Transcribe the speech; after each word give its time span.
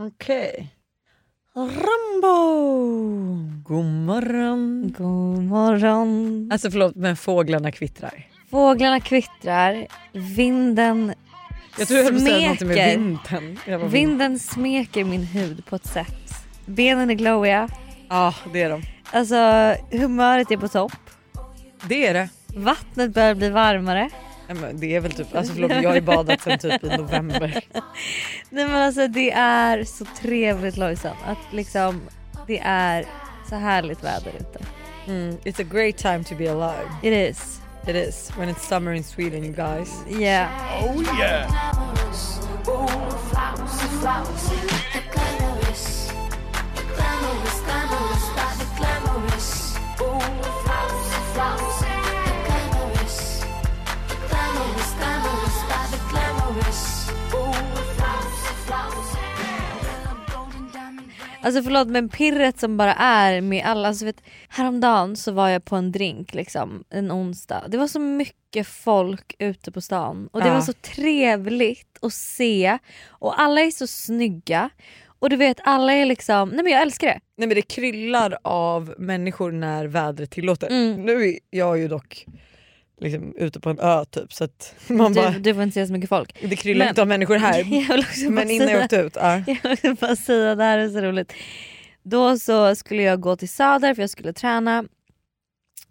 Okej. 0.00 0.68
Rambo! 1.54 2.28
God 3.64 3.84
morgon. 3.84 4.94
God 4.98 5.42
morgon. 5.44 6.48
Alltså 6.52 6.70
förlåt 6.70 6.96
men 6.96 7.16
fåglarna 7.16 7.72
kvittrar. 7.72 8.26
Fåglarna 8.50 9.00
kvittrar, 9.00 9.86
vinden 10.12 11.14
Jag 11.78 11.88
tror 11.88 12.00
jag 12.00 12.14
att 12.14 12.22
säga 12.22 12.48
något 12.50 12.60
med 12.60 12.76
smeker. 12.76 12.98
vinden. 12.98 13.90
Vinden 13.90 14.38
smeker 14.38 15.04
min 15.04 15.22
hud 15.22 15.66
på 15.66 15.76
ett 15.76 15.86
sätt. 15.86 16.30
Benen 16.66 17.10
är 17.10 17.14
glowiga. 17.14 17.68
Ja 18.08 18.34
det 18.52 18.62
är 18.62 18.70
de. 18.70 18.82
Alltså 19.12 19.36
humöret 19.90 20.50
är 20.50 20.56
på 20.56 20.68
topp. 20.68 20.92
Det 21.88 22.06
är 22.06 22.14
det. 22.14 22.28
Vattnet 22.56 23.14
börjar 23.14 23.34
bli 23.34 23.50
varmare. 23.50 24.10
Men 24.54 24.80
det 24.80 24.96
är 24.96 25.00
väl 25.00 25.12
typ, 25.12 25.34
alltså 25.34 25.52
förlåt 25.52 25.70
jag 25.70 25.88
har 25.88 25.94
ju 25.94 26.00
badat 26.00 26.40
sen 26.40 26.58
typ 26.58 26.84
i 26.84 26.96
november. 26.96 27.50
Nej 28.50 28.66
men 28.68 28.82
alltså 28.82 29.08
det 29.08 29.30
är 29.30 29.84
så 29.84 30.04
trevligt 30.04 30.76
Lojsan 30.76 31.16
att 31.26 31.52
liksom 31.52 32.00
det 32.46 32.58
är 32.64 33.04
så 33.48 33.54
härligt 33.54 34.04
väder 34.04 34.32
ute. 34.40 34.64
Mm, 35.06 35.36
it's 35.44 35.60
a 35.60 35.66
great 35.70 35.96
time 35.96 36.24
to 36.24 36.34
be 36.34 36.50
alive. 36.50 36.88
It 37.02 37.36
is. 37.36 37.60
It 37.86 37.96
is. 37.96 38.30
When 38.38 38.48
it's 38.48 38.68
summer 38.68 38.92
in 38.92 39.04
Sweden 39.04 39.44
you 39.44 39.54
guys. 39.54 40.04
Yeah. 40.10 40.48
Oh 40.84 41.18
yeah! 41.18 41.48
Alltså 61.42 61.62
förlåt 61.62 61.88
men 61.88 62.08
pirret 62.08 62.58
som 62.58 62.76
bara 62.76 62.94
är 62.94 63.40
med 63.40 63.64
alla, 63.66 63.88
alltså 63.88 64.04
vet, 64.04 64.22
häromdagen 64.48 65.16
så 65.16 65.32
var 65.32 65.48
jag 65.48 65.64
på 65.64 65.76
en 65.76 65.92
drink 65.92 66.34
liksom 66.34 66.84
en 66.90 67.12
onsdag. 67.12 67.64
Det 67.68 67.76
var 67.78 67.86
så 67.86 67.98
mycket 68.00 68.66
folk 68.66 69.34
ute 69.38 69.72
på 69.72 69.80
stan 69.80 70.28
och 70.32 70.40
det 70.40 70.48
Ja. 70.48 70.54
var 70.54 70.60
så 70.60 70.72
trevligt 70.72 71.98
att 72.02 72.12
se 72.12 72.78
och 73.08 73.40
alla 73.40 73.60
är 73.60 73.70
så 73.70 73.86
snygga 73.86 74.70
och 75.20 75.30
du 75.30 75.36
vet 75.36 75.56
alla 75.64 75.92
är 75.92 76.06
liksom, 76.06 76.48
nej 76.48 76.62
men 76.62 76.72
jag 76.72 76.82
älskar 76.82 77.06
det. 77.08 77.20
Nej 77.36 77.48
men 77.48 77.54
det 77.54 77.62
kryllar 77.62 78.38
av 78.42 78.94
människor 78.98 79.52
när 79.52 79.86
vädret 79.86 80.30
tillåter. 80.30 80.66
Mm. 80.66 81.02
Nu 81.04 81.28
är 81.28 81.38
jag 81.50 81.78
ju 81.78 81.88
dock 81.88 82.26
liksom 83.00 83.34
ute 83.36 83.60
på 83.60 83.70
en 83.70 83.78
ö 83.80 84.04
typ 84.04 84.32
så 84.32 84.44
att 84.44 84.74
man 84.88 85.14
bara, 85.14 85.30
Du, 85.30 85.38
du 85.38 85.54
får 85.54 85.62
inte 85.62 85.74
se 85.74 85.86
så 85.86 85.92
mycket 85.92 86.08
folk. 86.08 86.36
det 86.40 86.56
kryllar 86.56 86.78
Men- 86.84 86.88
inte 86.88 87.02
av 87.02 87.08
människor 87.08 87.36
här. 87.36 88.30
Men 88.30 88.50
innan 88.50 88.68
jag 88.68 88.82
åkte 88.84 88.96
ut, 88.96 89.16
ja. 89.16 89.42
Jag 89.62 89.76
vill 89.82 89.94
bara 89.94 90.16
säga, 90.16 90.54
det 90.54 90.64
här 90.64 90.78
är 90.78 90.88
så 90.88 91.00
roligt. 91.00 91.32
Då 92.02 92.38
så 92.38 92.74
skulle 92.74 93.02
jag 93.02 93.20
gå 93.20 93.36
till 93.36 93.48
Söder 93.48 93.94
för 93.94 94.02
jag 94.02 94.10
skulle 94.10 94.32
träna 94.32 94.84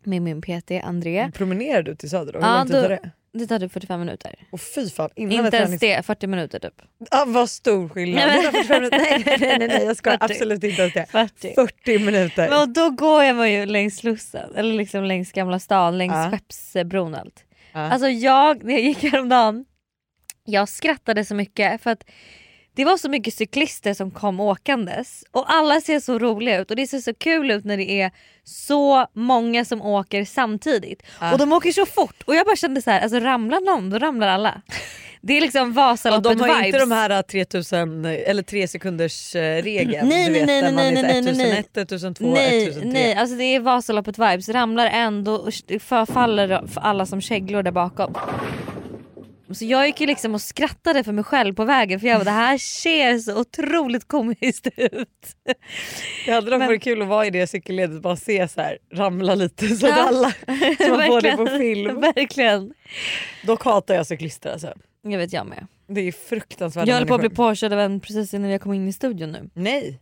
med 0.03 0.21
min 0.21 0.41
PT 0.41 0.71
André. 0.83 1.31
Promenerar 1.33 1.81
du 1.83 1.95
till 1.95 2.09
Söder 2.09 2.33
då? 2.33 2.39
Hur 2.39 2.45
Ja, 2.45 2.57
lång 2.57 2.67
tid 2.67 2.75
då- 2.75 2.87
det? 2.87 3.11
Det 3.37 3.47
tar 3.47 3.59
typ 3.59 3.71
45 3.71 3.99
minuter. 3.99 4.35
Och 4.51 4.61
fy 4.61 4.89
fan, 4.89 5.09
innan 5.15 5.45
Inte 5.45 5.57
ens 5.57 5.79
det, 5.79 6.05
40 6.05 6.27
minuter 6.27 6.59
typ. 6.59 6.81
Ah, 7.11 7.25
vad 7.25 7.49
stor 7.49 7.89
skillnad. 7.89 8.27
Nej, 8.27 8.27
men- 8.43 8.53
Det 8.53 8.57
var 8.57 8.63
45 8.63 8.81
minuter. 8.81 8.97
nej, 8.97 9.23
nej, 9.39 9.57
nej, 9.59 9.67
nej, 9.67 9.83
jag 9.85 9.97
ska 9.97 10.11
40. 10.11 10.23
absolut 10.33 10.63
inte 10.63 10.81
ens 10.81 10.93
det. 10.93 11.05
40. 11.11 11.53
40 11.55 11.99
minuter. 11.99 12.49
Men 12.49 12.73
då 12.73 12.89
går 12.89 13.23
jag 13.23 13.35
mig 13.35 13.53
ju 13.53 13.65
längs 13.65 13.97
Slussen, 13.97 14.55
eller 14.55 14.73
liksom 14.73 15.03
längs 15.03 15.31
Gamla 15.31 15.59
stan, 15.59 15.97
längs 15.97 16.13
Ja. 16.13 16.31
Skeppsbron 16.31 17.13
och 17.13 17.19
allt. 17.19 17.43
Ja. 17.73 17.79
Alltså 17.79 18.07
jag, 18.09 18.63
när 18.63 18.73
jag 18.73 18.81
gick 18.81 19.03
häromdagen, 19.03 19.65
jag 20.45 20.69
skrattade 20.69 21.25
så 21.25 21.35
mycket 21.35 21.81
för 21.81 21.91
att 21.91 22.03
det 22.77 22.85
var 22.85 22.97
så 22.97 23.09
mycket 23.09 23.33
cyklister 23.33 23.93
som 23.93 24.11
kom 24.11 24.39
åkandes 24.39 25.23
och 25.31 25.53
alla 25.53 25.81
ser 25.81 25.99
så 25.99 26.19
roliga 26.19 26.61
ut 26.61 26.69
och 26.69 26.75
det 26.75 26.87
ser 26.87 26.99
så 26.99 27.13
kul 27.13 27.51
ut 27.51 27.65
när 27.65 27.77
det 27.77 28.01
är 28.01 28.11
så 28.43 29.07
många 29.13 29.65
som 29.65 29.81
åker 29.81 30.25
samtidigt. 30.25 31.03
Ja. 31.19 31.31
Och 31.31 31.37
de 31.37 31.53
åker 31.53 31.71
så 31.71 31.85
fort 31.85 32.23
och 32.25 32.35
jag 32.35 32.45
bara 32.45 32.55
kände 32.55 32.81
så 32.81 32.91
här, 32.91 33.01
alltså 33.01 33.19
ramlar 33.19 33.61
någon 33.61 33.89
då 33.89 33.97
ramlar 33.99 34.27
alla. 34.27 34.61
Det 35.21 35.37
är 35.37 35.41
liksom 35.41 35.73
Vasaloppen 35.73 36.37
de 36.37 36.49
har 36.49 36.63
inte 36.63 36.79
de 36.79 36.91
här 36.91 37.21
3000 37.21 38.05
eller 38.05 38.43
3 38.43 38.67
sekunders 38.67 39.35
eh, 39.35 39.63
regeln. 39.63 40.09
Nej, 40.09 40.29
nej, 40.29 40.45
nej, 40.45 40.61
nej, 40.61 40.87
är 40.87 41.03
nej, 41.03 41.03
nej, 41.03 41.21
nej. 41.21 41.59
1001, 41.59 41.77
1002, 41.77 42.33
Nej, 42.33 42.63
1003. 42.67 42.89
nej 42.93 43.15
alltså 43.15 43.35
det 43.35 43.43
är 43.43 43.59
Vasaloppet 43.59 44.17
vibes, 44.17 44.49
ramlar 44.49 44.85
ändå 44.85 45.35
och 45.35 45.53
förfaller 45.79 46.67
för 46.67 46.81
alla 46.81 47.05
som 47.05 47.21
käglor 47.21 47.63
där 47.63 47.71
bakom. 47.71 48.13
Så 49.53 49.65
jag 49.65 49.87
gick 49.87 50.01
ju 50.01 50.07
liksom 50.07 50.33
och 50.33 50.41
skrattade 50.41 51.03
för 51.03 51.11
mig 51.11 51.23
själv 51.23 51.53
på 51.53 51.63
vägen 51.65 51.99
för 51.99 52.07
jag 52.07 52.19
bara, 52.19 52.23
det 52.23 52.31
här 52.31 52.57
ser 52.57 53.17
så 53.17 53.39
otroligt 53.39 54.07
komiskt 54.07 54.67
ut. 54.77 55.09
Det 56.25 56.31
hade 56.31 56.51
dock 56.51 56.59
varit 56.59 56.83
kul 56.83 57.01
att 57.01 57.07
vara 57.07 57.25
i 57.25 57.29
det 57.29 57.47
cykelledet 57.47 57.95
och 57.95 58.01
bara 58.01 58.15
se 58.15 58.47
så 58.47 58.61
här, 58.61 58.77
ramla 58.93 59.35
lite 59.35 59.67
så 59.67 59.85
att 59.87 59.97
Ja. 59.97 60.07
alla 60.07 60.31
så 60.77 60.89
man 60.89 61.07
får 61.07 61.21
det 61.21 61.37
på 61.37 61.45
film. 61.47 62.01
Verkligen. 62.01 62.73
Dock 63.45 63.63
hatar 63.65 63.95
jag 63.95 64.07
cyklister 64.07 64.51
alltså. 64.51 64.73
Jag 65.01 65.17
vet 65.17 65.33
jag 65.33 65.47
med. 65.47 65.67
Det 65.87 66.01
är 66.01 66.11
fruktansvärda 66.11 66.87
Jag 66.91 66.95
höll 66.97 67.07
på 67.07 67.13
att 67.15 67.19
bli 67.21 67.29
påkörd 67.29 67.73
av 67.73 67.79
en 67.79 67.99
precis 67.99 68.33
innan 68.33 68.49
jag 68.49 68.61
kom 68.61 68.73
in 68.73 68.87
i 68.87 68.93
studion 68.93 69.31
nu. 69.31 69.49
Nej, 69.53 69.99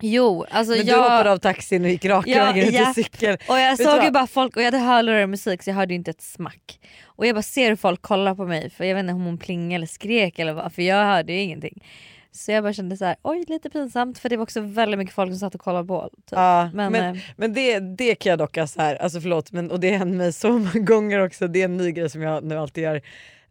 Jo, 0.00 0.44
alltså 0.50 0.76
men 0.76 0.86
du 0.86 0.92
jag... 0.92 0.98
hoppade 1.02 1.32
av 1.32 1.36
taxin 1.38 1.84
och 1.84 1.90
gick 1.90 2.04
raka 2.04 2.30
Ja, 2.30 2.44
vägen 2.44 2.68
ut 2.68 2.74
ja. 2.74 2.92
till 2.94 3.04
cykel. 3.04 3.38
Och 3.48 3.58
jag 3.58 3.70
Vet 3.70 3.78
du 3.78 3.84
såg 3.84 4.04
ju 4.04 4.10
bara 4.10 4.26
folk 4.26 4.56
och 4.56 4.62
jag 4.62 4.66
hade 4.66 4.78
hörlurar 4.78 5.22
och 5.22 5.28
musik 5.28 5.62
så 5.62 5.70
jag 5.70 5.74
hörde 5.74 5.94
inte 5.94 6.10
ett 6.10 6.22
smack. 6.22 6.78
Och 7.18 7.26
jag 7.26 7.34
bara 7.34 7.42
ser 7.42 7.68
hur 7.68 7.76
folk 7.76 8.02
kollar 8.02 8.34
på 8.34 8.46
mig 8.46 8.70
för 8.70 8.84
jag 8.84 8.94
vet 8.94 9.02
inte 9.02 9.12
om 9.12 9.24
hon 9.24 9.38
plingade 9.38 9.74
eller 9.74 9.86
skrek 9.86 10.38
eller 10.38 10.52
vad 10.52 10.72
för 10.72 10.82
jag 10.82 11.04
hörde 11.04 11.32
ju 11.32 11.40
ingenting. 11.40 11.84
Så 12.30 12.52
jag 12.52 12.64
bara 12.64 12.72
kände 12.72 12.96
så 12.96 13.04
här, 13.04 13.16
oj 13.22 13.44
lite 13.48 13.70
pinsamt 13.70 14.18
för 14.18 14.28
det 14.28 14.36
var 14.36 14.42
också 14.42 14.60
väldigt 14.60 14.98
mycket 14.98 15.14
folk 15.14 15.30
som 15.30 15.38
satt 15.38 15.54
och 15.54 15.60
kollade 15.60 15.88
på. 15.88 16.10
Typ. 16.12 16.30
Ja, 16.30 16.70
men, 16.74 16.92
men, 16.92 17.14
eh, 17.14 17.22
men 17.36 17.52
det, 17.52 17.78
det 17.78 18.14
kan 18.14 18.30
jag 18.30 18.38
dock 18.38 18.54
så 18.54 18.80
här, 18.82 18.96
alltså 18.96 19.20
förlåt 19.20 19.52
men, 19.52 19.70
och 19.70 19.80
det 19.80 19.90
händer 19.90 20.18
mig 20.18 20.32
så 20.32 20.52
många 20.52 20.80
gånger 20.80 21.24
också, 21.24 21.48
det 21.48 21.60
är 21.60 21.64
en 21.64 21.76
ny 21.76 21.92
grej 21.92 22.10
som 22.10 22.22
jag 22.22 22.44
nu 22.44 22.58
alltid 22.58 22.84
gör. 22.84 23.02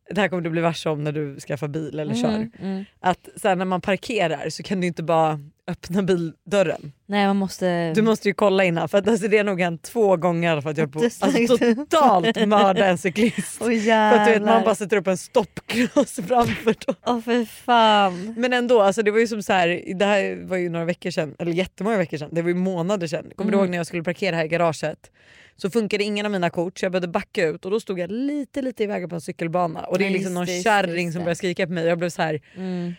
Det 0.10 0.22
här 0.22 0.28
kommer 0.28 0.42
du 0.42 0.50
bli 0.50 0.62
varse 0.62 0.90
om 0.90 1.04
när 1.04 1.12
du 1.12 1.40
skaffar 1.40 1.68
bil 1.68 2.00
eller 2.00 2.16
kör. 2.16 2.30
mm, 2.30 2.52
mm. 2.62 2.86
Att 3.00 3.30
så 3.36 3.48
här, 3.48 3.56
när 3.56 3.66
man 3.66 3.82
parkerar 3.82 4.50
så 4.50 4.64
kan 4.64 4.82
du 4.82 4.88
inte 4.88 5.04
bara 5.04 5.40
öppna 5.68 6.04
bildörren. 6.04 6.92
Nej 7.06 7.28
man 7.28 7.36
måste... 7.38 7.94
Du 7.94 8.02
måste 8.02 8.28
ju 8.28 8.34
kolla 8.34 8.64
innan 8.64 8.90
för 8.90 8.98
att 8.98 9.08
alltså, 9.08 9.28
det 9.28 9.38
har 9.38 9.44
nog 9.44 9.62
hänt 9.62 9.82
två 9.84 10.18
gånger 10.18 10.62
för 10.62 10.70
att 10.70 10.78
jag 10.78 10.94
på 10.94 11.00
är 11.00 11.12
alltså, 11.20 11.58
totalt 11.58 12.48
mörda 12.48 12.86
en 12.86 12.98
cyklist. 12.98 13.58
Åh 13.62 13.68
för 13.68 14.14
att 14.18 14.26
du 14.28 14.34
vet, 14.34 14.42
man 14.44 14.64
bara 14.64 14.76
sätter 14.76 14.98
upp 14.98 15.08
en 15.08 15.18
stoppkloss 15.18 16.16
framför 16.28 16.76
dem. 16.86 16.96
Åh 17.06 17.22
för 17.22 17.46
fan. 17.46 18.34
Men 18.38 18.54
ändå, 18.54 18.82
alltså, 18.82 19.02
det 19.04 19.12
var 19.12 19.20
ju 19.20 19.28
som 19.28 19.44
så 19.44 19.54
här, 19.54 19.94
det 19.96 20.06
här 20.06 20.36
var 20.48 20.58
ju 20.58 20.70
några 20.70 20.86
veckor 20.86 21.12
sedan, 21.12 21.36
eller 21.40 21.52
jättemånga 21.52 21.98
veckor 21.98 22.18
sedan, 22.18 22.30
det 22.32 22.42
var 22.42 22.50
ju 22.50 22.56
månader 22.56 23.08
sedan. 23.08 23.32
Kommer 23.36 23.52
du 23.52 23.58
Mm. 23.58 23.64
ihåg 23.66 23.70
när 23.72 23.78
jag 23.78 23.88
skulle 23.88 24.04
parkera 24.04 24.36
här 24.36 24.46
i 24.46 24.48
garaget? 24.48 25.12
Så 25.56 25.70
funkade 25.70 26.04
ingen 26.04 26.26
av 26.26 26.32
mina 26.32 26.50
kort 26.50 26.80
så 26.80 26.86
jag 26.86 26.92
behövde 26.92 27.08
backa 27.08 27.46
ut 27.48 27.66
och 27.66 27.72
då 27.72 27.80
stod 27.80 28.00
jag 28.00 28.12
lite 28.12 28.62
lite 28.62 28.84
i 28.84 28.88
vägen 28.88 29.10
på 29.10 29.16
en 29.16 29.22
cykelbana 29.22 29.80
och 29.82 29.98
det 30.00 30.06
är 30.06 30.10
liksom 30.10 30.34
någon 30.34 30.48
kärring 30.48 31.12
som 31.12 31.24
börjar 31.24 31.36
skrika 31.36 31.68
på 31.68 31.74
mig. 31.74 31.86
Jag 31.86 31.98
blev 31.98 32.10
så 32.10 32.22
här, 32.22 32.42
Mm. 32.56 32.94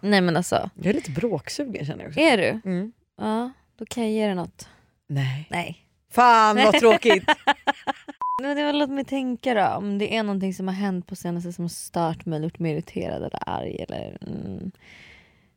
Nej 0.00 0.20
men 0.20 0.36
alltså, 0.36 0.70
jag 0.74 0.86
är 0.86 0.92
lite 0.94 1.10
bråksugen 1.10 1.86
känner 1.86 2.04
jag 2.04 2.08
också. 2.08 2.20
är 2.20 2.36
du? 2.36 2.60
Mm. 2.70 2.92
Ja, 3.16 3.50
då 3.78 3.86
kan 3.86 4.02
jag 4.02 4.12
ge 4.12 4.26
dig 4.26 4.34
något. 4.34 4.68
Nej. 5.06 5.46
Nej. 5.50 5.84
Fan 6.10 6.56
vad 6.56 6.74
tråkigt! 6.74 7.24
Men 8.42 8.56
det 8.56 8.64
var 8.64 8.72
låt 8.72 8.90
mig 8.90 9.04
tänka 9.04 9.54
då, 9.54 9.66
om 9.66 9.98
det 9.98 10.16
är 10.16 10.22
någonting 10.22 10.54
som 10.54 10.68
har 10.68 10.74
hänt 10.74 11.06
på 11.06 11.16
senaste 11.16 11.52
som 11.52 11.64
har 11.64 11.68
stört 11.68 12.26
mig, 12.26 12.42
gjort 12.42 12.58
mig 12.58 12.72
irriterad 12.72 13.16
eller 13.16 13.48
arg 13.48 13.76
eller... 13.88 14.18
Mm. 14.20 14.70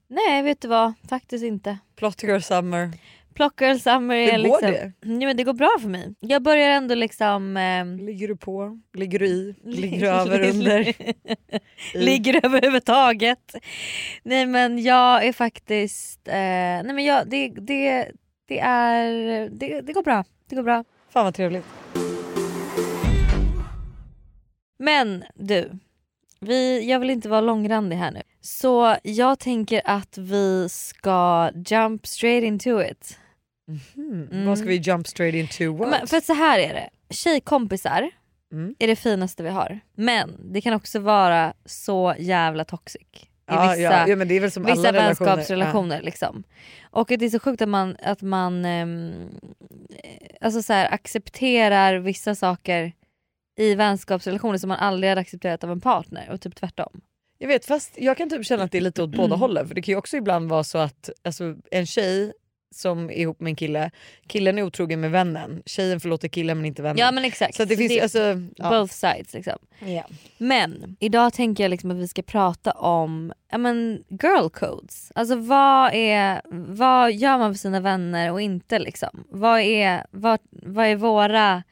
Nej 0.07 0.41
vet 0.41 0.61
du 0.61 0.67
vad, 0.67 0.93
faktiskt 1.09 1.43
inte. 1.43 1.77
Plot 1.95 2.23
girl 2.23 2.39
summer. 2.39 2.91
Plocker 3.33 3.75
Summer 3.75 4.15
är 4.15 4.31
Hur 4.37 4.49
går 4.49 4.61
liksom... 4.61 4.71
det? 4.71 4.91
Ja, 5.01 5.27
men 5.27 5.37
det 5.37 5.43
går 5.43 5.53
bra 5.53 5.69
för 5.81 5.89
mig. 5.89 6.13
Jag 6.19 6.41
börjar 6.43 6.69
ändå 6.69 6.95
liksom... 6.95 7.57
ehm, 7.57 7.97
Ligger 7.97 8.27
du 8.27 8.35
på? 8.37 8.79
Ligger 8.93 9.19
du 9.19 9.25
i? 9.27 9.55
Ligger 9.63 9.99
du 10.01 10.07
över 10.21 10.49
under? 10.49 10.93
Ligger 11.97 12.45
överhuvudtaget. 12.45 13.55
Nej 14.23 14.45
men 14.45 14.83
jag 14.83 15.25
är 15.25 15.33
faktiskt... 15.33 16.27
Eh, 16.27 16.33
nej 16.33 16.93
men 16.93 17.05
jag, 17.05 17.29
det, 17.29 17.49
det, 17.49 18.11
det 18.47 18.59
är... 18.59 19.09
Det, 19.49 19.81
det 19.81 19.93
går 19.93 20.03
bra. 20.03 20.23
Det 20.49 20.55
går 20.55 20.63
bra. 20.63 20.83
Fan 21.09 21.25
vad 21.25 21.35
trevligt. 21.35 21.65
Men 24.79 25.23
du, 25.35 25.71
vi, 26.39 26.89
jag 26.89 26.99
vill 26.99 27.09
inte 27.09 27.29
vara 27.29 27.41
långrandig 27.41 27.95
här 27.97 28.11
nu. 28.11 28.21
Så 28.41 28.95
jag 29.03 29.39
tänker 29.39 29.81
att 29.85 30.17
vi 30.17 30.67
ska 30.69 31.49
jump 31.65 32.07
straight 32.07 32.43
into 32.43 32.81
it. 32.83 33.17
Hmm. 33.95 34.27
Mm. 34.31 34.45
Vad 34.47 34.57
ska 34.57 34.67
vi 34.67 34.75
jump 34.75 35.07
straight 35.07 35.35
into 35.35 35.77
what? 35.77 35.89
Men, 35.89 36.07
för 36.07 36.17
att 36.17 36.25
så 36.25 36.33
här 36.33 36.59
är 36.59 36.73
det, 36.73 36.89
tjejkompisar 37.13 38.09
Mm. 38.51 38.75
är 38.79 38.87
det 38.87 38.95
finaste 38.95 39.43
vi 39.43 39.49
har. 39.49 39.79
Men 39.95 40.51
det 40.53 40.61
kan 40.61 40.73
också 40.73 40.99
vara 40.99 41.53
så 41.65 42.15
jävla 42.19 42.65
toxic. 42.65 43.01
I 43.01 43.27
ja, 43.45 43.61
vissa, 43.69 43.81
ja, 43.81 44.07
ja, 44.07 44.15
men 44.15 44.27
det 44.27 44.35
är 44.35 44.39
väl 44.39 44.51
som 44.51 44.63
vissa 44.63 44.79
alla 44.89 44.93
relationer. 44.93 45.07
vänskapsrelationer. 45.07 46.01
Liksom. 46.01 46.43
Och 46.83 47.11
att 47.11 47.19
det 47.19 47.25
är 47.25 47.29
så 47.29 47.39
sjukt 47.39 47.61
att 47.61 47.69
man, 47.69 47.97
att 48.03 48.21
man 48.21 48.65
ehm, 48.65 49.29
alltså 50.41 50.61
så 50.63 50.73
här, 50.73 50.93
accepterar 50.93 51.95
vissa 51.95 52.35
saker 52.35 52.93
i 53.57 53.75
vänskapsrelationer 53.75 54.57
som 54.57 54.67
man 54.67 54.77
aldrig 54.77 55.09
hade 55.09 55.21
accepterat 55.21 55.63
av 55.63 55.71
en 55.71 55.81
partner 55.81 56.29
och 56.31 56.41
typ 56.41 56.55
tvärtom. 56.55 57.01
Jag 57.37 57.47
vet 57.47 57.65
fast 57.65 57.91
jag 57.97 58.17
kan 58.17 58.29
typ 58.29 58.45
känna 58.45 58.63
att 58.63 58.71
det 58.71 58.77
är 58.77 58.81
lite 58.81 59.03
åt 59.03 59.17
båda 59.17 59.35
hållen 59.35 59.67
för 59.67 59.75
det 59.75 59.81
kan 59.81 59.91
ju 59.91 59.97
också 59.97 60.17
ibland 60.17 60.49
vara 60.49 60.63
så 60.63 60.77
att 60.77 61.09
alltså, 61.23 61.55
en 61.71 61.85
tjej 61.85 62.33
som 62.71 63.09
är 63.09 63.13
ihop 63.13 63.39
med 63.39 63.49
en 63.49 63.55
kille, 63.55 63.91
killen 64.27 64.57
är 64.57 64.63
otrogen 64.63 65.01
med 65.01 65.11
vännen, 65.11 65.63
tjejen 65.65 65.99
förlåter 65.99 66.27
killen 66.27 66.57
men 66.57 66.65
inte 66.65 66.81
vännen. 66.81 66.97
Ja 66.97 67.11
men 67.11 67.25
exakt. 67.25 67.55
så 67.55 67.65
det 67.65 67.77
finns 67.77 68.01
alltså, 68.01 68.19
ja. 68.55 68.69
Both 68.69 68.93
sides 68.93 69.33
liksom. 69.33 69.57
Ja. 69.79 70.03
Men 70.37 70.95
idag 70.99 71.33
tänker 71.33 71.63
jag 71.63 71.69
liksom 71.69 71.91
att 71.91 71.97
vi 71.97 72.07
ska 72.07 72.21
prata 72.21 72.71
om 72.71 73.33
ja, 73.51 73.57
men 73.57 74.03
girl 74.09 74.49
codes. 74.49 75.11
Alltså 75.15 75.35
vad, 75.35 75.91
är, 75.93 76.41
vad 76.73 77.11
gör 77.13 77.37
man 77.37 77.53
för 77.53 77.59
sina 77.59 77.79
vänner 77.79 78.31
och 78.31 78.41
inte 78.41 78.79
liksom? 78.79 79.23
Vad 79.29 79.59
är, 79.59 80.05
vad, 80.11 80.39
vad 80.51 80.85
är 80.87 80.95
våra 80.95 81.63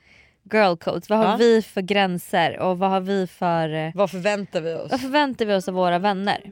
girl 0.54 0.76
codes? 0.76 1.10
Vad 1.10 1.20
har 1.20 1.26
Ja. 1.26 1.36
vi 1.38 1.62
för 1.62 1.82
gränser 1.82 2.60
och 2.60 2.78
vad 2.80 2.90
har 2.90 3.00
vi 3.02 3.28
för... 3.28 3.74
eh, 3.74 3.92
Vad 3.96 4.12
förväntar 4.12 4.62
vi 4.62 4.74
oss? 4.74 4.92
Vad 4.92 5.02
förväntar 5.02 5.46
vi 5.46 5.54
oss 5.54 5.68
av 5.68 5.74
våra 5.74 6.00
vänner? 6.00 6.52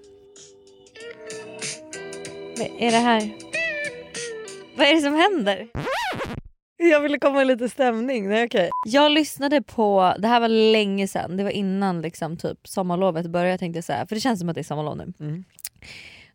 Är 2.80 2.92
det 2.92 2.98
här? 2.98 3.32
Vad 4.78 4.88
är 4.88 4.96
det 4.96 5.02
som 5.02 5.16
händer? 5.16 5.68
Jag 6.78 7.02
ville 7.02 7.20
komma 7.20 7.42
i 7.42 7.46
lite 7.46 7.70
stämning, 7.70 8.30
nej 8.30 8.46
okej. 8.46 8.70
Jag 8.86 9.12
lyssnade 9.12 9.62
på, 9.62 10.14
det 10.20 10.28
här 10.28 10.40
var 10.40 10.48
länge 10.48 11.08
sedan, 11.08 11.38
det 11.38 11.44
var 11.44 11.52
innan 11.52 12.02
liksom 12.02 12.38
typ 12.38 12.68
sommarlovet 12.68 13.28
började 13.28 13.58
tänkte 13.58 13.78
jag 13.78 13.84
säga, 13.84 14.08
för 14.08 14.16
det 14.16 14.22
känns 14.22 14.40
som 14.40 14.50
att 14.50 14.56
det 14.56 14.62
är 14.62 14.64
sommarlov 14.64 14.98
nu. 14.98 15.14
Mm. 15.20 15.44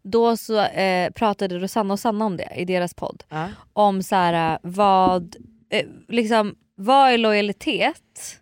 Då 0.02 0.36
så 0.36 0.60
eh, 0.60 1.10
pratade 1.10 1.58
Rosanna 1.58 1.94
och 1.94 2.00
Sanna 2.00 2.24
om 2.24 2.36
det 2.36 2.48
i 2.56 2.64
deras 2.64 2.94
podd. 2.94 3.24
Ja. 3.28 3.48
Om 3.72 4.02
så 4.02 4.16
här, 4.16 4.58
vad, 4.62 5.36
eh, 5.70 5.86
liksom, 6.08 6.54
vad 6.74 7.12
är 7.12 7.18
lojalitet? 7.18 8.38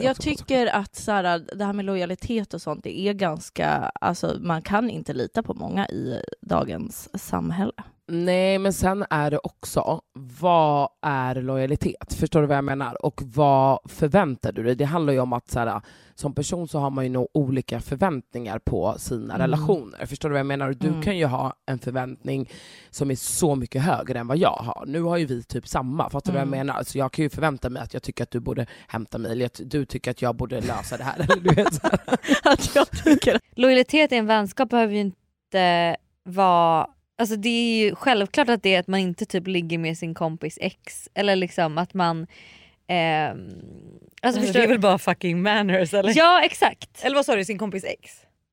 Jag 0.00 0.16
tycker 0.16 0.66
att 0.66 0.96
så 0.96 1.12
här, 1.12 1.56
det 1.56 1.64
här 1.64 1.72
med 1.72 1.84
lojalitet 1.84 2.54
och 2.54 2.62
sånt, 2.62 2.84
det 2.84 3.00
är 3.00 3.12
ganska, 3.12 3.68
alltså 4.00 4.36
man 4.40 4.62
kan 4.62 4.90
inte 4.90 5.12
lita 5.12 5.42
på 5.42 5.54
många 5.54 5.88
i 5.88 6.22
dagens 6.40 7.22
samhälle. 7.22 7.72
Nej, 8.12 8.58
men 8.58 8.72
sen 8.72 9.04
är 9.10 9.30
det 9.30 9.38
också, 9.38 10.00
vad 10.14 10.88
är 11.02 11.34
lojalitet? 11.34 12.14
Förstår 12.14 12.40
du 12.40 12.46
vad 12.46 12.56
jag 12.56 12.64
menar? 12.64 13.04
Och 13.06 13.22
vad 13.24 13.78
förväntar 13.84 14.52
du 14.52 14.62
dig? 14.62 14.74
Det 14.74 14.84
handlar 14.84 15.12
ju 15.12 15.20
om 15.20 15.32
att 15.32 15.50
så 15.50 15.58
här, 15.58 15.80
som 16.14 16.34
person 16.34 16.68
så 16.68 16.78
har 16.78 16.90
man 16.90 17.04
ju 17.04 17.10
nog 17.10 17.28
olika 17.34 17.80
förväntningar 17.80 18.58
på 18.58 18.94
sina 18.98 19.34
Mm. 19.34 19.38
relationer. 19.46 20.06
Förstår 20.06 20.28
du 20.28 20.32
vad 20.32 20.38
jag 20.40 20.46
menar? 20.46 20.72
Du 20.72 20.88
Mm. 20.88 21.02
kan 21.02 21.18
ju 21.18 21.24
ha 21.26 21.54
en 21.66 21.78
förväntning 21.78 22.50
som 22.90 23.10
är 23.10 23.14
så 23.14 23.54
mycket 23.54 23.82
högre 23.82 24.18
än 24.18 24.26
vad 24.26 24.36
jag 24.38 24.56
har. 24.56 24.84
Nu 24.86 25.02
har 25.02 25.16
ju 25.16 25.26
vi 25.26 25.42
typ 25.42 25.68
samma, 25.68 26.10
fattar 26.10 26.32
du 26.32 26.38
vad 26.38 26.42
Mm. 26.46 26.58
jag 26.58 26.66
menar? 26.66 26.78
Alltså 26.78 26.98
jag 26.98 27.12
kan 27.12 27.22
ju 27.22 27.28
förvänta 27.28 27.70
mig 27.70 27.82
att 27.82 27.94
jag 27.94 28.02
tycker 28.02 28.22
att 28.24 28.30
du 28.30 28.40
borde 28.40 28.66
hämta 28.88 29.18
mig, 29.18 29.32
eller 29.32 29.46
att 29.46 29.60
du 29.64 29.84
tycker 29.84 30.10
att 30.10 30.22
jag 30.22 30.36
borde 30.36 30.60
lösa 30.60 30.96
det 30.96 31.04
här. 31.04 31.14
Eller 31.20 31.36
du 31.40 31.54
vet, 31.54 31.74
så. 31.74 31.86
Att 32.44 32.74
jag 32.74 32.90
tycker 33.04 33.40
Lojalitet 33.56 34.12
i 34.12 34.16
en 34.16 34.26
vänskap 34.26 34.68
behöver 34.70 34.94
ju 34.94 35.00
inte 35.00 35.96
vara 36.24 36.86
Alltså 37.20 37.36
det 37.36 37.48
är 37.48 37.84
ju 37.84 37.94
självklart 37.94 38.48
att 38.48 38.62
det 38.62 38.74
är 38.74 38.80
att 38.80 38.86
man 38.86 39.00
inte 39.00 39.26
typ 39.26 39.46
ligger 39.46 39.78
med 39.78 39.98
sin 39.98 40.14
kompis 40.14 40.58
ex 40.60 41.08
eller 41.14 41.36
liksom 41.36 41.78
att 41.78 41.94
man... 41.94 42.26
ehm, 42.88 43.48
alltså 44.22 44.40
förstår 44.40 44.58
det 44.60 44.64
är 44.64 44.68
väl 44.68 44.80
bara 44.80 44.98
fucking 44.98 45.42
manners 45.42 45.94
eller? 45.94 46.12
Ja 46.16 46.42
exakt! 46.44 47.04
Eller 47.04 47.16
vad 47.16 47.26
sa 47.26 47.36
du, 47.36 47.44
sin 47.44 47.58
kompis 47.58 47.84
ex? 47.84 48.10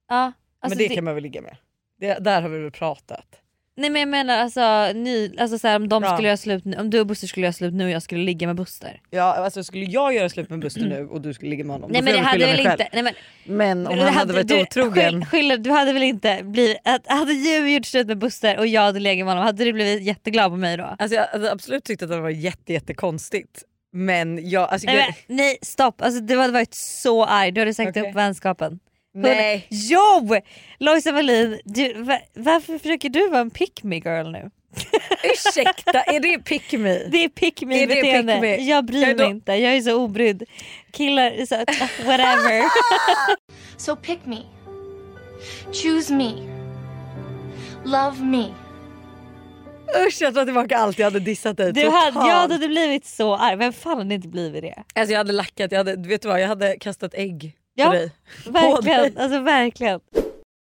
Ja, 0.09 0.15
alltså 0.15 0.33
men 0.61 0.77
det, 0.77 0.87
det- 0.87 0.95
kan 0.95 1.03
man 1.03 1.13
väl 1.13 1.23
ligga 1.23 1.41
med? 1.41 1.57
Det, 1.99 2.17
där 2.19 2.41
har 2.41 2.49
vi 2.49 2.59
väl 2.59 2.71
pratat? 2.71 3.41
Nej 3.77 3.89
men 3.89 3.99
jag 3.99 4.09
menar 4.09 4.37
alltså, 4.37 4.91
ni, 4.99 5.35
alltså 5.39 5.59
så 5.59 5.67
här, 5.67 5.75
om, 5.75 5.89
de 5.89 6.03
skulle 6.03 6.27
göra 6.27 6.37
slut, 6.37 6.63
om 6.77 6.89
du 6.89 6.99
och 6.99 7.07
Buster 7.07 7.27
skulle 7.27 7.45
göra 7.45 7.53
slut 7.53 7.73
nu 7.73 7.85
och 7.85 7.89
jag 7.91 8.01
skulle 8.01 8.23
ligga 8.23 8.47
med 8.47 8.55
Buster. 8.55 9.01
Ja 9.09 9.23
alltså 9.23 9.63
skulle 9.63 9.85
jag 9.85 10.13
göra 10.13 10.29
slut 10.29 10.49
med 10.49 10.59
Buster 10.59 10.81
nu 10.81 11.07
och 11.07 11.21
du 11.21 11.33
skulle 11.33 11.51
ligga 11.51 11.63
med 11.63 11.75
honom 11.75 11.91
Nej 11.91 12.01
då 12.01 12.05
men 12.05 12.13
det 12.13 12.19
jag 12.19 12.25
hade 12.25 12.45
väl 12.45 12.59
inte... 12.59 12.87
Nej, 12.93 13.03
men, 13.03 13.13
Men 13.57 13.87
om 13.87 13.99
han 13.99 14.13
hade 14.13 14.33
varit 14.33 14.47
du, 14.47 14.61
otrogen. 14.61 15.25
Skyll- 15.25 15.57
du 15.57 15.71
hade 15.71 15.93
väl 15.93 16.03
inte 16.03 16.39
blivit... 16.43 16.77
Att, 16.83 17.07
hade 17.07 17.33
du 17.33 17.69
gjort 17.71 17.85
slut 17.85 18.07
med 18.07 18.17
Buster 18.17 18.57
och 18.57 18.67
jag 18.67 18.81
hade 18.81 18.99
legat 18.99 19.25
med 19.25 19.33
honom, 19.33 19.45
hade 19.45 19.63
du 19.63 19.73
blivit 19.73 20.03
jätteglad 20.03 20.51
på 20.51 20.57
mig 20.57 20.77
då? 20.77 20.95
Alltså 20.99 21.15
jag 21.15 21.27
hade 21.27 21.51
absolut 21.51 21.83
tyckt 21.83 22.01
att 22.01 22.09
det 22.09 22.19
var 22.19 22.29
jätte, 22.29 22.73
jättekonstigt. 22.73 23.63
Men 23.93 24.49
jag... 24.49 24.69
Alltså, 24.69 24.85
Nej, 24.85 24.95
jag 24.97 25.13
men, 25.27 25.37
nej 25.37 25.57
stopp, 25.61 26.01
alltså, 26.01 26.21
du 26.21 26.37
hade 26.37 26.53
varit 26.53 26.73
så 26.73 27.25
arg, 27.25 27.51
du 27.51 27.61
hade 27.61 27.73
sagt 27.73 27.89
Okej. 27.89 28.09
upp 28.09 28.15
vänskapen. 28.15 28.79
Nej. 29.21 29.67
Jo! 29.69 30.35
Lojsa 30.79 31.11
Wallin, 31.11 31.59
du, 31.65 31.93
va, 31.93 32.19
varför 32.33 32.77
försöker 32.77 33.09
du 33.09 33.29
vara 33.29 33.41
en 33.41 33.49
pick 33.49 33.83
me 33.83 33.95
girl 33.95 34.31
nu? 34.31 34.49
Ursäkta, 35.23 36.01
är 36.01 36.19
det 36.19 36.39
pick 36.39 36.73
me? 36.73 36.97
Det 37.07 37.23
är 37.23 37.29
pick 37.29 37.61
me 37.61 37.83
Är 37.83 37.87
beteende. 37.87 38.33
pick 38.33 38.41
me? 38.41 38.55
Jag 38.55 38.85
bryr 38.85 39.15
mig 39.15 39.29
inte, 39.29 39.53
jag 39.53 39.75
är 39.75 39.81
så 39.81 39.95
obrydd. 39.95 40.43
Killar 40.91 41.45
så 41.45 41.55
whatever. 42.05 42.63
So 43.77 43.95
pick 43.95 44.25
me. 44.25 44.37
Choose 45.73 46.13
me. 46.13 46.31
Love 47.85 48.23
me. 48.23 48.45
Usch 50.07 50.21
jag 50.21 50.33
tar 50.33 50.45
tillbaka 50.45 50.77
allt 50.77 50.99
jag 50.99 51.05
hade 51.05 51.19
dissat 51.19 51.57
dig 51.57 51.73
Du 51.73 51.89
hade, 51.89 52.29
jag 52.29 52.35
hade 52.35 52.67
blivit 52.67 53.05
så 53.05 53.35
arg, 53.35 53.55
vem 53.55 53.73
fan 53.73 53.97
hade 53.97 54.15
inte 54.15 54.27
blivit 54.27 54.61
det? 54.61 54.83
Alltså 54.95 55.11
jag 55.11 55.17
hade 55.17 55.31
lackat, 55.33 55.71
jag 55.71 55.77
hade, 55.79 55.95
vet 55.95 56.21
du 56.21 56.27
vad, 56.27 56.41
jag 56.41 56.47
hade 56.47 56.77
kastat 56.79 57.13
ägg 57.13 57.55
Ja, 57.77 57.85
på 57.85 57.91
dig. 57.93 58.11
Verkligen, 58.47 59.17
alltså 59.17 59.39
verkligen. 59.39 59.99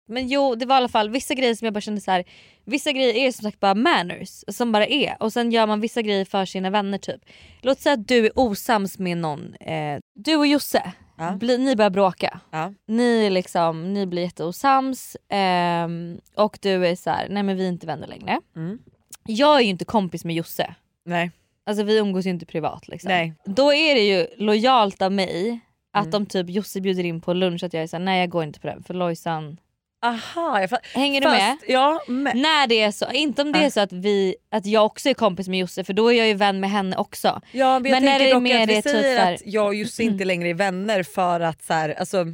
Men 0.08 0.28
jo 0.28 0.56
det 0.56 0.66
var 0.66 0.76
i 0.76 0.78
alla 0.78 0.88
fall 0.90 1.10
vissa 1.10 1.34
grejer 1.34 1.56
som 1.56 1.66
jag 1.66 1.74
bara 1.74 1.82
kände 1.82 2.02
så 2.02 2.12
här. 2.12 2.24
Vissa 2.66 2.92
grejer 2.92 3.14
är 3.28 3.32
som 3.32 3.44
sagt 3.44 3.60
bara 3.60 3.76
manners 3.76 4.44
som 4.48 4.72
bara 4.72 4.86
är 4.88 5.18
och 5.20 5.34
sen 5.34 5.52
gör 5.52 5.68
man 5.68 5.80
vissa 5.82 6.02
grejer 6.02 6.26
för 6.26 6.46
sina 6.46 6.70
vänner 6.70 6.98
typ. 6.98 7.22
Låt 7.62 7.80
säga 7.80 7.94
att 7.94 8.08
du 8.08 8.26
är 8.26 8.32
osams 8.36 9.00
med 9.00 9.18
någon, 9.18 9.54
eh, 9.56 10.00
du 10.16 10.36
och 10.36 10.48
Josse, 10.48 10.92
Ja. 11.18 11.32
bli, 11.32 11.58
ni 11.58 11.76
börjar 11.76 11.90
bråka. 11.90 12.40
Ja. 12.52 12.74
Ni, 12.88 13.30
liksom, 13.30 13.94
ni 13.94 14.06
blir 14.08 14.22
jätteosams 14.22 15.18
ehm, 15.30 16.20
och 16.36 16.58
du 16.62 16.88
är 16.88 16.96
så 16.96 17.10
här: 17.10 17.28
nej 17.30 17.44
men 17.44 17.58
vi 17.58 17.64
är 17.66 17.70
inte 17.70 17.88
vänner 17.88 18.08
längre. 18.08 18.42
Mm. 18.56 18.80
Jag 19.28 19.56
är 19.58 19.62
ju 19.62 19.70
inte 19.70 19.86
kompis 19.86 20.26
med 20.26 20.36
Josse. 20.36 20.76
Nej. 21.06 21.32
Alltså 21.66 21.84
vi 21.84 21.98
umgås 21.98 22.26
ju 22.26 22.30
inte 22.30 22.46
privat 22.46 22.88
liksom. 22.88 23.08
Nej. 23.10 23.34
Då 23.46 23.74
är 23.74 23.96
det 23.96 24.02
ju 24.02 24.28
lojalt 24.38 25.02
av 25.02 25.12
mig 25.12 25.60
att 25.94 26.06
Mm. 26.06 26.16
om 26.16 26.26
typ 26.26 26.50
Josse 26.50 26.82
bjuder 26.82 27.04
in 27.04 27.22
på 27.22 27.34
lunch 27.34 27.64
att 27.64 27.74
jag 27.74 27.84
är 27.84 27.88
såhär, 27.88 28.04
nej 28.04 28.20
jag 28.20 28.30
går 28.30 28.44
inte 28.44 28.60
på 28.60 28.68
den 28.68 28.84
för 28.84 28.94
Lojsan. 28.94 29.58
Aha, 30.06 30.62
jag. 30.62 30.70
Hänger 30.94 31.22
du 31.22 31.28
med? 31.28 31.40
Fast, 31.60 31.70
ja, 31.70 32.02
men... 32.08 32.38
När 32.42 32.68
det 32.68 32.82
är 32.82 32.92
så, 32.92 33.12
inte 33.12 33.42
om 33.42 33.52
det 33.52 33.60
är 33.60 33.70
så 33.70 33.80
att, 33.80 33.92
vi, 33.94 34.36
att 34.52 34.66
jag 34.66 34.86
också 34.86 35.10
är 35.10 35.14
kompis 35.14 35.48
med 35.48 35.60
Josse 35.60 35.84
för 35.84 35.94
då 35.94 36.12
är 36.14 36.18
jag 36.18 36.28
ju 36.28 36.34
vän 36.34 36.60
med 36.60 36.70
henne 36.70 36.96
också. 36.98 37.42
Ja, 37.52 37.80
men 37.80 37.92
Men 37.92 38.06
när 38.06 38.20
det 38.20 38.30
är 38.30 38.40
mer 38.40 38.64
att 38.64 38.70
vi 38.70 38.74
det 38.76 38.82
typ 38.82 38.92
säger 38.92 39.18
så 39.18 39.22
här- 39.24 39.34
att 39.34 39.42
jag 39.46 39.66
och 39.68 39.76
Jussi 39.76 40.04
inte 40.04 40.26
längre 40.26 40.50
är 40.50 40.54
vänner 40.54 41.04
för 41.04 41.40
att 41.40 41.64
så 41.64 41.74
här, 41.74 41.90
alltså, 42.00 42.26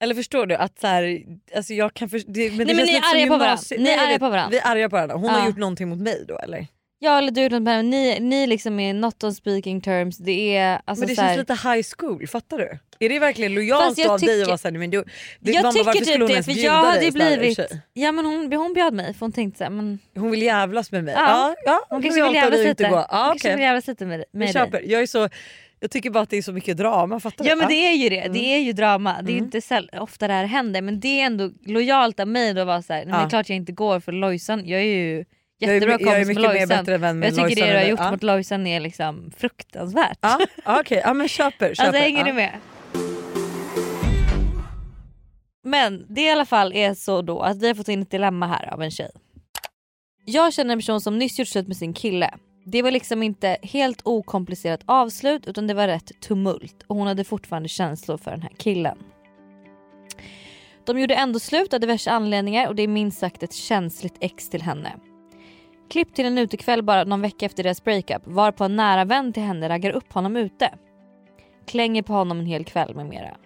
eller 0.00 0.14
förstår 0.14 0.46
du 0.46 0.54
att 0.54 0.78
så 0.80 0.86
här, 0.86 1.22
alltså 1.56 1.74
jag 1.74 1.94
kan 1.94 2.08
för, 2.08 2.18
det, 2.26 2.48
men 2.50 2.58
det 2.58 2.64
Nej, 2.64 2.74
men 2.76 2.86
känns 2.86 2.90
ni 3.14 3.20
är 3.20 3.22
arga 3.22 3.26
på 3.32 3.38
varandra. 3.38 3.62
Ni 3.78 3.88
är 3.90 4.06
arga 4.08 4.18
på 4.18 4.28
varandra. 4.28 4.50
Vi 4.50 4.58
är 4.58 4.66
arga 4.70 4.88
på 4.90 4.96
varandra. 4.96 5.14
Hon 5.16 5.24
Ja. 5.24 5.30
har 5.30 5.46
gjort 5.46 5.56
någonting 5.56 5.88
mot 5.88 5.98
mig 5.98 6.24
då 6.28 6.38
eller? 6.38 6.66
Ja 6.98 7.18
eller 7.18 7.30
du, 7.30 7.82
ni, 7.82 8.20
ni 8.20 8.46
liksom 8.46 8.80
är 8.80 8.94
not 8.94 9.24
on 9.24 9.34
speaking 9.34 9.80
terms. 9.80 10.18
Det 10.18 10.56
är 10.56 10.80
alltså 10.84 11.00
men 11.02 11.08
det 11.08 11.14
så 11.14 11.22
här, 11.22 11.34
känns 11.36 11.48
lite 11.48 11.68
high 11.68 11.86
school, 11.98 12.26
fattar 12.26 12.58
du? 12.58 12.78
Är 13.00 13.08
det 13.08 13.18
verkligen 13.18 13.54
lojalt 13.54 13.98
jag 13.98 14.10
av 14.10 14.20
dig 14.20 14.26
att 14.30 14.36
tycker- 14.38 14.46
vara 14.46 14.58
såhär, 14.58 14.78
men 14.78 14.90
du, 14.90 15.04
det, 15.40 15.52
jag 15.52 15.62
mamma, 15.62 15.72
tycker 15.72 15.84
varför 15.84 15.98
skulle 16.04 16.12
typ 16.14 16.20
hon 16.20 16.26
det 16.28 16.32
ens 16.32 16.46
för 16.46 16.52
bjuda 16.52 16.66
jag 16.68 16.84
hade 16.84 17.00
dig 17.00 17.10
blivit, 17.12 17.56
tjej? 17.56 17.80
ja 17.92 18.12
men 18.12 18.26
hon, 18.26 18.52
hon 18.52 18.74
bjöd 18.74 18.94
mig 18.94 19.14
för 19.14 19.20
hon 19.20 19.32
tänkte 19.32 19.58
såhär, 19.58 19.70
men 19.70 19.98
Hon 20.14 20.30
vill 20.30 20.42
jävlas 20.42 20.92
med 20.92 21.04
mig? 21.04 21.14
Ja. 21.14 21.20
Ja, 21.20 21.54
ja, 21.66 21.86
hon 21.90 22.02
kanske 22.02 22.22
vill 22.22 22.32
dig 22.32 22.42
jävlas 22.42 22.60
lite. 22.64 22.82
gå. 22.88 22.96
Hon 22.96 23.04
Ja, 23.10 23.32
okej. 23.36 23.50
vill 23.54 23.60
jävlas 23.62 23.86
lite 23.86 24.06
med, 24.06 24.18
Jag 24.20 24.38
med 24.38 24.46
dig. 24.48 24.52
köper. 24.52 24.82
Jag, 24.86 25.02
är 25.02 25.06
så, 25.06 25.28
jag 25.80 25.90
tycker 25.90 26.10
bara 26.10 26.22
att 26.22 26.30
det 26.30 26.36
är 26.36 26.42
så 26.42 26.52
mycket 26.52 26.76
drama, 26.76 27.20
fattar 27.20 27.44
du? 27.44 27.50
Ja 27.50 27.56
men 27.56 27.68
det 27.68 27.74
är 27.74 27.92
ju 27.94 28.08
det, 28.08 28.20
Mm. 28.20 28.32
det 28.32 28.38
är 28.54 28.58
ju 28.58 28.72
drama. 28.72 29.16
Det 29.22 29.30
är 29.32 29.34
Mm. 29.34 29.44
inte 29.44 29.60
säll- 29.60 29.90
ofta 30.00 30.26
det 30.28 30.34
här 30.34 30.44
händer 30.44 30.82
men 30.82 31.00
det 31.00 31.20
är 31.20 31.26
ändå 31.26 31.50
lojalt 31.66 32.20
av 32.20 32.28
mig 32.28 32.54
då 32.54 32.60
att 32.60 32.66
vara 32.66 32.82
såhär, 32.82 33.00
nej 33.04 33.12
men 33.12 33.20
Ja. 33.22 33.28
klart 33.28 33.48
jag 33.48 33.56
inte 33.56 33.72
går 33.72 34.00
för 34.00 34.12
Lojsan, 34.12 34.68
jag 34.68 34.80
är 34.80 34.84
ju 34.84 35.24
jag 35.58 35.70
är, 35.70 35.74
jättebra 35.74 35.92
jag 35.92 36.02
är 36.02 36.06
kompis 36.06 36.26
med 36.26 36.36
mycket 36.36 36.42
mer 36.42 36.60
Lojsan. 36.60 36.68
bättre 36.68 36.98
vän 36.98 37.18
med 37.18 37.26
Jag 37.26 37.34
tycker 37.34 37.48
Lojsan 37.48 37.68
det 37.68 37.72
du 37.72 37.78
har 37.78 37.84
gjort 37.90 38.00
ja. 38.00 38.10
mot 38.10 38.22
Lojsan 38.22 38.66
är 38.66 38.80
liksom 38.80 39.30
fruktansvärt. 39.36 40.18
Ja, 40.20 40.38
ja, 40.64 40.80
okej, 40.80 41.00
ja 41.04 41.14
men 41.14 41.28
köper. 41.28 41.74
köper. 41.74 41.88
alltså 41.88 42.02
hänger 42.02 42.18
ja. 42.18 42.24
du 42.26 42.32
med? 42.32 42.52
Men 45.64 46.06
det 46.08 46.20
i 46.20 46.30
alla 46.30 46.44
fall 46.44 46.72
är 46.72 46.94
så 46.94 47.22
då 47.22 47.40
att 47.40 47.62
vi 47.62 47.66
har 47.66 47.74
fått 47.74 47.88
in 47.88 48.02
ett 48.02 48.10
dilemma 48.10 48.46
här 48.46 48.74
av 48.74 48.82
en 48.82 48.90
tjej. 48.90 49.10
Jag 50.24 50.52
känner 50.52 50.72
en 50.72 50.78
person 50.78 51.00
som 51.00 51.18
nyss 51.18 51.38
gjort 51.38 51.48
slut 51.48 51.66
med 51.66 51.76
sin 51.76 51.92
kille. 51.92 52.34
Det 52.64 52.82
var 52.82 52.90
liksom 52.90 53.22
inte 53.22 53.56
helt 53.62 54.00
okomplicerat 54.04 54.80
avslut 54.86 55.46
utan 55.46 55.66
det 55.66 55.74
var 55.74 55.86
rätt 55.86 56.20
tumult 56.20 56.82
och 56.86 56.96
hon 56.96 57.06
hade 57.06 57.24
fortfarande 57.24 57.68
känslor 57.68 58.16
för 58.16 58.30
den 58.30 58.42
här 58.42 58.52
killen. 58.56 58.98
De 60.84 61.00
gjorde 61.00 61.14
ändå 61.14 61.38
slut 61.38 61.74
av 61.74 61.80
diverse 61.80 62.10
anledningar 62.10 62.68
och 62.68 62.74
det 62.74 62.82
är 62.82 62.88
minst 62.88 63.18
sagt 63.18 63.42
ett 63.42 63.54
känsligt 63.54 64.16
ex 64.20 64.50
till 64.50 64.62
henne. 64.62 64.92
Klipp 65.90 66.14
till 66.14 66.26
en 66.26 66.38
utekväll 66.38 66.82
bara 66.82 67.04
någon 67.04 67.20
vecka 67.20 67.46
efter 67.46 67.62
deras 67.62 67.84
breakup 67.84 68.22
varpå 68.24 68.64
en 68.64 68.76
nära 68.76 69.04
vän 69.04 69.32
till 69.32 69.42
henne 69.42 69.68
raggar 69.68 69.90
upp 69.90 70.12
honom 70.12 70.36
ute. 70.36 70.70
Klänger 71.66 72.02
på 72.02 72.12
honom 72.12 72.40
en 72.40 72.46
hel 72.46 72.64
kväll 72.64 72.94
med 72.94 73.06
mera. 73.06 73.36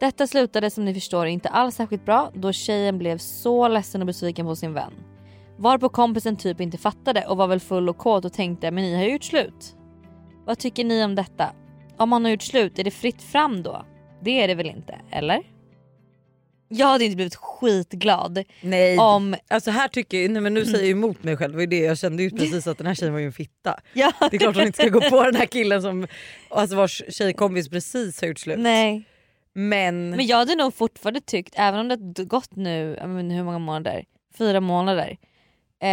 Detta 0.00 0.26
slutade 0.26 0.70
som 0.70 0.84
ni 0.84 0.94
förstår 0.94 1.26
inte 1.26 1.48
alls 1.48 1.74
särskilt 1.74 2.04
bra 2.04 2.30
då 2.34 2.52
tjejen 2.52 2.98
blev 2.98 3.18
så 3.18 3.68
ledsen 3.68 4.02
och 4.02 4.06
besviken 4.06 4.46
på 4.46 4.56
sin 4.56 4.72
vän. 4.72 4.92
Varpå 5.56 5.88
kompisen 5.88 6.36
typ 6.36 6.60
inte 6.60 6.78
fattade 6.78 7.26
och 7.26 7.36
var 7.36 7.46
väl 7.46 7.60
full 7.60 7.88
och 7.88 7.98
kåt 7.98 8.24
och 8.24 8.32
tänkte 8.32 8.70
men 8.70 8.84
ni 8.84 8.94
har 8.94 9.02
ju 9.02 9.12
gjort 9.12 9.24
slut. 9.24 9.76
Vad 10.44 10.58
tycker 10.58 10.84
ni 10.84 11.04
om 11.04 11.14
detta? 11.14 11.52
Om 11.96 12.08
man 12.08 12.24
har 12.24 12.30
gjort 12.30 12.42
slut, 12.42 12.78
är 12.78 12.84
det 12.84 12.90
fritt 12.90 13.22
fram 13.22 13.62
då? 13.62 13.84
Det 14.20 14.42
är 14.42 14.48
det 14.48 14.54
väl 14.54 14.66
inte, 14.66 15.00
eller? 15.10 15.55
Jag 16.68 16.86
hade 16.86 17.04
inte 17.04 17.16
blivit 17.16 17.34
skitglad 17.36 18.44
Nej. 18.60 18.98
om... 18.98 19.36
Alltså 19.48 19.70
här 19.70 19.88
tycker 19.88 20.28
nej 20.28 20.42
men 20.42 20.54
nu 20.54 20.64
säger 20.66 20.78
jag 20.84 20.90
emot 20.90 21.22
mig 21.24 21.36
själv, 21.36 21.54
det 21.56 21.66
det 21.66 21.78
jag 21.78 21.98
kände 21.98 22.22
ju 22.22 22.30
precis 22.30 22.66
att 22.66 22.78
den 22.78 22.86
här 22.86 22.94
tjejen 22.94 23.12
var 23.12 23.20
ju 23.20 23.26
en 23.26 23.32
fitta. 23.32 23.80
Ja, 23.92 24.12
Det 24.30 24.36
är 24.36 24.38
klart 24.38 24.56
hon 24.56 24.66
inte 24.66 24.82
ska 24.82 24.88
gå 24.90 25.00
på 25.00 25.22
den 25.24 25.34
här 25.34 25.46
killen 25.46 25.82
som 25.82 26.06
alltså 26.50 26.76
vars 26.76 27.02
tjejkompis 27.08 27.68
precis 27.68 28.20
har 28.20 28.28
gjort 28.28 28.38
slut. 28.38 28.58
Nej. 28.58 29.04
Men, 29.54 30.10
Men 30.10 30.26
jag 30.26 30.36
hade 30.36 30.54
nog 30.54 30.74
fortfarande 30.74 31.20
tyckt, 31.20 31.54
även 31.56 31.80
om 31.80 31.88
det 31.88 32.24
gått 32.24 32.56
nu, 32.56 32.98
inte 33.20 33.34
hur 33.34 33.44
många 33.44 33.58
månader? 33.58 34.04
Fyra 34.38 34.60
månader. 34.60 35.08
Eh, 35.82 35.88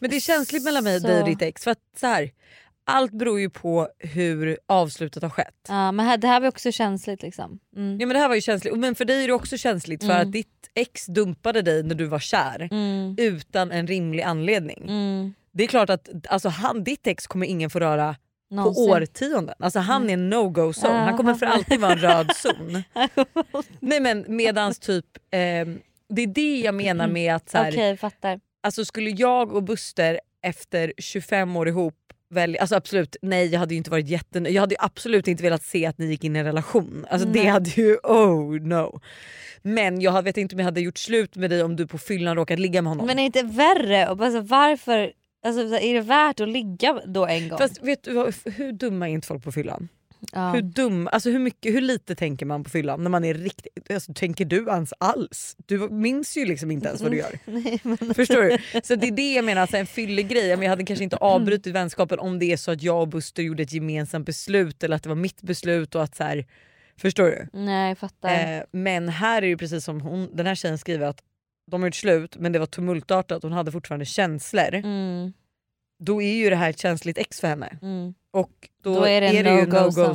men 0.00 0.10
det 0.10 0.16
är 0.16 0.20
känsligt 0.20 0.64
mellan 0.64 0.84
mig 0.84 0.96
och 0.96 1.02
så- 1.02 1.08
dig 1.08 1.20
och 1.22 1.28
ditt 1.28 1.42
ex 1.42 1.64
för 1.64 1.70
att 1.70 1.78
så 2.00 2.06
här, 2.06 2.30
allt 2.86 3.12
beror 3.12 3.40
ju 3.40 3.50
på 3.50 3.88
hur 3.98 4.58
avslutet 4.66 5.22
har 5.22 5.30
skett. 5.30 5.54
Ja 5.68 5.92
men 5.92 6.06
här, 6.06 6.16
det 6.16 6.26
här 6.28 6.40
var 6.40 6.48
också 6.48 6.72
känsligt 6.72 7.22
liksom. 7.22 7.58
Mm. 7.76 8.00
Ja 8.00 8.06
men 8.06 8.14
det 8.14 8.20
här 8.20 8.28
var 8.28 8.34
ju 8.34 8.40
känsligt, 8.40 8.78
men 8.78 8.94
för 8.94 9.04
dig 9.04 9.22
är 9.24 9.26
det 9.28 9.32
också 9.34 9.56
känsligt 9.56 10.04
för 10.04 10.10
Mm. 10.10 10.22
att 10.26 10.32
ditt 10.32 10.70
ex 10.74 11.06
dumpade 11.06 11.62
dig 11.62 11.82
när 11.82 11.94
du 11.94 12.04
var 12.04 12.18
kär 12.18 12.68
Mm. 12.70 13.14
utan 13.18 13.72
en 13.72 13.86
rimlig 13.86 14.22
anledning. 14.22 14.82
Mm. 14.88 15.34
Det 15.52 15.64
är 15.64 15.68
klart 15.68 15.90
att 15.90 16.08
alltså, 16.28 16.48
han, 16.48 16.84
ditt 16.84 17.06
ex 17.06 17.26
kommer 17.26 17.46
ingen 17.46 17.70
få 17.70 17.78
röra 17.80 18.16
Någonsin. 18.50 18.86
på 18.86 18.92
årtionden. 18.92 19.54
Alltså 19.58 19.78
han 19.78 20.10
är 20.10 20.14
en 20.14 20.30
no-go 20.32 20.72
zone, 20.72 20.92
han 20.98 21.16
kommer 21.16 21.34
för 21.34 21.46
alltid 21.46 21.80
vara 21.80 21.92
en 21.92 21.98
röd 21.98 22.30
zon. 22.36 22.82
Nej 23.80 24.00
men 24.00 24.24
medans 24.28 24.78
typ, 24.78 25.06
ehm, 25.30 25.78
det 26.08 26.22
är 26.22 26.26
det 26.26 26.60
jag 26.60 26.74
menar 26.74 27.08
med 27.08 27.34
att 27.34 27.50
så 27.50 27.58
här, 27.58 27.72
Okej 27.72 27.96
fattar. 27.96 28.40
alltså 28.62 28.84
skulle 28.84 29.10
jag 29.10 29.52
och 29.52 29.62
Buster 29.62 30.20
efter 30.42 30.92
25 30.98 31.56
år 31.56 31.68
ihop 31.68 32.05
välja, 32.30 32.60
alltså 32.60 32.76
absolut 32.76 33.16
nej 33.22 33.46
jag 33.46 33.60
hade 33.60 33.74
ju 33.74 33.78
inte 33.78 33.90
varit 33.90 34.08
jätten 34.08 34.46
jag 34.50 34.62
hade 34.62 34.74
ju 34.74 34.80
absolut 34.80 35.28
inte 35.28 35.42
velat 35.42 35.62
se 35.62 35.86
att 35.86 35.98
ni 35.98 36.06
gick 36.06 36.24
in 36.24 36.36
i 36.36 36.38
en 36.38 36.44
relation. 36.44 37.06
Alltså 37.10 37.28
det 37.28 37.42
Nej. 37.42 37.48
hade 37.48 37.70
ju, 37.70 37.96
oh 37.96 38.60
no. 38.60 39.00
Men 39.62 40.00
jag 40.00 40.22
vet 40.22 40.36
inte 40.36 40.54
om 40.54 40.58
jag 40.58 40.64
hade 40.64 40.80
gjort 40.80 40.98
slut 40.98 41.36
med 41.36 41.50
dig 41.50 41.62
om 41.62 41.76
du 41.76 41.86
på 41.86 41.98
fyllan 41.98 42.36
råkat 42.36 42.58
ligga 42.58 42.82
med 42.82 42.90
honom. 42.90 43.06
Men 43.06 43.18
är 43.18 43.22
det 43.30 43.38
inte 43.38 43.56
värre? 43.56 44.08
Och 44.08 44.16
bara 44.16 44.30
så, 44.30 44.40
varför 44.40 45.12
alltså, 45.46 45.68
så 45.68 45.76
är 45.76 45.94
det 45.94 46.00
värt 46.00 46.40
att 46.40 46.48
ligga 46.48 47.00
då 47.06 47.26
en 47.26 47.48
gång? 47.48 47.58
Fast 47.58 47.82
vet 47.82 48.04
du 48.04 48.32
hur 48.44 48.72
dumma 48.72 49.08
är 49.08 49.12
inte 49.12 49.26
folk 49.26 49.44
på 49.44 49.52
fyllan? 49.52 49.88
Ja. 50.32 50.52
Hur 50.52 50.62
dum, 50.62 51.08
alltså 51.12 51.30
hur, 51.30 51.38
mycket, 51.38 51.74
hur 51.74 51.80
lite 51.80 52.14
tänker 52.14 52.46
man 52.46 52.64
på 52.64 52.70
fyllan 52.70 53.02
när 53.02 53.10
man 53.10 53.24
är 53.24 53.34
riktigt... 53.34 53.90
Alltså, 53.90 54.12
tänker 54.14 54.44
du 54.44 54.66
ens 54.68 54.92
alls? 54.98 55.56
Du 55.66 55.88
minns 55.90 56.36
ju 56.36 56.44
liksom 56.44 56.70
inte 56.70 56.88
ens 56.88 57.00
vad 57.02 57.10
du 57.10 57.16
gör. 57.16 57.38
Nej, 57.44 57.80
men, 57.82 58.14
Förstår 58.14 58.42
du? 58.42 58.80
Så 58.82 58.94
det 58.94 59.06
är 59.08 59.12
det 59.12 59.34
jag 59.34 59.44
menar, 59.44 59.60
alltså 59.62 59.76
en 59.76 59.86
fyllig 59.86 60.28
grej. 60.28 60.46
Jag 60.46 60.68
hade 60.68 60.84
kanske 60.84 61.04
inte 61.04 61.16
avbrutit 61.16 61.74
vänskapen 61.74 62.18
om 62.18 62.38
det 62.38 62.52
är 62.52 62.56
så 62.56 62.70
att 62.70 62.82
jag 62.82 63.00
och 63.00 63.08
Buster 63.08 63.42
gjorde 63.42 63.62
ett 63.62 63.72
gemensamt 63.72 64.26
beslut 64.26 64.82
eller 64.82 64.96
att 64.96 65.02
det 65.02 65.08
var 65.08 65.16
mitt 65.16 65.42
beslut. 65.42 65.94
och 65.94 66.02
att 66.02 66.14
så 66.16 66.24
här, 66.24 66.46
Förstår 67.00 67.24
du? 67.24 67.48
nej 67.52 67.88
jag 67.88 67.98
fattar. 67.98 68.56
Eh, 68.56 68.62
men 68.70 69.08
här 69.08 69.42
är 69.42 69.48
det 69.50 69.56
precis 69.56 69.84
som 69.84 70.00
hon, 70.00 70.36
den 70.36 70.46
här 70.46 70.54
tjejen 70.54 70.78
skriver 70.78 71.06
att 71.06 71.20
de 71.70 71.80
har 71.82 71.88
gjort 71.88 71.94
slut 71.94 72.36
men 72.36 72.52
det 72.52 72.58
var 72.58 72.66
tumultartat 72.66 73.42
hon 73.42 73.52
hade 73.52 73.72
fortfarande 73.72 74.04
känslor. 74.04 74.74
Mm, 74.74 75.32
Då 76.04 76.22
är 76.22 76.32
ju 76.34 76.50
det 76.50 76.56
här 76.56 76.70
ett 76.70 76.78
känsligt 76.78 77.18
ex 77.18 77.40
för 77.40 77.48
henne. 77.48 77.78
mm. 77.82 78.14
Och 78.40 78.68
då, 78.82 78.94
Då 78.94 79.04
är 79.04 79.08
är 79.10 79.20
det 79.20 79.42
det, 79.42 79.48
en 79.50 79.58
ju 79.58 79.66
no-go 79.66 80.14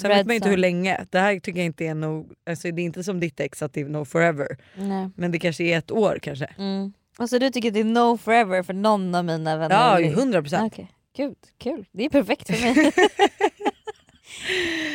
Sen 0.00 0.10
Red 0.10 0.16
vet 0.16 0.26
man 0.26 0.36
inte 0.36 0.48
hur 0.48 0.56
länge. 0.56 1.06
Det 1.10 1.18
här 1.18 1.40
tycker 1.40 1.58
jag 1.60 1.66
inte 1.66 1.84
är 1.86 1.94
no, 1.94 2.26
alltså 2.50 2.70
det 2.70 2.82
är 2.82 2.84
inte 2.84 3.04
som 3.04 3.20
ditt 3.20 3.40
ex 3.40 3.62
att 3.62 3.72
det 3.72 3.80
är 3.80 3.84
no 3.84 4.04
forever. 4.04 4.46
Nej. 4.76 5.10
Men 5.16 5.32
det 5.32 5.38
kanske 5.38 5.64
är 5.64 5.78
ett 5.78 5.90
år 5.90 6.18
kanske. 6.22 6.44
Mm. 6.58 6.92
Alltså 7.16 7.38
du 7.38 7.50
tycker 7.50 7.70
det 7.70 7.80
är 7.80 7.84
no 7.84 8.16
forever 8.18 8.62
för 8.62 8.74
någon 8.74 9.14
av 9.14 9.24
mina 9.24 9.56
vänner? 9.56 10.00
Ja, 10.00 10.00
100 10.00 10.42
procent. 10.42 10.72
Okej, 10.72 10.90
gud 11.16 11.36
kul. 11.58 11.84
Det 11.92 12.04
är 12.04 12.08
perfekt 12.10 12.46
för 12.46 12.62
mig. 12.62 12.74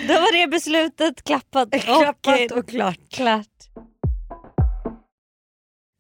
Då 0.07 0.13
var 0.13 0.41
det 0.41 0.47
beslutet 0.47 1.23
klappat 1.23 1.75
och, 1.75 1.81
Klappat 1.81 2.51
och 2.51 2.67
klart. 2.69 2.99
klart. 3.11 3.47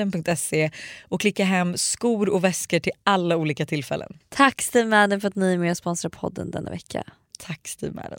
steamadden.se 0.00 0.70
och 1.02 1.20
klicka 1.20 1.44
hem 1.44 1.76
skor 1.76 2.28
och 2.28 2.44
väskor 2.44 2.78
till 2.78 2.92
alla 3.04 3.36
olika 3.36 3.66
tillfällen. 3.66 4.18
Tack 4.28 4.62
Steve 4.62 4.88
Madden 4.88 5.20
för 5.20 5.28
att 5.28 5.36
ni 5.36 5.52
är 5.52 5.58
med 5.58 5.70
och 5.70 5.76
sponsrar 5.76 6.10
podden 6.10 6.50
denna 6.50 6.70
vecka. 6.70 7.04
Tack 7.38 7.68
Steve 7.68 7.92
Madden. 7.92 8.18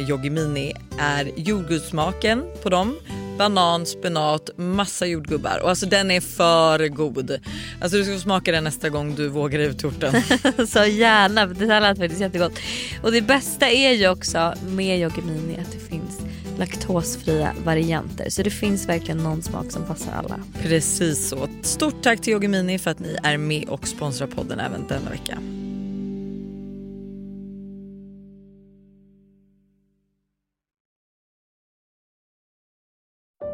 Yoggi 0.09 0.29
Mini 0.29 0.73
är 0.99 1.31
jordgubbssmaken 1.35 2.43
på 2.63 2.69
dem. 2.69 2.95
Banan, 3.37 3.85
spenat, 3.85 4.49
massa 4.55 5.05
jordgubbar 5.05 5.59
och 5.63 5.69
alltså 5.69 5.85
den 5.85 6.11
är 6.11 6.21
för 6.21 6.87
god. 6.87 7.39
Alltså 7.81 7.97
du 7.97 8.03
ska 8.03 8.13
få 8.13 8.19
smaka 8.19 8.51
den 8.51 8.63
nästa 8.63 8.89
gång 8.89 9.15
du 9.15 9.27
vågar 9.27 9.59
ut 9.59 9.79
torten. 9.79 10.13
Så 10.67 10.85
gärna, 10.85 11.45
det 11.45 11.65
här 11.65 11.81
lät 11.81 11.97
faktiskt 11.97 12.21
jättegott. 12.21 12.59
Och 13.03 13.11
det 13.11 13.21
bästa 13.21 13.69
är 13.69 13.91
ju 13.91 14.09
också 14.09 14.53
med 14.67 14.99
Yoggi 14.99 15.21
Mini 15.21 15.59
att 15.59 15.71
det 15.71 15.79
finns 15.79 16.21
laktosfria 16.57 17.53
varianter. 17.63 18.29
Så 18.29 18.43
det 18.43 18.49
finns 18.49 18.89
verkligen 18.89 19.17
någon 19.17 19.41
smak 19.41 19.71
som 19.71 19.85
passar 19.85 20.11
alla. 20.11 20.39
Precis 20.61 21.29
så. 21.29 21.47
Stort 21.61 22.03
tack 22.03 22.21
till 22.21 22.33
Yoggi 22.33 22.47
Mini 22.47 22.79
för 22.79 22.91
att 22.91 22.99
ni 22.99 23.17
är 23.23 23.37
med 23.37 23.69
och 23.69 23.87
sponsrar 23.87 24.27
podden 24.27 24.59
även 24.59 24.87
denna 24.87 25.09
vecka. 25.09 25.37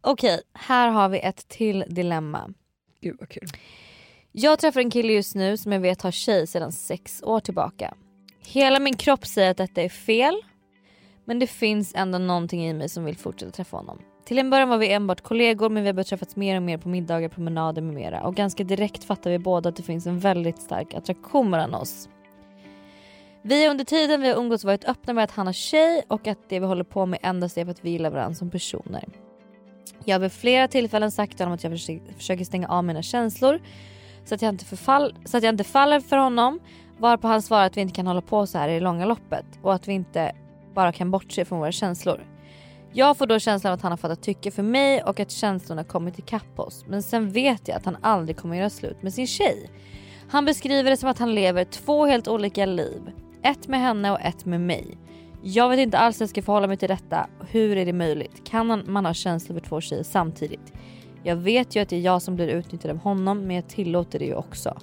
Okej, 0.00 0.40
här 0.54 0.88
har 0.88 1.08
vi 1.08 1.20
ett 1.20 1.48
till 1.48 1.84
dilemma. 1.88 2.50
Gud 3.00 3.16
vad 3.20 3.28
kul. 3.28 3.48
Jag 4.32 4.58
träffar 4.58 4.80
en 4.80 4.90
kille 4.90 5.12
just 5.12 5.34
nu 5.34 5.56
som 5.56 5.72
jag 5.72 5.80
vet 5.80 6.02
har 6.02 6.10
tjej 6.10 6.46
sedan 6.46 6.72
sex 6.72 7.22
år 7.22 7.40
tillbaka. 7.40 7.94
Hela 8.46 8.78
min 8.78 8.96
kropp 8.96 9.26
säger 9.26 9.50
att 9.50 9.56
detta 9.56 9.82
är 9.82 9.88
fel. 9.88 10.42
Men 11.24 11.38
det 11.38 11.46
finns 11.46 11.92
ändå 11.94 12.18
någonting 12.18 12.68
i 12.68 12.74
mig 12.74 12.88
som 12.88 13.04
vill 13.04 13.16
fortsätta 13.16 13.52
träffa 13.52 13.76
honom. 13.76 13.98
Till 14.24 14.38
en 14.38 14.50
början 14.50 14.68
var 14.68 14.78
vi 14.78 14.92
enbart 14.92 15.20
kollegor 15.20 15.68
men 15.68 15.82
vi 15.82 15.88
har 15.88 15.94
börjat 15.94 16.06
träffas 16.06 16.36
mer 16.36 16.56
och 16.56 16.62
mer 16.62 16.78
på 16.78 16.88
middagar, 16.88 17.28
promenader 17.28 17.82
med 17.82 17.94
mera. 17.94 18.22
Och 18.22 18.34
ganska 18.34 18.64
direkt 18.64 19.04
fattar 19.04 19.30
vi 19.30 19.38
båda 19.38 19.68
att 19.68 19.76
det 19.76 19.82
finns 19.82 20.06
en 20.06 20.18
väldigt 20.18 20.62
stark 20.62 20.94
attraktion 20.94 21.50
mellan 21.50 21.74
oss. 21.74 22.08
Vi 23.42 23.64
har 23.64 23.70
under 23.70 23.84
tiden 23.84 24.20
vi 24.20 24.28
har 24.28 24.36
umgåtts 24.36 24.64
varit 24.64 24.84
öppna 24.84 25.12
med 25.12 25.24
att 25.24 25.30
han 25.30 25.46
har 25.46 25.52
tjej 25.52 26.02
och 26.08 26.26
att 26.26 26.48
det 26.48 26.60
vi 26.60 26.66
håller 26.66 26.84
på 26.84 27.06
med 27.06 27.18
endast 27.22 27.58
är 27.58 27.64
för 27.64 27.70
att 27.70 27.84
vi 27.84 27.90
gillar 27.90 28.10
varandra 28.10 28.34
som 28.34 28.50
personer. 28.50 29.04
Jag 30.04 30.14
har 30.14 30.20
vid 30.20 30.32
flera 30.32 30.68
tillfällen 30.68 31.10
sagt 31.10 31.36
till 31.36 31.46
honom 31.46 31.54
att 31.54 31.64
jag 31.64 31.72
försöker- 32.16 32.44
stänga 32.44 32.68
av 32.68 32.84
mina 32.84 33.02
känslor 33.02 33.60
så 34.24 34.34
att, 34.34 34.42
jag 34.42 34.48
inte 34.48 34.64
förfall, 34.64 35.14
så 35.24 35.36
att 35.36 35.42
jag 35.42 35.52
inte 35.52 35.64
faller 35.64 36.00
för 36.00 36.16
honom. 36.16 36.60
Varpå 36.98 37.28
han 37.28 37.42
svarar 37.42 37.66
att 37.66 37.76
vi 37.76 37.80
inte 37.80 37.94
kan 37.94 38.06
hålla 38.06 38.20
på 38.20 38.46
så 38.46 38.58
här 38.58 38.68
i 38.68 38.74
det 38.74 38.80
långa 38.80 39.06
loppet 39.06 39.46
och 39.62 39.74
att 39.74 39.88
vi 39.88 39.92
inte 39.92 40.32
bara 40.74 40.92
kan 40.92 41.10
bortse 41.10 41.44
från 41.44 41.58
våra 41.58 41.72
känslor. 41.72 42.26
Jag 42.92 43.16
får 43.16 43.26
då 43.26 43.38
känslan 43.38 43.72
av 43.72 43.74
att 43.76 43.82
han 43.82 43.92
har 43.92 43.96
fattat 43.96 44.22
tycke 44.22 44.50
för 44.50 44.62
mig 44.62 45.02
och 45.02 45.20
att 45.20 45.30
känslorna 45.30 45.84
kommit 45.84 46.18
ikapp 46.18 46.58
oss. 46.58 46.84
Men 46.88 47.02
sen 47.02 47.30
vet 47.30 47.68
jag 47.68 47.76
att 47.76 47.84
han 47.84 47.96
aldrig 48.00 48.36
kommer 48.36 48.56
göra 48.56 48.70
slut 48.70 49.02
med 49.02 49.14
sin 49.14 49.26
tjej. 49.26 49.70
Han 50.30 50.44
beskriver 50.44 50.90
det 50.90 50.96
som 50.96 51.08
att 51.08 51.18
han 51.18 51.34
lever 51.34 51.64
två 51.64 52.06
helt 52.06 52.28
olika 52.28 52.66
liv. 52.66 53.00
Ett 53.42 53.68
med 53.68 53.80
henne 53.80 54.10
och 54.10 54.20
ett 54.20 54.44
med 54.44 54.60
mig. 54.60 54.98
Jag 55.42 55.68
vet 55.68 55.78
inte 55.78 55.98
alls 55.98 56.20
hur 56.20 56.22
jag 56.22 56.30
ska 56.30 56.42
förhålla 56.42 56.66
mig 56.66 56.76
till 56.76 56.88
detta. 56.88 57.26
Hur 57.50 57.76
är 57.76 57.86
det 57.86 57.92
möjligt? 57.92 58.44
Kan 58.44 58.84
man, 58.86 59.06
ha 59.06 59.14
känslor 59.14 59.60
för 59.60 59.66
två 59.66 59.80
tjejer 59.80 60.02
samtidigt? 60.02 60.72
Jag 61.22 61.36
vet 61.36 61.76
ju 61.76 61.80
att 61.80 61.88
det 61.88 61.96
är 61.96 62.00
jag 62.00 62.22
som 62.22 62.36
blir 62.36 62.48
utnyttjad 62.48 62.90
av 62.90 62.98
honom 62.98 63.46
men 63.46 63.56
jag 63.56 63.68
tillåter 63.68 64.18
det 64.18 64.24
ju 64.24 64.34
också. 64.34 64.78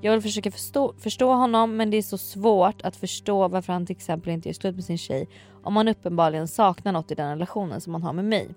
Jag 0.00 0.12
vill 0.12 0.22
försöka 0.22 0.50
förstå, 0.50 0.94
förstå 0.98 1.32
honom 1.32 1.76
men 1.76 1.90
det 1.90 1.96
är 1.96 2.02
så 2.02 2.18
svårt 2.18 2.82
att 2.82 2.96
förstå 2.96 3.48
varför 3.48 3.72
han 3.72 3.86
till 3.86 3.96
exempel 3.96 4.32
inte 4.32 4.48
gör 4.48 4.54
slut 4.54 4.74
med 4.74 4.84
sin 4.84 4.98
tjej 4.98 5.28
om 5.62 5.76
han 5.76 5.88
uppenbarligen 5.88 6.48
saknar 6.48 6.92
något 6.92 7.10
i 7.10 7.14
den 7.14 7.30
relationen 7.30 7.80
som 7.80 7.94
han 7.94 8.02
har 8.02 8.12
med 8.12 8.24
mig. 8.24 8.48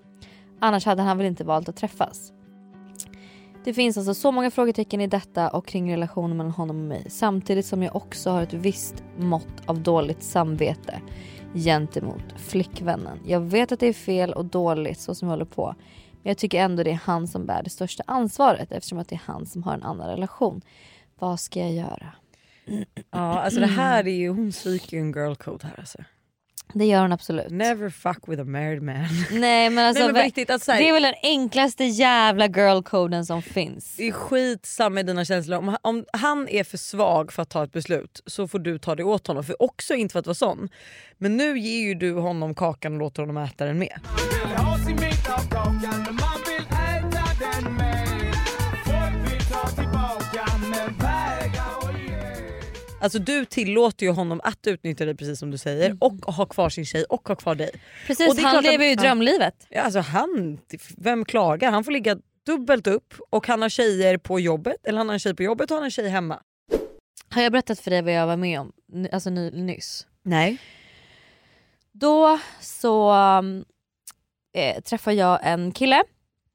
Annars 0.60 0.86
hade 0.86 1.02
han 1.02 1.18
väl 1.18 1.26
inte 1.26 1.44
valt 1.44 1.68
att 1.68 1.76
träffas. 1.76 2.32
Det 3.64 3.74
finns 3.74 3.96
alltså 3.96 4.14
så 4.14 4.32
många 4.32 4.50
frågetecken 4.50 5.00
i 5.00 5.06
detta 5.06 5.50
och 5.50 5.66
kring 5.66 5.92
relationen 5.92 6.36
mellan 6.36 6.52
honom 6.52 6.76
och 6.76 6.84
mig 6.84 7.06
samtidigt 7.08 7.66
som 7.66 7.82
jag 7.82 7.96
också 7.96 8.30
har 8.30 8.42
ett 8.42 8.52
visst 8.52 9.04
mått 9.18 9.62
av 9.66 9.80
dåligt 9.80 10.22
samvete 10.22 11.00
gentemot 11.54 12.24
flickvännen. 12.36 13.18
Jag 13.26 13.40
vet 13.40 13.72
att 13.72 13.80
det 13.80 13.86
är 13.86 13.92
fel 13.92 14.32
och 14.32 14.44
dåligt 14.44 15.00
så 15.00 15.14
som 15.14 15.28
jag 15.28 15.32
håller 15.32 15.44
på 15.44 15.74
men 16.22 16.30
jag 16.30 16.38
tycker 16.38 16.60
ändå 16.60 16.82
det 16.82 16.90
är 16.90 17.00
han 17.04 17.28
som 17.28 17.46
bär 17.46 17.62
det 17.62 17.70
största 17.70 18.02
ansvaret 18.06 18.72
eftersom 18.72 18.98
att 18.98 19.08
det 19.08 19.14
är 19.14 19.22
han 19.24 19.46
som 19.46 19.62
har 19.62 19.74
en 19.74 19.82
annan 19.82 20.08
relation. 20.08 20.62
Vad 21.18 21.40
ska 21.40 21.60
jag 21.60 21.72
göra? 21.72 22.12
Ja, 23.10 23.40
alltså 23.40 23.60
det 23.60 23.66
här 23.66 24.06
är 24.06 24.14
ju, 24.14 24.28
hon 24.28 24.52
sviker 24.52 24.96
ju 24.96 25.00
en 25.00 25.12
girl 25.12 25.34
code 25.34 25.66
här 25.66 25.74
alltså. 25.78 25.98
Det 26.74 26.84
gör 26.84 27.00
hon 27.02 27.12
absolut. 27.12 27.50
Never 27.50 27.90
fuck 27.90 28.18
with 28.28 28.40
a 28.42 28.44
married 28.44 28.82
man. 28.82 28.94
Nej 29.40 29.70
men 29.70 29.86
alltså 29.86 30.04
Nej, 30.04 30.12
men 30.12 30.22
riktigt, 30.22 30.50
att 30.50 30.62
så 30.62 30.72
här- 30.72 30.78
det 30.78 30.88
är 30.88 30.92
väl 30.92 31.02
den 31.02 31.14
enklaste 31.22 31.84
jävla 31.84 32.46
girl-coden 32.46 33.24
som 33.26 33.42
finns. 33.42 33.96
Det 33.96 34.08
är 34.08 34.12
skitsamma 34.12 34.94
med 34.94 35.06
dina 35.06 35.24
känslor. 35.24 35.58
Om, 35.58 35.76
om 35.82 36.04
han 36.12 36.48
är 36.48 36.64
för 36.64 36.78
svag 36.78 37.32
för 37.32 37.42
att 37.42 37.50
ta 37.50 37.64
ett 37.64 37.72
beslut 37.72 38.22
så 38.26 38.48
får 38.48 38.58
du 38.58 38.78
ta 38.78 38.94
det 38.94 39.04
åt 39.04 39.26
honom. 39.26 39.44
För 39.44 39.62
också 39.62 39.94
inte 39.94 40.12
för 40.12 40.18
att 40.20 40.26
vara 40.26 40.34
sån. 40.34 40.68
Men 41.18 41.36
nu 41.36 41.58
ger 41.58 41.80
ju 41.80 41.94
du 41.94 42.12
honom 42.14 42.54
kakan 42.54 42.92
och 42.92 42.98
låter 42.98 43.22
honom 43.22 43.36
äta 43.36 43.64
den 43.64 43.78
med. 43.78 44.00
Alltså 53.02 53.18
du 53.18 53.44
tillåter 53.44 54.06
ju 54.06 54.12
honom 54.12 54.40
att 54.44 54.66
utnyttja 54.66 55.04
dig 55.04 55.14
precis 55.14 55.38
som 55.38 55.50
du 55.50 55.58
säger 55.58 55.96
och 56.00 56.12
ha 56.12 56.46
kvar 56.46 56.68
sin 56.68 56.84
tjej 56.86 57.04
och 57.04 57.28
ha 57.28 57.34
kvar 57.36 57.54
dig. 57.54 57.70
Precis, 58.06 58.28
Och 58.28 58.36
det 58.36 58.42
är 58.42 58.46
han 58.46 58.56
att- 58.58 58.64
lever 58.64 58.84
ju 58.86 58.94
drömlivet. 58.94 59.66
Ja, 59.70 59.82
alltså 59.82 60.00
han, 60.00 60.58
vem 60.96 61.24
klagar? 61.24 61.70
Han 61.70 61.84
får 61.84 61.92
ligga 61.92 62.16
dubbelt 62.46 62.86
upp 62.86 63.14
och 63.30 63.46
han 63.46 63.62
har 63.62 63.68
tjejer 63.68 64.18
på 64.18 64.40
jobbet 64.40 64.86
eller 64.86 64.98
han 64.98 65.08
har 65.08 65.14
en 65.14 65.18
tjej 65.18 65.34
på 65.34 65.42
jobbet 65.42 65.70
och 65.70 65.74
han 65.74 65.82
har 65.82 65.84
en 65.86 65.90
tjej 65.90 66.08
hemma. 66.08 66.42
Har 67.28 67.42
jag 67.42 67.52
berättat 67.52 67.80
för 67.80 67.90
dig 67.90 68.02
vad 68.02 68.12
jag 68.12 68.26
var 68.26 68.36
med 68.36 68.60
om 68.60 68.72
alltså 69.12 69.30
ny, 69.30 69.50
nyss? 69.50 70.06
Nej. 70.22 70.58
Då 71.92 72.38
så 72.60 73.12
eh, 74.56 74.80
träffade 74.82 75.16
jag 75.16 75.38
en 75.42 75.72
kille. 75.72 76.02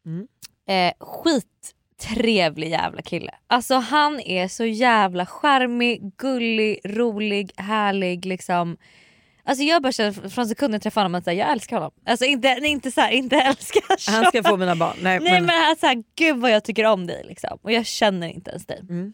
Mm. 0.06 0.28
Eh, 0.70 0.94
skittrevlig 1.98 2.70
jävla 2.70 3.02
kille. 3.02 3.32
Alltså 3.48 3.76
han 3.76 4.20
är 4.20 4.48
så 4.48 4.66
jävla 4.66 5.26
charmig, 5.26 6.18
gullig, 6.18 6.80
rolig, 6.84 7.52
härlig 7.58 8.26
liksom. 8.26 8.78
Alltså 9.44 9.64
jag 9.64 9.82
bara 9.82 9.92
känner 9.92 10.30
från 10.30 10.48
sekunden 10.48 10.74
jag 10.74 10.82
träffade 10.82 11.04
honom 11.04 11.16
att 11.16 11.24
så 11.24 11.30
här, 11.30 11.38
jag 11.38 11.52
älskar 11.52 11.78
honom. 11.78 11.92
Alltså 12.06 12.26
inte, 12.26 12.60
inte 12.62 12.92
så 12.92 13.02
här, 13.02 13.12
inte 13.12 13.36
älskar 13.36 14.12
Han 14.12 14.26
ska 14.26 14.44
få 14.44 14.58
mina 14.58 14.76
barn. 14.76 14.98
Nej, 15.02 15.20
Nej 15.20 15.32
men, 15.34 15.46
men 15.46 15.64
han 15.64 15.76
såhär, 15.76 16.04
gud 16.16 16.38
vad 16.38 16.52
jag 16.52 16.64
tycker 16.64 16.86
om 16.86 17.08
dig 17.08 17.24
liksom. 17.28 17.60
Och 17.62 17.72
jag 17.72 17.86
känner 17.86 18.28
inte 18.28 18.52
ens 18.52 18.66
dig. 18.66 18.80
Mm. 18.80 19.14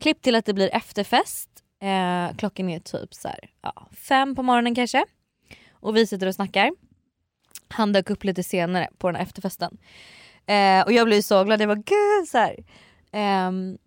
Klipp 0.00 0.22
till 0.22 0.34
att 0.34 0.44
det 0.44 0.54
blir 0.54 0.74
efterfest. 0.74 1.48
Eh, 1.82 2.36
klockan 2.36 2.68
är 2.68 2.80
typ 2.80 3.14
så 3.14 3.28
här, 3.28 3.50
ja, 3.62 3.88
fem 3.96 4.34
på 4.34 4.42
morgonen 4.42 4.74
kanske. 4.74 5.04
Och 5.72 5.96
vi 5.96 6.06
sitter 6.06 6.26
och 6.26 6.34
snackar. 6.34 6.70
Han 7.68 7.92
dök 7.92 8.10
upp 8.10 8.24
lite 8.24 8.42
senare 8.42 8.88
på 8.98 9.08
den 9.08 9.16
här 9.16 9.22
efterfesten. 9.22 9.78
Eh, 10.54 10.84
och 10.84 10.92
jag 10.92 11.06
blev 11.06 11.22
så 11.22 11.44
glad, 11.44 11.60
jag 11.60 11.68
var 11.68 11.74
gud 11.76 12.28
så. 12.28 12.48
Ehm, 13.12 13.78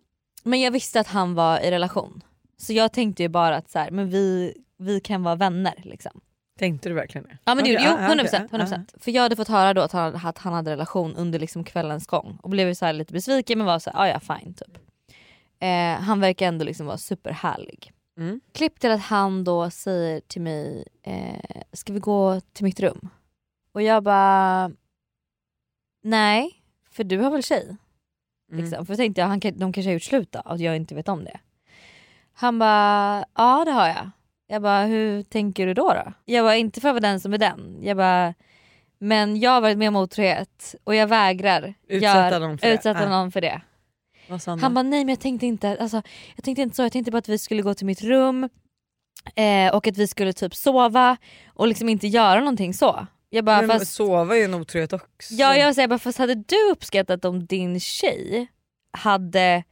Men 0.42 0.60
jag 0.60 0.70
visste 0.70 1.00
att 1.00 1.06
han 1.06 1.34
var 1.34 1.60
i 1.60 1.70
relation. 1.70 2.22
Så 2.56 2.72
jag 2.72 2.92
tänkte 2.92 3.22
ju 3.22 3.28
bara 3.28 3.56
att 3.56 3.70
så 3.70 3.78
här, 3.78 3.90
men 3.90 4.10
vi, 4.10 4.54
vi 4.78 5.00
kan 5.00 5.22
vara 5.22 5.34
vänner 5.34 5.74
liksom. 5.84 6.20
Tänkte 6.58 6.88
du 6.88 6.94
verligen 6.94 7.22
det? 7.22 7.38
Ja 7.44 7.54
men 7.54 7.64
det 7.64 7.70
gjorde 7.70 7.84
ja, 7.84 7.96
jo, 8.00 8.04
ja, 8.08 8.24
100%, 8.24 8.44
okej, 8.46 8.60
100%. 8.60 8.84
För 9.00 9.10
jag 9.10 9.22
hade 9.22 9.36
fått 9.36 9.48
höra 9.48 9.74
då 9.74 9.80
att 9.82 9.92
han, 9.92 10.16
att 10.24 10.38
han 10.38 10.52
hade 10.52 10.70
relation 10.70 11.16
under 11.16 11.38
liksom 11.38 11.64
kvällens 11.64 12.06
gång 12.06 12.38
och 12.42 12.50
blev 12.50 12.74
så 12.74 12.84
här 12.86 12.92
lite 12.92 13.12
besviken 13.12 13.58
men 13.58 13.66
var 13.66 13.78
så 13.78 13.90
här, 13.90 14.00
"Ah, 14.00 14.08
ja 14.08 14.20
fine 14.20 14.54
typ. 14.54 14.78
Eh, 15.60 16.00
han 16.02 16.20
verkar 16.20 16.46
ändå 16.48 16.64
liksom 16.64 16.86
vara 16.86 16.98
superhärlig. 16.98 17.92
Mm. 18.18 18.40
Klipp 18.52 18.80
till 18.80 18.90
att 18.90 19.00
han 19.02 19.44
då 19.44 19.70
säger 19.70 20.20
till 20.20 20.42
mig, 20.42 20.84
eh, 21.02 21.62
ska 21.72 21.92
vi 21.92 22.00
gå 22.00 22.40
till 22.52 22.64
mitt 22.64 22.80
rum? 22.80 23.08
Och 23.72 23.82
jag 23.82 24.02
bara, 24.02 24.70
nej 26.04 26.50
för 26.90 27.04
du 27.04 27.18
har 27.18 27.30
väl 27.30 27.42
tjej? 27.42 27.76
Mm. 28.52 28.64
Liksom. 28.64 28.86
För 28.86 28.92
jag 28.92 28.98
tänkte 28.98 29.20
jag, 29.20 29.28
han, 29.28 29.40
kan- 29.40 29.58
de 29.58 29.72
kanske 29.72 29.88
har 29.88 29.92
gjort 29.94 30.02
slut 30.02 30.32
då 30.32 30.40
och 30.44 30.58
jag 30.58 30.76
inte 30.76 30.94
vet 30.94 31.08
om 31.08 31.24
det. 31.24 31.40
Han 32.32 32.58
bara, 32.58 33.24
ja 33.34 33.64
det 33.64 33.70
har 33.70 33.88
jag. 33.88 34.10
Jag 34.46 34.62
bara, 34.62 34.84
hur 34.84 35.22
tänker 35.22 35.66
du 35.66 35.74
då? 35.74 35.88
då? 35.94 36.12
Jag 36.24 36.44
bara, 36.44 36.56
inte 36.56 36.80
för 36.80 36.88
att 36.88 36.94
vara 36.94 37.00
den 37.00 37.20
som 37.20 37.32
är 37.34 37.38
den. 37.38 37.78
Jag 37.82 37.96
bara, 37.96 38.34
men 38.98 39.40
jag 39.40 39.50
har 39.50 39.60
varit 39.60 39.78
med 39.78 39.88
om 39.88 39.96
otrohet 39.96 40.74
och 40.84 40.94
jag 40.94 41.06
vägrar 41.06 41.74
Utsätta 41.88 42.30
gör- 42.30 42.40
någon 42.40 42.58
för 42.58 42.66
det. 42.66 42.74
utsätta 42.74 43.02
Ja. 43.02 43.08
någon 43.08 43.32
för 43.32 43.40
det. 43.40 43.60
Sa 44.40 44.56
han 44.56 44.74
bara, 44.74 44.82
nej 44.82 45.04
men 45.04 45.08
jag 45.08 45.20
tänkte 45.20 45.46
inte, 45.46 45.76
alltså, 45.80 46.02
jag 46.36 46.44
tänkte 46.44 46.62
inte 46.62 46.76
så, 46.76 46.82
jag 46.82 46.92
tänkte 46.92 47.10
bara 47.10 47.18
att 47.18 47.28
vi 47.28 47.38
skulle 47.38 47.62
gå 47.62 47.74
till 47.74 47.86
mitt 47.86 48.02
rum 48.02 48.48
eh, 49.34 49.74
och 49.74 49.86
att 49.86 49.96
vi 49.98 50.06
skulle 50.06 50.32
typ 50.32 50.54
sova 50.54 51.16
och 51.46 51.68
liksom 51.68 51.88
inte 51.88 52.06
göra 52.06 52.40
någonting 52.40 52.74
så. 52.74 53.06
Jag 53.34 53.44
bara, 53.44 53.62
men 53.62 53.78
fast, 53.78 53.92
sova 53.94 54.34
är 54.34 54.38
ju 54.38 54.44
en 54.44 54.54
otrohet 54.54 54.92
också. 54.92 55.34
ja, 55.34 55.56
jag 55.56 55.74
säger 55.74 55.88
bara, 55.88 55.98
fast 55.98 56.18
hade 56.18 56.34
du 56.34 56.70
uppskattat 56.72 57.24
om 57.24 57.46
din 57.46 57.80
tjej 57.80 58.46
hade 58.98 59.64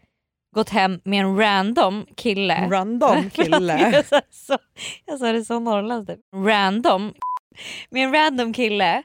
gått 0.55 0.69
hem 0.69 1.01
med 1.05 1.21
en 1.21 1.37
random 1.37 2.07
kille 2.17 2.69
Random 2.71 3.31
kille. 3.35 3.91
jag, 3.93 4.07
sa, 4.07 4.21
så, 4.31 4.59
jag 5.07 5.19
sa 5.19 5.33
det 5.33 5.45
så 5.45 5.59
norrländskt. 5.59 6.13
typ. 6.15 6.21
Random. 6.35 7.15
Med 7.91 8.05
en 8.05 8.13
random 8.13 8.53
kille 8.53 9.03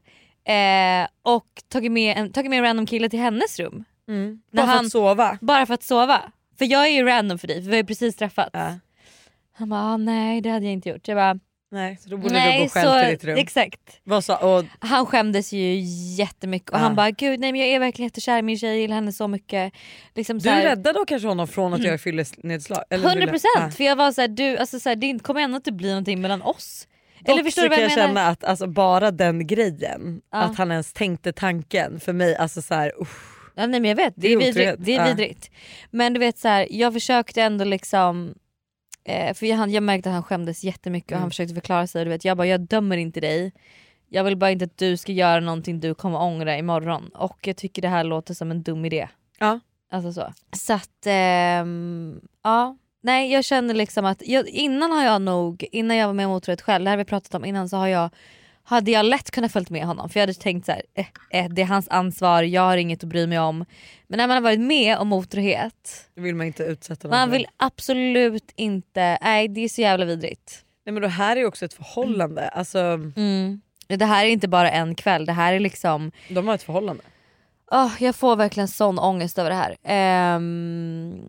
eh, 0.47 1.07
och 1.21 1.47
tagit 1.67 1.91
med, 1.91 2.17
en, 2.17 2.31
tagit 2.31 2.49
med 2.49 2.57
en 2.57 2.63
random 2.65 2.85
kille 2.85 3.09
till 3.09 3.19
hennes 3.19 3.59
rum. 3.59 3.83
Mm. 4.07 4.41
Bara 4.51 4.65
för 4.65 4.73
han- 4.73 4.85
att 4.85 4.91
sova. 4.91 5.37
Bara 5.41 5.65
för 5.65 5.73
att 5.73 5.83
sova. 5.83 6.21
För 6.57 6.65
jag 6.65 6.85
är 6.87 6.91
ju 6.91 7.03
random 7.03 7.39
för 7.39 7.47
dig 7.47 7.55
för 7.63 7.69
vi 7.69 7.75
har 7.75 7.81
ju 7.81 7.85
precis 7.87 8.15
träffats. 8.15 8.49
Ja. 8.53 8.73
Han 9.53 9.69
bara 9.69 9.81
ah, 9.81 9.97
nej 9.97 10.41
det 10.41 10.49
hade 10.49 10.65
jag 10.65 10.73
inte 10.73 10.89
gjort. 10.89 11.07
Jag 11.07 11.17
bara 11.17 11.39
Nej, 11.71 11.97
så 12.01 12.09
då 12.09 12.17
borde 12.17 12.33
Nej, 12.33 12.57
du 12.57 12.63
gå 12.63 12.69
själv 12.69 12.87
så- 12.87 12.99
till 13.01 13.09
ditt 13.11 13.23
rum. 13.23 13.37
Exakt. 13.37 14.01
Sa, 14.23 14.37
och, 14.37 14.65
Han 14.79 15.05
skämdes 15.05 15.53
ju 15.53 15.79
jättemycket 16.17 16.69
och 16.69 16.75
Ja. 16.75 16.79
han 16.79 16.95
bara 16.95 17.11
gud 17.11 17.39
nej 17.39 17.51
men 17.51 17.61
jag 17.61 17.69
är 17.69 17.79
verkligen 17.79 18.07
jättekär 18.07 18.37
i 18.37 18.41
min 18.41 18.57
tjej, 18.57 18.69
jag 18.69 18.77
gillar 18.79 18.95
henne 18.95 19.11
så 19.11 19.27
mycket. 19.27 19.73
Liksom 20.15 20.37
du 20.37 20.43
så 20.43 20.49
här- 20.49 20.63
räddade 20.63 20.99
då 20.99 21.05
kanske 21.05 21.27
honom 21.27 21.47
från 21.47 21.73
att 21.73 21.83
göra 21.83 21.97
fyllenedslag? 21.97 22.83
eller 22.89 23.09
100% 23.09 23.17
ville- 23.59 23.71
för 23.71 23.83
jag 23.83 23.95
var 23.95 24.11
såhär, 24.11 24.27
du 24.27 24.57
alltså 24.57 24.79
så 24.79 24.89
här, 24.89 24.95
det 24.95 25.19
kommer 25.23 25.41
ändå 25.41 25.55
inte 25.55 25.71
bli 25.71 25.89
någonting 25.89 26.21
mellan 26.21 26.41
oss. 26.41 26.87
Dock 27.19 27.29
Eller 27.29 27.43
förstår 27.43 27.61
så 27.61 27.65
du 27.65 27.69
vad 27.69 27.77
kan 27.77 27.83
jag 27.83 27.91
jag 27.91 27.97
menar? 27.97 28.07
känna 28.21 28.27
att 28.29 28.43
alltså, 28.43 28.67
bara 28.67 29.11
den 29.11 29.47
grejen, 29.47 30.21
Ja. 30.31 30.37
att 30.37 30.57
han 30.57 30.71
ens 30.71 30.93
tänkte 30.93 31.33
tanken 31.33 31.99
för 31.99 32.13
mig, 32.13 32.35
alltså 32.35 32.61
så 32.61 32.73
här, 32.73 32.91
usch. 33.01 33.37
Ja, 33.55 33.65
nej 33.65 33.79
men 33.79 33.89
jag 33.89 33.95
vet, 33.95 34.13
det 34.15 34.21
Det 34.27 34.33
är, 34.33 34.37
vidrigt. 34.37 34.75
Det 34.79 34.95
är 34.95 34.99
Ja. 34.99 35.05
vidrigt. 35.07 35.51
Men 35.91 36.13
du 36.13 36.19
vet 36.19 36.37
så 36.37 36.47
här, 36.47 36.67
jag 36.69 36.93
försökte 36.93 37.41
ändå 37.41 37.65
liksom 37.65 38.33
eh, 39.07 39.33
för 39.33 39.45
jag, 39.45 39.69
jag 39.69 39.83
märkte 39.83 40.09
att 40.09 40.13
han 40.13 40.23
skämdes 40.23 40.63
jättemycket 40.63 41.11
och 41.11 41.15
Mm. 41.15 41.21
han 41.21 41.29
försökte 41.31 41.53
förklara 41.53 41.87
sig. 41.87 42.03
Du 42.05 42.09
vet, 42.09 42.25
jag 42.25 42.37
bara 42.37 42.47
jag 42.47 42.61
dömer 42.61 42.97
inte 42.97 43.19
dig. 43.19 43.51
Jag 44.09 44.23
vill 44.23 44.37
bara 44.37 44.51
inte 44.51 44.65
att 44.65 44.77
du 44.77 44.97
ska 44.97 45.11
göra 45.11 45.39
någonting 45.39 45.79
du 45.79 45.95
kommer 45.95 46.21
ångra 46.21 46.57
imorgon. 46.57 47.09
Och 47.15 47.47
jag 47.47 47.57
tycker 47.57 47.81
det 47.81 47.87
här 47.87 48.03
låter 48.03 48.33
som 48.33 48.51
en 48.51 48.63
dum 48.63 48.85
idé. 48.85 49.07
Ja. 49.39 49.59
Alltså 49.91 50.13
så. 50.13 50.33
Så 50.57 50.73
att 50.73 51.05
ehm, 51.05 52.21
ja. 52.43 52.77
Nej 53.01 53.31
jag 53.31 53.45
känner 53.45 53.73
liksom 53.73 54.05
att 54.05 54.21
jag, 54.25 54.47
innan 54.47 54.91
har 54.91 55.03
jag 55.03 55.21
nog, 55.21 55.65
innan 55.71 55.97
jag 55.97 56.07
var 56.07 56.13
med 56.13 56.25
om 56.27 56.31
otrohet 56.31 56.61
själv, 56.61 56.83
det 56.83 56.89
här 56.89 56.97
har 56.97 57.03
vi 57.03 57.09
pratat 57.09 57.35
om 57.35 57.45
innan 57.45 57.69
så 57.69 57.77
har 57.77 57.87
jag 57.87 58.09
hade 58.69 58.91
jag 58.91 59.05
lätt 59.05 59.31
kunnat 59.31 59.51
följt 59.51 59.69
med 59.69 59.85
honom 59.85 60.09
för 60.09 60.19
jag 60.19 60.21
hade 60.21 60.33
tänkt 60.33 60.65
så 60.65 60.71
här, 60.71 60.81
eh, 60.93 61.05
eh, 61.29 61.49
det 61.49 61.61
är 61.61 61.65
hans 61.65 61.87
ansvar, 61.87 62.43
jag 62.43 62.61
har 62.61 62.77
inget 62.77 63.03
att 63.03 63.09
bry 63.09 63.27
mig 63.27 63.39
om. 63.39 63.65
Men 64.07 64.17
när 64.17 64.27
man 64.27 64.35
har 64.35 64.41
varit 64.41 64.59
med 64.59 64.97
om 64.97 65.13
otrohet, 65.13 66.09
Då 66.15 66.21
vill 66.21 66.35
man 66.35 66.47
inte 66.47 66.63
utsätta 66.63 67.07
någon 67.07 67.17
man 67.17 67.31
vill 67.31 67.47
absolut 67.57 68.51
inte, 68.55 69.17
nej 69.21 69.47
det 69.47 69.61
är 69.61 69.69
så 69.69 69.81
jävla 69.81 70.05
vidrigt. 70.05 70.65
Nej 70.85 70.93
men 70.93 71.01
det 71.01 71.07
här 71.07 71.35
är 71.35 71.39
ju 71.39 71.45
också 71.45 71.65
ett 71.65 71.73
förhållande, 71.73 72.47
alltså, 72.47 72.79
Mm. 73.15 73.61
Det 73.87 74.05
här 74.05 74.25
är 74.25 74.29
inte 74.29 74.47
bara 74.47 74.71
en 74.71 74.95
kväll, 74.95 75.25
det 75.25 75.33
här 75.33 75.53
är 75.53 75.59
liksom 75.59 76.11
de 76.29 76.47
har 76.47 76.55
ett 76.55 76.63
förhållande. 76.63 77.03
Åh, 77.71 77.91
jag 77.99 78.15
får 78.15 78.35
verkligen 78.35 78.67
sån 78.67 78.99
ångest 78.99 79.39
över 79.39 79.49
det 79.49 79.55
här. 79.55 79.77
Ehm, 79.83 81.27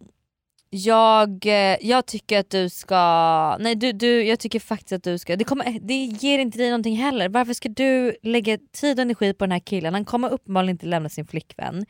jag, 0.70 1.46
eh, 1.46 1.76
jag 1.81 2.07
tycker 2.07 2.38
att 2.38 2.50
du 2.50 2.68
ska... 2.68 3.57
Nej 3.61 3.74
du, 3.74 3.92
du, 3.92 4.22
jag 4.22 4.38
tycker 4.38 4.61
faktiskt 4.61 4.92
att 4.92 5.02
du 5.02 5.18
ska... 5.18 5.37
Det, 5.37 5.44
kommer, 5.44 5.78
det 5.81 5.94
ger 5.94 6.38
inte 6.38 6.59
dig 6.59 6.70
någonting 6.70 6.96
heller. 6.96 7.28
Varför 7.28 7.52
ska 7.52 7.68
du 7.68 8.16
lägga 8.22 8.59
tid 8.72 8.98
och 8.98 9.02
energi 9.02 9.35
på 9.35 9.44
den 9.44 9.52
här 9.52 9.59
killen? 9.59 9.94
Han 9.94 10.04
kommer 10.04 10.31
uppenbarligen 10.31 10.74
inte 10.74 10.87
lämna 10.87 11.09
sin 11.09 11.26
flickvän. 11.26 11.87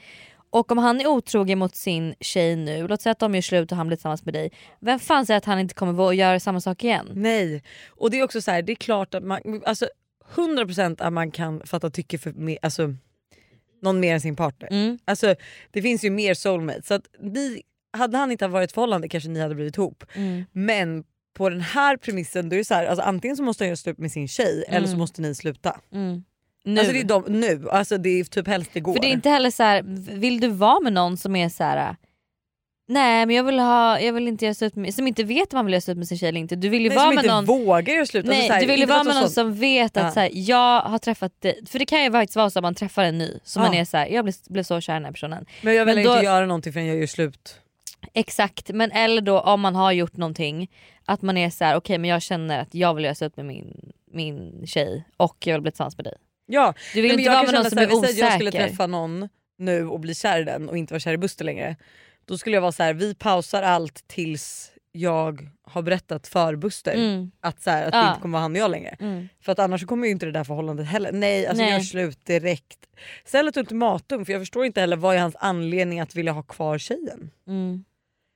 Och 0.51 0.73
om 0.73 0.79
han 0.79 1.01
är 1.01 1.07
otrogen 1.07 1.59
mot 1.59 1.77
sin 1.77 2.15
tjej 2.21 2.57
nu, 2.57 2.89
låt 2.89 3.03
säga 3.03 3.13
att 3.13 3.19
de 3.19 3.35
gör 3.35 3.43
slut 3.43 3.73
och 3.73 3.77
han 3.77 3.87
blir 3.87 3.97
tillsammans 3.97 4.25
med 4.25 4.35
dig. 4.35 4.53
Vem 4.81 4.99
fan 4.99 5.27
säger 5.27 5.39
att 5.39 5.45
han 5.45 5.59
inte 5.59 5.75
kommer 5.75 5.93
våga 5.93 6.15
göra 6.15 6.41
samma 6.41 6.61
sak 6.61 6.85
igen? 6.85 7.09
Nej, 7.15 7.63
och 7.89 8.11
det 8.11 8.19
är 8.19 8.25
också 8.25 8.41
så 8.41 8.51
här, 8.51 8.63
det 8.63 8.73
är 8.73 8.77
klart 8.77 9.15
att 9.15 9.23
man, 9.23 9.63
alltså 9.67 9.89
100% 10.35 11.03
att 11.03 11.13
man 11.13 11.31
kan 11.31 11.67
fatta 11.67 11.91
tycke 11.91 12.19
för 12.19 12.33
mer, 12.33 12.59
alltså, 12.63 12.95
någon 13.83 14.01
mer 14.01 14.15
än 14.15 14.21
sin 14.21 14.37
partner. 14.37 14.69
Mm. 14.73 14.99
Alltså, 15.05 15.35
det 15.71 15.83
finns 15.83 16.05
ju 16.05 16.11
mer 16.11 16.35
soulmates. 16.35 16.87
Så 16.87 16.95
att 16.95 17.07
ni, 17.21 17.63
hade 17.99 18.19
han 18.19 18.33
inte 18.33 18.49
varit 18.49 18.73
förhållande 18.73 19.09
kanske 19.09 19.31
ni 19.31 19.41
hade 19.41 19.55
blivit 19.55 19.77
ihop. 19.77 20.05
Mm. 20.15 20.45
Men 20.53 21.05
på 21.37 21.49
den 21.51 21.61
här 21.61 21.97
premissen 21.97 22.49
då 22.49 22.55
är 22.57 22.59
det 22.59 22.65
så 22.65 22.75
här, 22.75 22.87
alltså, 22.87 23.03
antingen 23.05 23.37
så 23.37 23.43
måste 23.43 23.65
han 23.65 23.69
göra 23.69 23.77
slut 23.77 23.99
med 23.99 24.13
sin 24.13 24.29
tjej 24.29 24.65
eller 24.69 24.87
så 24.87 24.91
Mm. 24.93 24.99
måste 24.99 25.23
ni 25.23 25.35
sluta. 25.35 25.81
Mm. 25.93 26.25
Nu. 26.65 26.81
Alltså 26.81 26.93
det 26.93 27.01
är 27.01 27.05
de, 27.05 27.25
nu, 27.29 27.69
alltså 27.71 27.99
det 27.99 28.09
är 28.21 28.25
typ 28.25 28.47
helst 28.47 28.77
igår. 28.77 28.93
För 28.95 29.01
det 29.01 29.07
är 29.09 29.13
inte 29.13 29.31
heller 29.31 29.51
så 29.51 29.63
här, 29.63 29.83
vill 30.19 30.41
du 30.41 30.49
vara 30.49 30.81
med 30.81 30.93
någon 30.93 31.17
som 31.17 31.37
är 31.37 31.49
så 31.49 31.65
här. 31.65 31.97
Nej 32.91 33.27
men 33.27 33.37
jag 33.37 33.45
vill, 33.45 33.59
ha, 33.59 34.01
jag 34.01 34.13
vill 34.13 34.29
inte 34.29 34.45
göra 34.45 34.55
slut 34.55 34.77
med, 34.77 34.95
som 34.95 35.07
inte 35.07 35.25
vet 35.25 35.53
om 35.53 35.57
man 35.57 35.67
vill 35.67 35.73
göra 35.73 35.81
slut 35.81 35.97
med 35.99 36.09
sin 36.09 36.19
tjej 36.19 36.29
eller 36.29 36.41
inte. 36.41 36.57
Du 36.57 36.69
vill 36.69 36.83
ju 36.83 36.89
Nej, 36.89 36.97
vara 36.99 37.07
med 37.11 37.25
inte 37.25 37.35
någon 37.35 37.45
vågar 37.45 37.95
göra 37.95 38.07
slut. 38.07 38.25
Alltså 38.25 38.39
Nej 38.39 38.47
så 38.49 38.53
här, 38.53 38.61
du 38.61 38.67
vill 38.67 38.77
ju 38.77 38.83
inte 38.83 38.93
vara 38.95 39.05
med 39.05 39.15
någon 39.15 39.23
sånt- 39.23 39.35
som 39.35 39.55
vet 39.55 39.97
att 39.97 40.03
Ja. 40.05 40.11
så 40.11 40.21
här, 40.21 40.31
jag 40.33 40.81
har 40.81 40.99
träffat 40.99 41.41
dig. 41.41 41.61
För 41.67 41.79
det 41.79 41.87
kan 41.87 42.05
ju 42.05 42.11
faktiskt 42.13 42.37
vara 42.37 42.51
så 42.51 42.59
att 42.59 42.63
man 42.63 42.75
träffar 42.75 43.05
en 43.05 43.19
ny 43.19 43.39
som 43.45 43.63
Ja. 43.63 43.69
man 43.69 43.77
är 43.79 43.85
så 43.85 43.97
här, 43.97 44.07
jag 44.07 44.25
blev, 44.25 44.35
blev 44.49 44.63
så 44.63 44.81
kär 44.81 44.93
i 44.93 44.97
den 44.97 45.05
här 45.05 45.13
personen. 45.13 45.47
Men 45.63 45.75
jag 45.75 45.87
vill 45.87 45.95
Men 45.95 46.05
inte 46.05 46.17
då- 46.19 46.23
göra 46.25 46.47
någonting 46.47 46.73
förrän 46.73 46.87
jag 46.87 46.97
gör 46.97 47.07
slut. 47.07 47.61
Exakt 48.15 48.71
men 48.75 48.93
eller 48.93 49.21
då 49.21 49.41
om 49.41 49.61
man 49.61 49.75
har 49.75 49.93
gjort 49.93 50.17
någonting 50.17 50.71
att 51.05 51.23
man 51.23 51.37
är 51.37 51.51
så 51.51 51.65
här: 51.65 51.77
okej 51.77 51.99
men 51.99 52.11
jag 52.11 52.23
känner 52.23 52.61
att 52.61 52.75
jag 52.75 52.95
vill 52.95 53.05
göra 53.05 53.15
slut 53.15 53.37
med 53.37 53.47
min, 53.47 53.93
min 54.13 54.67
tjej 54.67 55.05
och 55.17 55.37
jag 55.47 55.55
vill 55.55 55.63
bli 55.63 55.71
tillsammans 55.71 55.97
med 55.97 56.05
dig. 56.05 56.15
Ja, 56.47 56.75
Du 56.95 57.03
vill 57.03 57.11
Nej, 57.11 57.19
inte 57.21 57.23
jag 57.23 57.33
vara 57.33 57.43
med 57.43 57.55
någon 57.55 57.65
som 57.71 57.79
är 57.79 57.83
att 57.83 57.91
jag 57.91 58.33
skulle 58.33 58.49
osäker. 58.51 58.69
träffa 58.69 58.87
någon 58.87 59.29
nu 59.59 59.87
och 59.87 60.01
bli 60.01 60.15
kär 60.15 60.41
i 60.41 60.45
den 60.45 60.69
och 60.69 60.77
inte 60.79 60.95
vara 60.95 61.01
kär 61.01 61.13
i 61.13 61.19
Buster 61.19 61.45
längre. 61.45 61.77
Då 62.25 62.39
skulle 62.39 62.57
jag 62.57 62.61
vara 62.61 62.73
så 62.73 62.83
här: 62.83 62.95
vi 62.95 63.15
pausar 63.15 63.63
allt 63.63 64.09
tills 64.09 64.73
jag 64.93 65.49
har 65.63 65.83
berättat 65.83 66.27
för 66.27 66.57
Buster 66.57 66.95
Mm. 66.95 67.31
att, 67.41 67.63
så 67.63 67.71
här, 67.71 67.87
att 67.87 67.95
Ja. 67.95 68.03
det 68.03 68.09
inte 68.09 68.21
kommer 68.21 68.33
vara 68.33 68.43
han 68.43 68.53
och 68.53 68.59
jag 68.59 68.71
längre. 68.71 68.97
Mm. 69.01 69.29
För 69.41 69.53
att 69.53 69.59
annars 69.59 69.87
kommer 69.87 70.07
ju 70.07 70.11
inte 70.13 70.27
det 70.27 70.33
där 70.33 70.45
förhållandet 70.45 70.87
heller. 70.87 71.13
Nej, 71.13 71.47
alltså 71.47 71.63
Nej. 71.65 71.73
gör 71.73 71.81
slut 71.81 72.25
direkt. 72.25 72.79
Ställ 73.25 73.49
ett 73.49 73.57
ultimatum 73.57 74.25
för 74.25 74.33
jag 74.33 74.43
förstår 74.43 74.65
inte 74.65 74.81
heller 74.81 74.97
vad 74.97 75.15
är 75.17 75.19
hans 75.21 75.37
anledning 75.39 76.01
att 76.01 76.15
vilja 76.17 76.33
ha 76.33 76.43
kvar 76.43 76.79
tjejen. 76.79 77.31
Mm. 77.49 77.85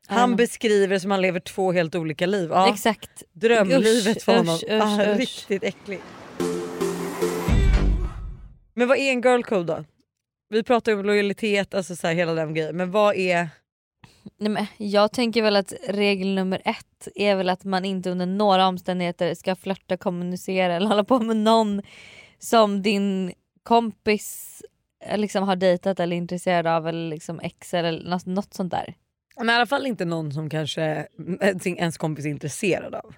Han 0.07 0.31
Ja. 0.31 0.37
beskriver 0.37 0.99
som 0.99 1.11
han 1.11 1.21
lever 1.21 1.41
två 1.41 1.73
helt 1.73 1.95
olika 1.95 2.27
liv. 2.27 2.49
Ja, 2.53 2.69
Exakt. 2.73 3.23
Drömlivet 3.33 4.17
Usch, 4.17 4.23
för 4.25 4.37
honom. 4.37 4.55
usch, 4.55 4.65
usch, 4.65 4.83
ah, 4.83 5.13
usch. 5.13 5.19
Riktigt 5.19 5.65
äckligt. 5.65 6.03
Men 8.75 8.89
vad 8.89 8.99
är 8.99 9.11
en 9.13 9.21
girl 9.23 9.43
code 9.43 9.65
då? 9.75 9.85
Vi 10.49 10.63
pratar 10.63 10.93
ju 10.93 10.99
om 10.99 11.05
lojalitet, 11.07 11.75
alltså 11.75 11.97
så 11.97 12.07
här, 12.07 12.15
hela 12.15 12.35
den 12.35 12.55
grejen. 12.55 12.77
Men 12.77 12.91
vad 12.91 13.17
är... 13.17 13.49
Nej, 14.39 14.51
men 14.51 14.67
jag 14.77 15.13
tänker 15.13 15.43
väl 15.43 15.57
att 15.57 15.73
regel 15.89 16.35
nummer 16.35 16.63
ett 16.65 17.09
är 17.15 17.37
väl 17.37 17.49
att 17.49 17.65
man 17.65 17.85
inte 17.85 18.11
under 18.11 18.27
några 18.27 18.67
omständigheter 18.67 19.35
ska 19.35 19.57
flörta, 19.57 19.97
kommunicera 19.97 20.75
eller 20.75 20.87
hålla 20.89 21.05
på 21.05 21.19
med 21.19 21.37
någon 21.37 21.83
som 22.39 22.83
din 22.83 23.33
kompis 23.63 24.63
eh, 25.05 25.19
liksom 25.19 25.49
har 25.49 25.57
dejtat 25.57 26.01
eller 26.01 26.17
är 26.17 26.19
intresserad 26.19 26.67
av 26.67 26.89
eller 26.89 27.09
liksom 27.09 27.41
ex 27.41 27.75
eller 27.75 28.11
något, 28.11 28.27
något 28.27 28.55
sånt 28.55 28.71
där. 28.71 28.95
Men 29.37 29.51
i 29.51 29.53
alla 29.53 29.67
fall 29.67 29.87
inte 29.87 30.05
någon 30.05 30.33
som 30.33 30.51
kanske 30.51 31.07
ens 31.65 31.99
kompis 31.99 32.25
är 32.25 32.31
intresserad 32.31 32.95
av. 32.95 33.15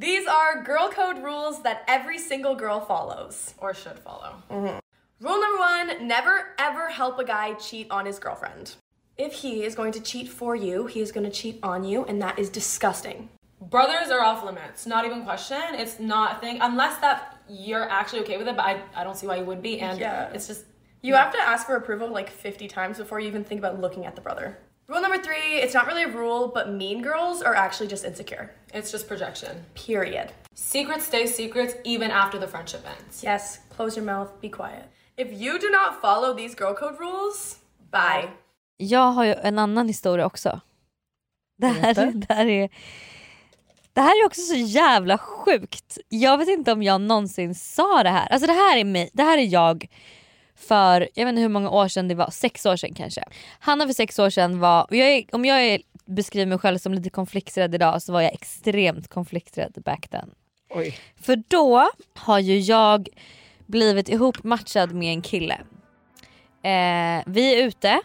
These 0.00 0.26
are 0.26 0.64
girl 0.64 0.88
code 0.88 1.20
rules 1.20 1.62
that 1.62 1.84
every 1.86 2.18
single 2.18 2.54
girl 2.54 2.80
follows 2.80 3.54
or 3.58 3.74
should 3.74 3.98
follow. 3.98 4.42
Rule 5.20 5.40
number 5.40 5.58
one 5.58 6.08
never 6.08 6.54
ever 6.58 6.90
help 6.90 7.18
a 7.18 7.24
guy 7.24 7.54
cheat 7.60 7.92
on 7.92 8.06
his 8.06 8.18
girlfriend. 8.18 8.76
If 9.18 9.32
he 9.34 9.62
is 9.64 9.74
going 9.74 9.92
to 9.92 10.00
cheat 10.00 10.28
for 10.28 10.56
you, 10.56 10.86
he 10.86 11.00
is 11.00 11.12
going 11.12 11.24
to 11.24 11.30
cheat 11.30 11.58
on 11.62 11.84
you, 11.84 12.04
and 12.04 12.20
that 12.22 12.38
is 12.38 12.48
disgusting. 12.48 13.28
Brothers 13.60 14.10
are 14.10 14.20
off 14.20 14.44
limits, 14.44 14.86
not 14.86 15.04
even 15.04 15.22
question. 15.24 15.60
It's 15.74 16.00
not 16.00 16.36
a 16.36 16.40
thing 16.40 16.58
unless 16.60 16.98
that 17.00 17.38
you're 17.48 17.88
actually 17.88 18.20
okay 18.22 18.36
with 18.36 18.48
it. 18.48 18.56
But 18.56 18.64
I, 18.64 18.82
I 18.96 19.04
don't 19.04 19.16
see 19.16 19.26
why 19.26 19.36
you 19.36 19.44
would 19.44 19.62
be. 19.62 19.78
And 19.80 19.98
Yeah. 20.00 20.30
it's 20.32 20.48
just 20.48 20.64
You 21.02 21.14
have 21.14 21.32
to 21.32 21.40
ask 21.40 21.66
for 21.66 21.76
approval 21.76 22.08
like 22.08 22.28
50 22.30 22.66
times 22.68 22.98
before 22.98 23.20
you 23.20 23.28
even 23.28 23.44
think 23.44 23.60
about 23.60 23.80
looking 23.80 24.04
at 24.06 24.16
the 24.16 24.20
brother. 24.20 24.58
Rule 24.88 25.00
number 25.00 25.18
three 25.18 25.58
it's 25.60 25.74
not 25.74 25.86
really 25.86 26.02
a 26.02 26.08
rule, 26.08 26.48
but 26.48 26.72
mean 26.72 27.02
girls 27.02 27.40
are 27.40 27.54
actually 27.54 27.86
just 27.88 28.04
insecure. 28.04 28.50
it's 28.74 28.90
just 28.90 29.06
projection. 29.06 29.64
Period. 29.74 30.32
Secrets 30.54 31.06
stay 31.06 31.26
secrets 31.26 31.74
even 31.84 32.10
after 32.10 32.38
the 32.38 32.48
friendship 32.48 32.84
ends. 32.98 33.22
Yes, 33.22 33.60
close 33.70 33.94
your 33.96 34.04
mouth, 34.04 34.40
be 34.40 34.48
quiet. 34.48 34.84
If 35.16 35.32
you 35.32 35.58
do 35.60 35.70
not 35.70 36.00
follow 36.02 36.34
these 36.34 36.54
girl 36.56 36.74
code 36.74 36.98
rules, 36.98 37.58
bye. 37.92 38.28
Jag 38.82 39.12
har 39.12 39.24
ju 39.24 39.34
en 39.34 39.58
annan 39.58 39.88
historia 39.88 40.26
också. 40.26 40.60
Det 41.58 41.66
här, 41.66 41.94
det 42.14 42.34
här, 42.34 42.46
är, 42.46 42.68
det 43.92 44.00
här 44.00 44.22
är 44.22 44.26
också 44.26 44.40
så 44.40 44.54
jävla 44.54 45.18
sjukt. 45.18 45.98
Jag 46.08 46.38
vet 46.38 46.48
inte 46.48 46.72
om 46.72 46.82
jag 46.82 47.00
någonsin 47.00 47.54
sa 47.54 48.02
det 48.02 48.10
här. 48.10 48.26
Alltså 48.26 48.46
det 48.46 48.52
här 48.52 48.76
är, 48.78 48.84
mig, 48.84 49.10
det 49.12 49.22
här 49.22 49.38
är 49.38 49.46
jag 49.46 49.88
för, 50.56 51.08
jag 51.14 51.24
vet 51.24 51.32
inte 51.32 51.42
hur 51.42 51.48
många 51.48 51.70
år 51.70 51.88
sedan 51.88 52.08
det 52.08 52.14
var, 52.14 52.30
sex 52.30 52.66
år 52.66 52.76
sedan 52.76 52.94
kanske. 52.94 53.24
Hanna 53.58 53.86
för 53.86 53.92
sex 53.92 54.18
år 54.18 54.30
sedan 54.30 54.60
var, 54.60 54.86
jag 54.90 55.08
är, 55.08 55.24
om 55.32 55.44
jag 55.44 55.62
är, 55.64 55.80
beskriver 56.04 56.46
mig 56.46 56.58
själv 56.58 56.78
som 56.78 56.94
lite 56.94 57.10
konflikträdd 57.10 57.74
idag 57.74 58.02
så 58.02 58.12
var 58.12 58.20
jag 58.20 58.32
extremt 58.32 59.08
konflikträdd 59.08 59.72
back 59.84 60.08
then. 60.08 60.30
Oj. 60.70 60.98
För 61.20 61.42
då 61.48 61.90
har 62.14 62.38
ju 62.38 62.58
jag 62.58 63.08
blivit 63.66 64.08
ihopmatchad 64.08 64.92
med 64.92 65.12
en 65.12 65.22
kille. 65.22 65.54
Eh, 66.62 67.22
vi 67.26 67.54
är 67.54 67.66
ute 67.66 68.00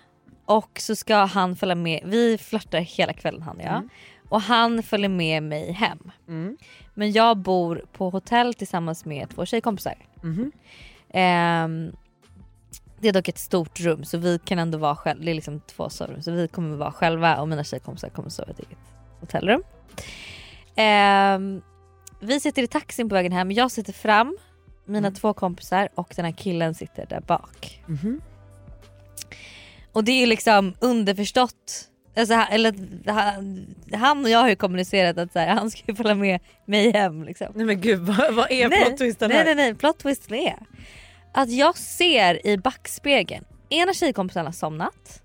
och 0.48 0.80
så 0.80 0.96
ska 0.96 1.16
han 1.16 1.56
följa 1.56 1.76
med, 1.76 2.02
vi 2.06 2.38
flörtar 2.38 2.80
hela 2.80 3.14
kvällen 3.14 3.42
han 3.42 3.58
och 3.58 3.64
jag. 3.64 3.90
Och 4.30 4.42
han 4.42 4.84
följer 4.84 5.10
med 5.10 5.44
mig 5.44 5.72
hem. 5.72 6.12
Mm. 6.28 6.58
Men 6.94 7.12
jag 7.12 7.38
bor 7.38 7.86
på 7.94 8.10
hotell 8.10 8.54
tillsammans 8.54 9.06
med 9.06 9.30
två 9.30 9.46
tjejkompisar. 9.46 9.96
Mhm. 10.22 10.52
Ehm, 11.10 11.96
det 13.00 13.08
är 13.08 13.14
dock 13.14 13.28
ett 13.28 13.38
stort 13.38 13.80
rum 13.80 14.04
så 14.04 14.18
vi 14.18 14.40
kan 14.40 14.60
ändå 14.60 14.78
vara 14.78 14.96
själva, 14.96 15.24
det 15.24 15.32
är 15.32 15.36
liksom 15.36 15.60
två 15.60 15.90
sovrum 15.90 16.22
så 16.22 16.32
vi 16.32 16.48
kommer 16.48 16.78
vara 16.78 16.92
själva 16.92 17.42
och 17.42 17.48
mina 17.48 17.64
tjejkompisar 17.64 18.10
kommer 18.10 18.30
sova 18.30 18.50
i 18.50 18.52
ett 18.52 18.60
eget 18.60 18.78
hotellrum. 19.20 19.64
Ehm, 20.76 21.62
vi 22.20 22.40
sitter 22.40 22.64
i 22.64 22.68
taxin 22.68 23.10
på 23.10 23.16
vägen 23.16 23.32
hem, 23.32 23.52
jag 23.52 23.72
sitter 23.72 23.94
fram, 23.94 24.38
mina 24.86 25.12
två 25.12 25.34
kompisar 25.34 25.90
och 25.96 26.14
den 26.16 26.26
här 26.26 26.32
killen 26.32 26.76
sitter 26.76 27.06
där 27.06 27.22
bak. 27.22 27.84
Mhm. 27.86 28.22
Och 29.98 30.04
det 30.04 30.24
är 30.24 30.28
liksom 30.28 30.74
underförstått 30.80 31.90
Alltså, 32.16 32.34
han, 32.34 32.48
eller, 32.50 32.74
han, 33.98 34.24
och 34.24 34.30
jag 34.30 34.40
har 34.40 34.50
ju 34.50 34.56
kommunicerat 34.56 35.18
att 35.18 35.34
så 35.34 35.40
här, 35.40 35.48
han 35.48 35.72
ska 35.72 35.82
ju 35.88 35.96
följa 35.96 36.16
med 36.16 36.40
mig 36.66 36.92
hem. 36.92 37.24
Liksom. 37.24 37.48
Nej 37.56 37.66
men 37.66 37.82
gud 37.82 38.00
vad, 38.00 38.34
vad 38.34 38.52
är 38.52 38.70
nej, 38.70 38.86
plot 38.86 38.98
twisten 38.98 39.30
nej, 39.30 39.38
här? 39.38 39.46
nej 39.46 39.56
nej 39.56 39.76
plot 39.76 40.00
twisten 40.00 40.36
är 40.36 40.58
att 41.34 41.52
jag 41.52 41.78
ser 41.78 42.48
i 42.48 42.58
backspegeln 42.58 43.46
ena 43.70 43.94
tjejkompisen 43.94 44.46
har 44.46 44.54
somnat. 44.54 45.22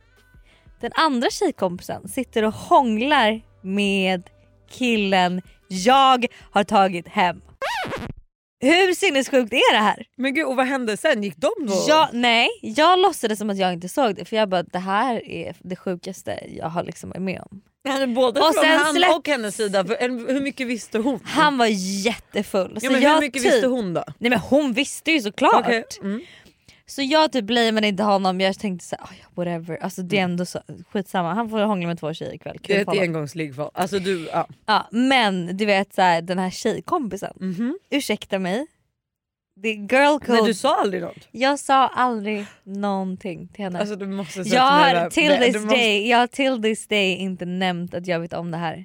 Den 0.81 0.91
andra 0.95 1.31
tjejkompisen 1.31 2.09
sitter 2.09 2.45
och 2.45 2.55
hånglar 2.55 3.41
med 3.63 4.31
killen 4.71 5.43
jag 5.69 6.27
har 6.51 6.65
tagit 6.65 7.09
hem. 7.09 7.41
Hur 8.63 8.95
sinnessjukt 8.95 9.53
är 9.53 9.73
det 9.73 9.79
här? 9.79 10.07
Men 10.17 10.35
gud 10.35 10.47
och 10.47 10.57
vad 10.57 10.67
hände 10.67 10.97
sen? 10.97 11.23
Gick 11.23 11.37
de 11.37 11.51
då? 11.67 11.85
Jag, 11.89 12.09
nej, 12.13 12.49
jag 12.63 12.99
låtsades 12.99 13.39
som 13.39 13.51
att 13.51 13.59
jag 13.59 13.73
inte 13.73 13.89
såg 13.89 14.15
det 14.15 14.25
för 14.25 14.37
jag 14.37 14.49
bara 14.49 14.63
det 14.63 14.79
här 14.79 15.29
är 15.31 15.55
det 15.61 15.77
sjukaste 15.77 16.39
jag 16.57 16.67
har 16.69 16.85
liksom 16.85 17.11
varit 17.11 17.23
med 17.23 17.43
om. 17.51 17.61
Ja, 17.85 18.07
både 18.07 18.41
Och 18.41 18.55
från 18.55 18.65
sen 18.65 18.79
han 18.81 18.95
släpp- 18.97 19.17
och 19.17 19.29
hennes 19.29 19.57
sida. 19.57 19.83
Hur 19.83 20.41
mycket 20.41 20.67
visste 20.67 20.99
hon? 20.99 21.21
Han 21.25 21.59
var 21.59 21.67
jättefull. 22.05 22.79
Ja, 22.83 22.91
men 22.91 23.03
hur 23.03 23.21
mycket 23.21 23.43
typ- 23.43 23.53
visste 23.53 23.67
hon 23.67 23.95
då? 23.95 24.05
Nej 24.19 24.31
men 24.31 24.39
hon 24.39 24.73
visste 24.73 25.13
ju 25.13 25.21
såklart. 25.21 25.65
Okej, 25.67 25.85
mm. 26.01 26.21
Så 26.95 27.03
jag 27.03 27.33
typ 27.33 27.45
blameade 27.45 27.87
inte 27.89 28.03
honom, 28.03 28.41
jag 28.41 28.59
tänkte 28.59 28.87
såhär, 28.87 29.07
"Oj, 29.11 29.25
whatever, 29.35 29.77
alltså 29.83 30.03
det 30.03 30.19
är 30.19 30.23
ändå 30.25 30.45
så, 30.47 30.61
skitsamma 30.91 31.35
han 31.35 31.51
får 31.51 31.59
hångla 31.61 31.87
med 31.89 31.99
två 32.01 32.15
tjejer 32.15 32.35
ikväll. 32.35 32.59
Kul 32.59 32.77
Det 32.77 32.93
är 32.93 32.95
ett 32.95 33.01
engångsligg 33.03 33.55
för 33.55 33.71
Alltså 33.75 33.99
du, 33.99 34.29
ja. 34.33 34.49
Ja, 34.67 34.89
men 34.91 35.57
du 35.57 35.65
vet 35.67 35.95
så 35.95 36.03
här, 36.03 36.23
den 36.23 36.39
här 36.39 36.51
tjejkompisen, 36.51 37.33
Mhm. 37.41 37.79
ursäkta 37.91 38.39
mig. 38.39 38.67
Det 39.57 39.69
är 39.69 39.75
girl 39.75 40.19
code. 40.19 40.33
Men 40.33 40.45
du 40.45 40.55
sa 40.55 40.77
aldrig 40.81 41.03
något? 41.03 41.29
Jag 41.31 41.59
sa 41.59 41.89
aldrig 41.89 42.47
någonting 42.65 43.49
till 43.49 43.65
henne. 43.65 43.79
Alltså 43.81 43.97
du 43.97 44.07
måste 44.07 44.39
jag 44.41 44.47
mig 44.83 44.95
har 45.01 45.11
till 45.11 45.31
this 45.39 45.55
måste- 45.63 45.77
day, 45.79 46.09
jag 46.09 46.19
har 46.19 46.27
till 46.27 46.63
this 46.63 46.87
day 46.87 47.17
inte 47.17 47.45
nämnt 47.45 47.95
att 47.95 48.07
jag 48.07 48.21
vet 48.21 48.33
om 48.33 48.51
det 48.51 48.57
här. 48.59 48.85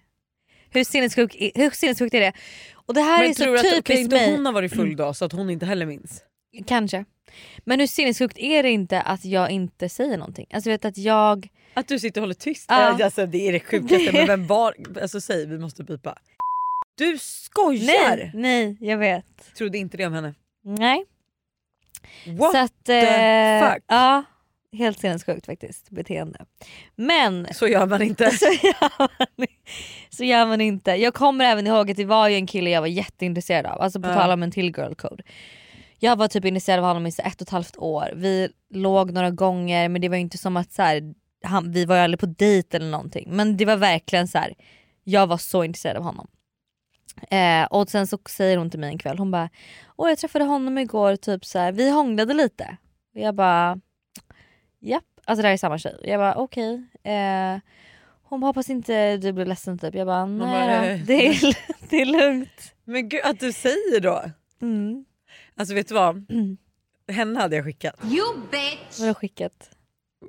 Hur 0.70 0.84
sinnessjukt 0.84 1.36
hur 1.56 1.70
sinnessjukt 1.70 2.14
är 2.14 2.20
det? 2.20 2.34
Och 2.74 2.94
det 2.94 3.02
här 3.02 3.20
Men 3.22 3.30
är 3.30 3.34
så 3.34 3.44
tror 3.44 3.54
du 3.54 3.60
att 3.60 3.76
typiskt 3.76 3.90
inte 4.04 4.16
mig. 4.16 4.32
hon 4.32 4.46
har 4.46 4.54
varit 4.54 4.74
full 4.76 4.96
då 4.96 5.14
så 5.14 5.26
att 5.26 5.32
hon 5.32 5.50
inte 5.50 5.66
heller 5.66 5.86
minns? 5.86 6.22
Kanske. 6.68 7.06
Men 7.66 7.80
hur 7.80 7.88
sinnessjukt 7.88 8.38
är 8.38 8.64
det 8.64 8.70
inte 8.70 9.02
att 9.02 9.26
jag 9.26 9.52
inte 9.52 9.90
säger 9.90 10.18
någonting? 10.18 10.46
Alltså 10.54 10.70
vet 10.70 10.86
att 10.86 10.98
jag... 10.98 11.48
Att 11.74 11.88
du 11.88 12.00
sitter 12.00 12.22
och 12.22 12.24
håller 12.24 12.34
tyst? 12.34 12.66
Ja. 12.70 13.04
Alltså, 13.04 13.26
det 13.26 13.48
är 13.48 13.52
det 13.54 13.60
sjukaste 13.60 14.12
men 14.14 14.28
vem 14.28 14.48
var... 14.48 14.76
Alltså 15.02 15.22
säg 15.22 15.46
vi 15.46 15.60
måste 15.60 15.84
pipa. 15.86 16.18
Du 16.98 17.18
skojar! 17.18 18.16
Nej, 18.18 18.32
nej 18.34 18.78
jag 18.80 18.98
vet. 18.98 19.56
Trodde 19.58 19.78
inte 19.78 19.98
det 19.98 20.06
om 20.06 20.14
henne. 20.14 20.34
Nej. 20.64 21.06
What 22.38 22.52
så 22.52 22.58
att, 22.58 22.84
the 22.86 23.00
eh, 23.00 23.74
fuck? 23.74 23.84
Ja, 23.88 24.24
helt 24.78 25.00
sinnessjukt 25.00 25.46
faktiskt 25.46 25.90
beteende. 25.90 26.46
Men 26.96 27.48
Så 27.54 27.68
gör 27.68 27.86
man 27.86 28.02
inte. 28.02 28.32
så, 28.38 28.46
gör 28.46 28.90
man, 29.00 29.48
så 30.10 30.24
gör 30.24 30.46
man 30.46 30.62
inte. 30.62 30.92
Jag 30.92 31.14
kommer 31.14 31.46
även 31.46 31.68
ihåg 31.68 31.92
att 31.92 31.98
det 31.98 32.06
var 32.06 32.28
ju 32.28 32.36
en 32.36 32.48
kille 32.48 32.70
jag 32.70 32.82
var 32.82 32.88
jätteintresserad 32.88 33.66
av, 33.66 33.82
alltså 33.82 34.02
på 34.02 34.08
Ja. 34.10 34.14
tal 34.14 34.32
om 34.32 34.44
en 34.44 34.52
till 34.52 34.66
girl 34.78 34.94
code. 34.94 35.24
Jag 36.00 36.16
var 36.16 36.28
typ 36.28 36.46
intresserad 36.46 36.80
av 36.80 36.86
honom 36.86 37.08
i 37.08 37.12
så 37.12 37.22
ett 37.22 37.36
och 37.36 37.48
ett 37.48 37.50
halvt 37.50 37.78
år. 37.78 38.14
Vi 38.16 38.50
låg 38.70 39.12
några 39.12 39.32
gånger 39.32 39.90
men 39.90 40.02
det 40.02 40.10
var 40.10 40.16
ju 40.16 40.22
inte 40.22 40.38
som 40.38 40.58
att 40.58 40.72
så 40.72 40.82
här, 40.82 41.14
han, 41.44 41.72
vi 41.72 41.86
var 41.86 41.96
ju 41.96 42.02
aldrig 42.02 42.20
på 42.20 42.26
dejt 42.26 42.78
eller 42.78 42.90
någonting. 42.92 43.28
Men 43.36 43.58
det 43.58 43.66
var 43.66 43.76
verkligen 43.76 44.28
så 44.28 44.38
här. 44.38 44.54
jag 45.04 45.28
var 45.28 45.38
så 45.38 45.64
intresserad 45.64 45.98
av 45.98 46.04
honom. 46.04 46.28
Eh, 47.30 47.64
och 47.64 47.90
sen 47.90 48.08
så 48.08 48.18
säger 48.30 48.58
hon 48.58 48.70
till 48.70 48.80
mig 48.80 48.90
en 48.90 48.98
kväll, 48.98 49.18
hon 49.18 49.32
bara 49.32 49.50
Åh 49.96 50.10
jag 50.10 50.18
träffade 50.18 50.46
honom 50.46 50.78
igår, 50.78 51.16
typ 51.16 51.46
så 51.46 51.60
här, 51.60 51.72
vi 51.72 51.90
hånglade 51.90 52.34
lite. 52.34 52.78
Och 53.14 53.22
jag 53.22 53.36
bara 53.36 53.80
japp, 54.80 55.04
alltså 55.26 55.42
det 55.42 55.48
här 55.48 55.54
är 55.54 55.58
samma 55.58 55.78
tjej. 55.78 56.00
Jag 56.04 56.20
bara 56.20 56.36
okej. 56.36 56.84
Eh, 57.04 57.60
hon 58.24 58.40
bara 58.40 58.48
hoppas 58.48 58.70
inte 58.70 59.18
du 59.18 59.34
blir 59.34 59.46
ledsen 59.46 59.80
typ. 59.80 59.96
Jag 59.96 60.08
bara 60.08 60.26
nej 60.26 60.68
bara, 60.68 60.98
då, 60.98 61.04
det, 61.06 61.28
är, 61.28 61.58
det 61.90 62.02
är 62.02 62.06
lugnt. 62.06 62.74
Men 62.86 63.10
gud 63.10 63.22
att 63.24 63.40
du 63.40 63.54
säger 63.54 64.00
då. 64.00 64.24
Mm. 64.62 65.06
Alltså 65.58 65.76
vet 65.76 65.88
du 65.88 65.94
vad? 65.94 66.26
Henne 67.12 67.40
hade 67.40 67.56
jag 67.56 67.66
skickat. 67.66 67.96
You 68.04 68.38
bitch! 68.52 69.00
Vadå 69.00 69.14
skickat? 69.14 69.70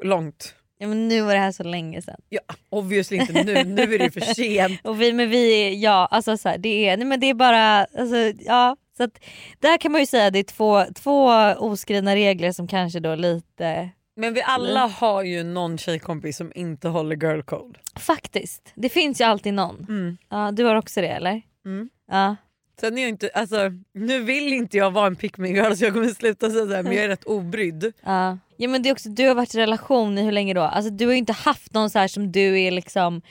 Långt. 0.02 0.54
Ja 0.78 0.88
men 0.88 1.08
nu 1.08 1.20
var 1.22 1.32
det 1.34 1.40
här 1.40 1.52
så 1.52 1.62
länge 1.62 2.02
sedan. 2.02 2.20
Ja, 2.28 2.40
obviously 2.68 3.16
inte 3.16 3.32
nu, 3.44 3.64
nu 3.64 3.82
är 3.94 3.98
det 3.98 4.10
för 4.10 4.20
sent. 4.34 4.80
Och 4.84 5.00
vi, 5.02 5.12
men 5.12 5.30
vi, 5.30 5.52
är- 5.66 5.82
ja 5.84 6.08
alltså 6.10 6.36
så 6.36 6.48
här, 6.48 6.58
det 6.58 6.88
är, 6.88 6.96
nej 6.96 7.06
men 7.06 7.20
det 7.20 7.26
är 7.26 7.34
bara, 7.34 7.84
alltså 7.84 8.16
ja. 8.44 8.76
Så 8.96 9.04
att, 9.04 9.18
där 9.60 9.78
kan 9.78 9.92
man 9.92 10.00
ju 10.00 10.06
säga 10.06 10.26
att 10.26 10.32
det 10.32 10.38
är 10.38 10.42
två, 10.44 10.84
två 10.94 11.26
oskrivna 11.58 12.14
regler 12.16 12.52
som 12.52 12.68
kanske 12.68 13.00
då 13.00 13.14
lite 13.14 13.90
Men 14.16 14.34
vi 14.34 14.42
alla 14.42 14.86
har 14.86 15.22
ju 15.22 15.42
någon 15.44 15.78
tjejkompis 15.78 16.36
som 16.36 16.52
inte 16.54 16.88
håller 16.88 17.16
girl 17.16 17.42
code. 17.42 17.80
Faktiskt. 17.96 18.72
Det 18.74 18.88
finns 18.88 19.20
ju 19.20 19.24
alltid 19.24 19.54
någon. 19.54 19.86
Ja, 20.28 20.50
du 20.52 20.64
har 20.64 20.74
också 20.74 21.00
det 21.00 21.08
eller? 21.08 21.42
Mm. 21.64 21.88
Ja. 22.10 22.36
Sen 22.80 22.98
är 22.98 23.02
jag 23.02 23.08
inte, 23.08 23.30
alltså, 23.34 23.70
nu 23.94 24.22
vill 24.22 24.52
inte 24.52 24.76
jag 24.76 24.90
vara 24.90 25.06
en 25.06 25.16
pick 25.16 25.38
me 25.38 25.48
girl 25.48 25.72
så 25.74 25.84
jag 25.84 25.92
kommer 25.92 26.08
sluta 26.08 26.50
säga 26.50 26.66
såhär 26.66 26.82
men 26.82 26.92
jag 26.92 27.04
är 27.04 27.08
rätt 27.08 27.24
obrydd. 27.24 27.92
Ja. 28.04 28.38
ja 28.56 28.68
men 28.68 28.82
det 28.82 28.88
är 28.88 28.92
också, 28.92 29.08
du 29.08 29.28
har 29.28 29.34
varit 29.34 29.54
i 29.54 29.58
relation 29.58 30.18
i 30.18 30.22
hur 30.22 30.32
länge 30.32 30.54
då? 30.54 30.62
Alltså 30.62 30.90
du 30.90 31.06
har 31.06 31.12
ju 31.12 31.18
inte 31.18 31.32
haft 31.32 31.74
någon 31.74 31.90
så 31.90 31.98
här 31.98 32.08
som 32.08 32.32
du 32.32 32.60
är 32.60 32.70
liksom 32.70 33.22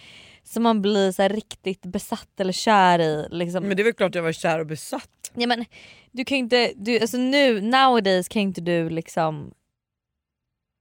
som 0.43 0.63
man 0.63 0.81
blir 0.81 1.11
så 1.11 1.27
riktigt 1.27 1.81
besatt 1.81 2.39
eller 2.39 2.53
kär 2.53 2.99
i. 2.99 3.27
Liksom. 3.31 3.63
Men 3.63 3.77
det 3.77 3.83
är 3.83 3.85
väl 3.85 3.93
klart 3.93 4.15
jag 4.15 4.23
var 4.23 4.31
kär 4.31 4.59
och 4.59 4.65
besatt. 4.65 5.31
Ja, 5.35 5.47
men 5.47 5.65
du 6.11 6.25
kan 6.25 6.37
inte, 6.37 6.71
du, 6.75 6.99
alltså 6.99 7.17
nu 7.17 7.61
nowadays 7.61 8.27
kan 8.27 8.41
inte 8.41 8.61
du 8.61 8.89
liksom 8.89 9.51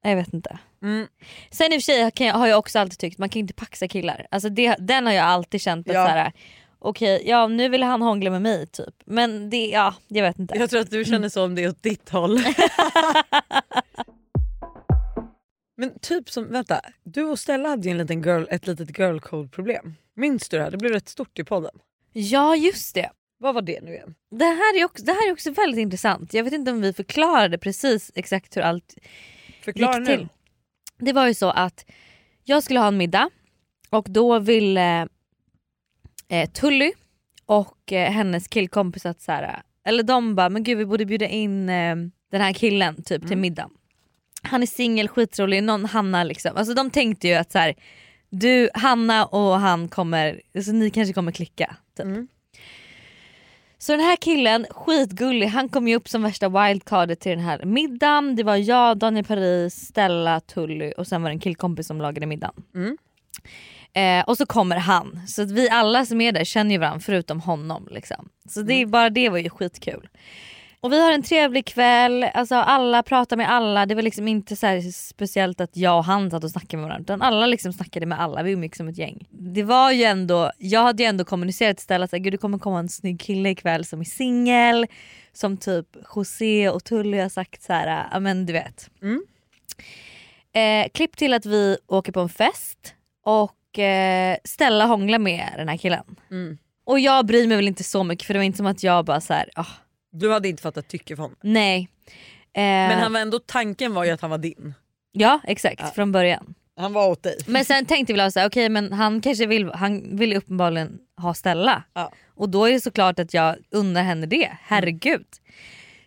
jag 0.02 0.16
vet 0.16 0.34
inte. 0.34 0.58
Mm. 0.82 1.06
Sen 1.50 1.72
i 1.72 1.78
och 1.78 1.82
för 1.82 1.92
sig 1.92 2.26
jag, 2.26 2.34
har 2.34 2.46
jag 2.46 2.58
också 2.58 2.78
alltid 2.78 2.98
tyckt 2.98 3.18
man 3.18 3.28
kan 3.28 3.40
inte 3.40 3.54
paxa 3.54 3.88
killar. 3.88 4.26
Alltså 4.30 4.48
det, 4.48 4.76
den 4.78 5.06
har 5.06 5.12
jag 5.12 5.24
alltid 5.24 5.60
känt 5.60 5.88
att 5.88 5.94
Ja. 5.94 6.06
så 6.06 6.12
här, 6.12 6.32
okej 6.78 7.22
ja 7.26 7.46
nu 7.46 7.68
vill 7.68 7.82
han 7.82 8.02
hångla 8.02 8.30
med 8.30 8.42
mig 8.42 8.66
typ. 8.66 8.94
Men 9.04 9.50
det, 9.50 9.66
ja 9.66 9.94
jag 10.08 10.22
vet 10.22 10.38
inte. 10.38 10.58
Jag 10.58 10.70
tror 10.70 10.80
att 10.80 10.90
du 10.90 11.04
känner 11.04 11.28
så 11.28 11.44
om 11.44 11.54
det 11.54 11.64
är 11.64 11.68
åt 11.68 11.82
ditt 11.82 12.08
håll. 12.08 12.40
Men 15.76 15.98
typ 15.98 16.30
som, 16.30 16.52
vänta, 16.52 16.80
du 17.04 17.24
och 17.24 17.38
Stella 17.38 17.68
hade 17.68 17.82
ju 17.88 17.90
en 17.90 17.98
liten 17.98 18.22
girl, 18.22 18.44
ett 18.50 18.66
litet 18.66 18.98
girl 18.98 19.18
code 19.18 19.48
problem. 19.48 19.94
Minns 20.16 20.48
du 20.48 20.56
det 20.56 20.62
här? 20.62 20.70
Det 20.70 20.76
blev 20.76 20.92
rätt 20.92 21.08
stort 21.08 21.38
i 21.38 21.44
podden. 21.44 21.70
Ja 22.12 22.56
just 22.56 22.94
det. 22.94 23.10
Vad 23.38 23.54
var 23.54 23.62
det 23.62 23.80
nu 23.80 23.92
igen? 23.92 24.14
Det 24.30 24.44
här, 24.44 24.80
är 24.80 24.84
också, 24.84 25.04
det 25.04 25.12
här 25.12 25.28
är 25.28 25.32
också 25.32 25.50
väldigt 25.50 25.80
intressant. 25.80 26.34
Jag 26.34 26.44
vet 26.44 26.52
inte 26.52 26.70
om 26.70 26.80
vi 26.80 26.92
förklarade 26.92 27.58
precis 27.58 28.12
exakt 28.14 28.56
hur 28.56 28.62
allt 28.62 28.94
Förklara 29.64 29.98
gick 29.98 30.08
nu. 30.08 30.16
till. 30.16 30.28
Det 30.98 31.12
var 31.12 31.26
ju 31.26 31.34
så 31.34 31.50
att 31.50 31.86
jag 32.44 32.62
skulle 32.62 32.80
ha 32.80 32.88
en 32.88 32.96
middag 32.96 33.30
och 33.90 34.06
då 34.10 34.38
ville 34.38 35.08
eh, 36.28 36.50
Tully 36.50 36.92
och 37.46 37.92
eh, 37.92 38.12
hennes 38.12 38.48
killkompis 38.48 39.06
att 39.06 39.20
så 39.20 39.32
här, 39.32 39.62
eller 39.84 40.02
de 40.02 40.34
bara 40.34 40.48
men 40.48 40.62
gud 40.62 40.78
vi 40.78 40.86
borde 40.86 41.06
bjuda 41.06 41.26
in 41.26 41.68
eh, 41.68 41.96
den 42.30 42.40
här 42.40 42.52
killen 42.52 43.02
typ 43.02 43.28
till 43.28 43.38
middag. 43.38 43.70
Han 44.42 44.62
är 44.62 44.66
singel, 44.66 45.08
skitrolig, 45.08 45.62
någon 45.62 45.84
Hanna 45.84 46.24
liksom. 46.24 46.56
Alltså 46.56 46.74
de 46.74 46.90
tänkte 46.90 47.28
ju 47.28 47.34
att 47.34 47.52
så 47.52 47.58
här, 47.58 47.74
du, 48.30 48.70
Hanna 48.74 49.26
och 49.26 49.60
han 49.60 49.88
kommer, 49.88 50.40
alltså 50.56 50.72
ni 50.72 50.90
kanske 50.90 51.14
kommer 51.14 51.32
klicka. 51.32 51.76
Typ. 51.96 52.06
Så 53.78 53.92
den 53.92 54.00
här 54.00 54.16
killen, 54.16 54.66
skitgullig, 54.70 55.46
han 55.46 55.68
kom 55.68 55.88
ju 55.88 55.96
upp 55.96 56.08
som 56.08 56.22
värsta 56.22 56.48
wildcardet 56.48 57.20
till 57.20 57.30
den 57.30 57.40
här 57.40 57.64
middagen. 57.64 58.36
Det 58.36 58.42
var 58.42 58.56
jag, 58.56 58.98
Daniel 58.98 59.24
Paris, 59.24 59.74
Stella, 59.74 60.40
Tully 60.40 60.92
och 60.96 61.06
sen 61.06 61.22
var 61.22 61.30
det 61.30 61.34
en 61.34 61.40
killkompis 61.40 61.86
som 61.86 62.00
lagade 62.00 62.26
middagen. 62.26 62.54
Eh, 63.96 64.24
och 64.24 64.36
så 64.36 64.46
kommer 64.46 64.76
han. 64.76 65.20
Så 65.26 65.42
att 65.42 65.50
vi 65.50 65.68
alla 65.70 66.06
som 66.06 66.20
är 66.20 66.32
där 66.32 66.44
känner 66.44 66.70
ju 66.70 66.78
varandra 66.78 67.00
förutom 67.00 67.40
honom. 67.40 67.88
Liksom. 67.90 68.28
Så 68.48 68.62
det, 68.62 68.74
är 68.74 68.86
bara 68.86 69.10
det 69.10 69.28
var 69.28 69.38
ju 69.38 69.50
skitkul. 69.50 70.08
Och 70.80 70.92
vi 70.92 71.02
har 71.02 71.12
en 71.12 71.22
trevlig 71.22 71.66
kväll, 71.66 72.24
alltså 72.34 72.54
alla 72.54 73.02
pratar 73.02 73.36
med 73.36 73.50
alla. 73.50 73.86
Det 73.86 73.94
var 73.94 74.02
liksom 74.02 74.28
inte 74.28 74.56
så 74.56 74.80
speciellt 74.94 75.60
att 75.60 75.76
jag 75.76 75.98
och 75.98 76.04
han 76.04 76.30
satt 76.30 76.44
och 76.44 76.50
snackade 76.50 76.76
med 76.76 76.88
varandra. 76.88 77.02
Utan 77.02 77.22
alla 77.22 77.46
liksom 77.46 77.72
snackade 77.72 78.06
med 78.06 78.20
alla, 78.20 78.42
vi 78.42 78.52
umgicks 78.52 78.78
som 78.78 78.88
ett 78.88 78.98
gäng. 78.98 79.26
Det 79.30 79.62
var 79.62 79.92
ju 79.92 80.04
ändå, 80.04 80.50
jag 80.58 80.82
hade 80.82 81.02
ju 81.02 81.08
ändå 81.08 81.24
kommunicerat 81.24 81.76
till 81.76 81.84
Stella 81.84 82.04
att 82.04 82.10
det 82.10 82.40
kommer 82.40 82.58
komma 82.58 82.78
en 82.78 82.88
snygg 82.88 83.20
kille 83.20 83.50
ikväll 83.50 83.84
som 83.84 84.00
är 84.00 84.04
singel. 84.04 84.86
Som 85.32 85.56
typ 85.56 85.86
José 86.16 86.68
och 86.68 86.84
Tully 86.84 87.18
har 87.18 87.28
sagt 87.28 87.62
så 87.62 87.72
här, 87.72 88.08
ja 88.12 88.20
men 88.20 88.46
du 88.46 88.52
vet. 88.52 88.90
Eh, 90.52 90.88
klipp 90.94 91.16
till 91.16 91.34
att 91.34 91.46
vi 91.46 91.78
åker 91.86 92.12
på 92.12 92.20
en 92.20 92.28
fest 92.28 92.94
och 93.24 93.55
eh, 93.78 94.36
Stella 94.44 94.84
hånglar 94.84 95.18
med 95.18 95.52
den 95.56 95.68
här 95.68 95.76
killen. 95.76 96.04
Mm. 96.30 96.58
Och 96.86 97.00
jag 97.00 97.26
bryr 97.26 97.46
mig 97.46 97.56
väl 97.56 97.68
inte 97.68 97.84
så 97.84 98.04
mycket 98.04 98.26
för 98.26 98.34
det 98.34 98.38
var 98.38 98.44
inte 98.44 98.56
som 98.56 98.66
att 98.66 98.82
jag 98.82 99.04
bara 99.04 99.20
så 99.20 99.34
här, 99.34 99.50
ah, 99.54 99.66
Du 100.12 100.32
hade 100.32 100.48
inte 100.48 100.62
fattat 100.62 100.88
tycke 100.88 101.16
för 101.16 101.22
honom. 101.22 101.38
nej. 101.42 101.88
Eh, 102.52 102.62
Men 102.62 102.98
han 103.00 103.12
var 103.12 103.20
ändå, 103.20 103.38
tanken 103.38 103.94
var 103.94 104.04
ju 104.04 104.10
att 104.10 104.20
han 104.20 104.30
var 104.30 104.38
din. 104.38 104.74
Ja 105.12 105.40
exakt 105.44 105.94
från 105.94 106.12
början. 106.12 106.54
Han 106.76 106.92
var 106.92 107.08
åt 107.08 107.22
dig. 107.22 107.38
Men 107.46 107.64
sen 107.64 107.86
tänkte 107.86 108.12
vi 108.12 108.30
såhär, 108.30 108.48
okej 108.48 108.68
men 108.68 108.92
han 108.92 109.20
kanske 109.20 109.46
vill, 109.46 109.70
han 109.74 110.16
vill 110.16 110.36
uppenbarligen 110.36 110.98
ha 111.20 111.34
Stella. 111.34 111.82
Och 112.34 112.48
då 112.48 112.64
är 112.64 112.72
det 112.72 112.80
såklart 112.80 113.18
att 113.18 113.34
jag 113.34 113.56
unnar 113.70 114.02
henne 114.02 114.26
det, 114.26 114.52
herregud. 114.62 115.26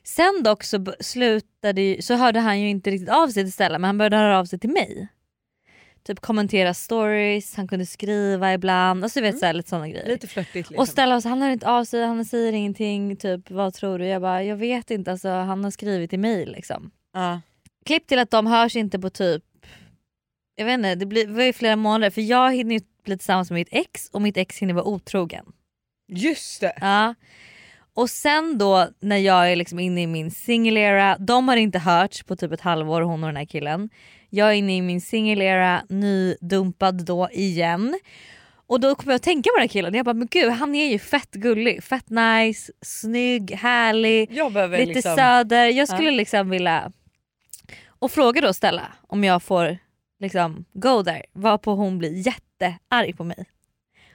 Sen 0.03 0.43
dock 0.43 0.63
så 0.63 0.85
slutade 0.99 1.97
så 2.01 2.15
hörde 2.15 2.39
han 2.39 2.59
ju 2.61 2.69
inte 2.69 2.91
riktigt 2.91 3.09
av 3.09 3.27
sig 3.27 3.43
till 3.43 3.53
Stella 3.53 3.77
men 3.79 3.87
han 3.87 3.97
började 3.97 4.17
höra 4.17 4.39
av 4.39 4.45
sig 4.45 4.59
till 4.59 4.69
mig. 4.69 5.07
Typ 6.03 6.19
kommentera 6.19 6.73
stories, 6.73 7.55
han 7.55 7.67
kunde 7.67 7.85
skriva 7.85 8.53
ibland. 8.53 9.03
Alltså 9.03 9.19
du 9.19 9.25
vet 9.25 9.39
så 9.39 9.45
här, 9.45 9.53
lite 9.53 9.69
sådana 9.69 9.89
grejer. 9.89 10.07
Lite 10.07 10.27
flörtigt 10.27 10.55
liksom. 10.55 10.77
Och 10.77 10.87
Stella 10.87 11.15
var 11.15 11.21
så, 11.21 11.29
han 11.29 11.41
hör 11.41 11.49
inte 11.49 11.67
av 11.67 11.83
sig, 11.83 12.05
han 12.05 12.25
säger 12.25 12.53
ingenting. 12.53 13.15
Typ 13.15 13.51
vad 13.51 13.73
tror 13.73 13.99
du? 13.99 14.05
Jag 14.05 14.21
bara 14.21 14.43
jag 14.43 14.55
vet 14.55 14.91
inte, 14.91 15.11
alltså, 15.11 15.29
han 15.29 15.63
har 15.63 15.71
skrivit 15.71 16.13
i 16.13 16.17
mail 16.17 16.51
liksom. 16.51 16.91
Ja. 17.13 17.41
Klipp 17.85 18.07
till 18.07 18.19
att 18.19 18.31
de 18.31 18.47
hörs 18.47 18.75
inte 18.75 18.99
på 18.99 19.09
typ, 19.09 19.43
jag 20.55 20.65
vet 20.65 20.73
inte, 20.73 20.95
det 20.95 21.05
blir, 21.05 21.27
det 21.27 21.33
var 21.33 21.43
ju 21.43 21.53
flera 21.53 21.75
månader 21.75 22.09
för 22.09 22.21
jag 22.21 22.55
hinner 22.55 22.75
ju 22.75 22.81
bli 23.03 23.17
tillsammans 23.17 23.51
med 23.51 23.59
mitt 23.59 23.67
ex 23.71 24.09
och 24.09 24.21
mitt 24.21 24.37
ex 24.37 24.59
hinner 24.59 24.73
vara 24.73 24.85
otrogen. 24.85 25.45
Just 26.07 26.61
det! 26.61 26.73
Ja. 26.81 27.15
Och 27.93 28.09
sen 28.09 28.57
då 28.57 28.87
när 28.99 29.17
jag 29.17 29.51
är 29.51 29.55
liksom 29.55 29.79
inne 29.79 30.01
i 30.01 30.07
min 30.07 30.31
singelera, 30.31 31.17
de 31.17 31.47
har 31.47 31.55
inte 31.57 31.79
hörts 31.79 32.23
på 32.23 32.35
typ 32.35 32.51
ett 32.51 32.61
halvår 32.61 33.01
hon 33.01 33.23
och 33.23 33.29
den 33.29 33.35
här 33.35 33.45
killen. 33.45 33.89
Jag 34.29 34.49
är 34.49 34.53
inne 34.53 34.77
i 34.77 34.81
min 34.81 35.01
singelera, 35.01 35.83
nydumpad 35.89 37.05
då 37.05 37.29
igen. 37.31 37.99
Och 38.67 38.79
då 38.79 38.95
kommer 38.95 39.13
jag 39.13 39.15
att 39.15 39.23
tänka 39.23 39.47
på 39.49 39.55
den 39.55 39.61
här 39.61 39.67
killen, 39.67 39.93
jag 39.93 40.05
bara 40.05 40.13
men 40.13 40.27
gud 40.31 40.51
han 40.51 40.75
är 40.75 40.91
ju 40.91 40.99
fett 40.99 41.31
gullig, 41.31 41.83
fett 41.83 42.09
nice, 42.09 42.71
snygg, 42.81 43.51
härlig, 43.51 44.29
lite 44.31 44.85
liksom... 44.85 45.15
söder. 45.15 45.65
Jag 45.65 45.87
skulle 45.87 46.09
Ja. 46.09 46.15
liksom 46.17 46.49
vilja... 46.49 46.91
Och 47.87 48.11
fråga 48.11 48.41
då 48.41 48.53
Stella 48.53 48.87
om 49.07 49.23
jag 49.23 49.43
får 49.43 49.77
liksom 50.19 50.65
go 50.73 51.03
there, 51.03 51.23
varpå 51.33 51.71
hon 51.75 51.97
blir 51.97 52.27
jättearg 52.27 53.17
på 53.17 53.23
mig. 53.23 53.45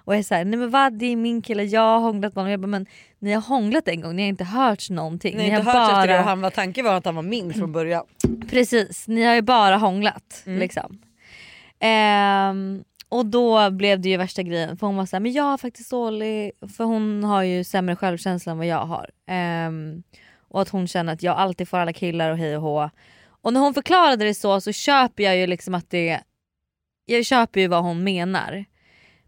Och 0.04 0.16
är 0.16 0.22
såhär, 0.22 0.44
nej 0.44 0.58
men 0.58 0.70
vad 0.70 0.98
det 0.98 1.06
är 1.06 1.16
min 1.16 1.42
kille, 1.42 1.62
jag 1.64 1.80
har 1.80 2.00
hånglat 2.00 2.34
med 2.34 2.42
honom. 2.42 2.50
Jag 2.50 2.60
bara, 2.60 2.66
men 2.66 2.86
ni 3.18 3.32
har 3.32 3.42
hånglat 3.42 3.88
en 3.88 4.00
gång, 4.00 4.16
ni 4.16 4.22
har 4.22 4.28
inte 4.28 4.44
hört 4.44 4.90
någonting. 4.90 5.36
Ni 5.36 5.44
inte 5.44 5.56
har 5.56 5.62
hört 5.62 5.74
bara... 5.74 6.00
efter 6.00 6.12
det 6.12 6.18
och 6.18 6.24
han 6.24 6.40
var, 6.40 6.50
tanken 6.50 6.84
var 6.84 6.94
att 6.94 7.04
han 7.04 7.14
var 7.14 7.22
min 7.22 7.54
från 7.54 7.72
början. 7.72 8.04
Precis, 8.50 9.08
ni 9.08 9.22
har 9.22 9.34
ju 9.34 9.42
bara 9.42 9.76
hånglat. 9.76 10.42
Mm. 10.46 10.58
Liksom. 10.58 10.98
Ehm, 11.78 12.84
och 13.08 13.26
då 13.26 13.70
blev 13.70 14.00
det 14.00 14.08
ju 14.08 14.16
värsta 14.16 14.42
grejen 14.42 14.76
för 14.76 14.86
hon 14.86 14.96
var 14.96 15.06
såhär, 15.06 15.20
men 15.20 15.32
jag 15.32 15.44
har 15.44 15.58
faktiskt 15.58 15.90
dålig, 15.90 16.52
för 16.76 16.84
hon 16.84 17.24
har 17.24 17.42
ju 17.42 17.64
sämre 17.64 17.96
självkänsla 17.96 18.52
än 18.52 18.58
vad 18.58 18.66
jag 18.66 18.86
har. 18.86 19.10
Ehm, 19.26 20.02
och 20.48 20.62
att 20.62 20.68
hon 20.68 20.88
känner 20.88 21.12
att 21.12 21.22
jag 21.22 21.36
alltid 21.36 21.68
får 21.68 21.78
alla 21.78 21.92
killar 21.92 22.30
och 22.30 22.38
hej 22.38 22.56
och 22.56 22.62
hå. 22.62 22.90
Och 23.26 23.52
när 23.52 23.60
hon 23.60 23.74
förklarade 23.74 24.24
det 24.24 24.34
så 24.34 24.60
så 24.60 24.72
köper 24.72 25.22
jag 25.22 25.36
ju 25.36 25.46
liksom 25.46 25.74
att 25.74 25.90
det, 25.90 26.20
jag 27.04 27.24
köper 27.24 27.60
ju 27.60 27.68
vad 27.68 27.82
hon 27.82 28.04
menar. 28.04 28.64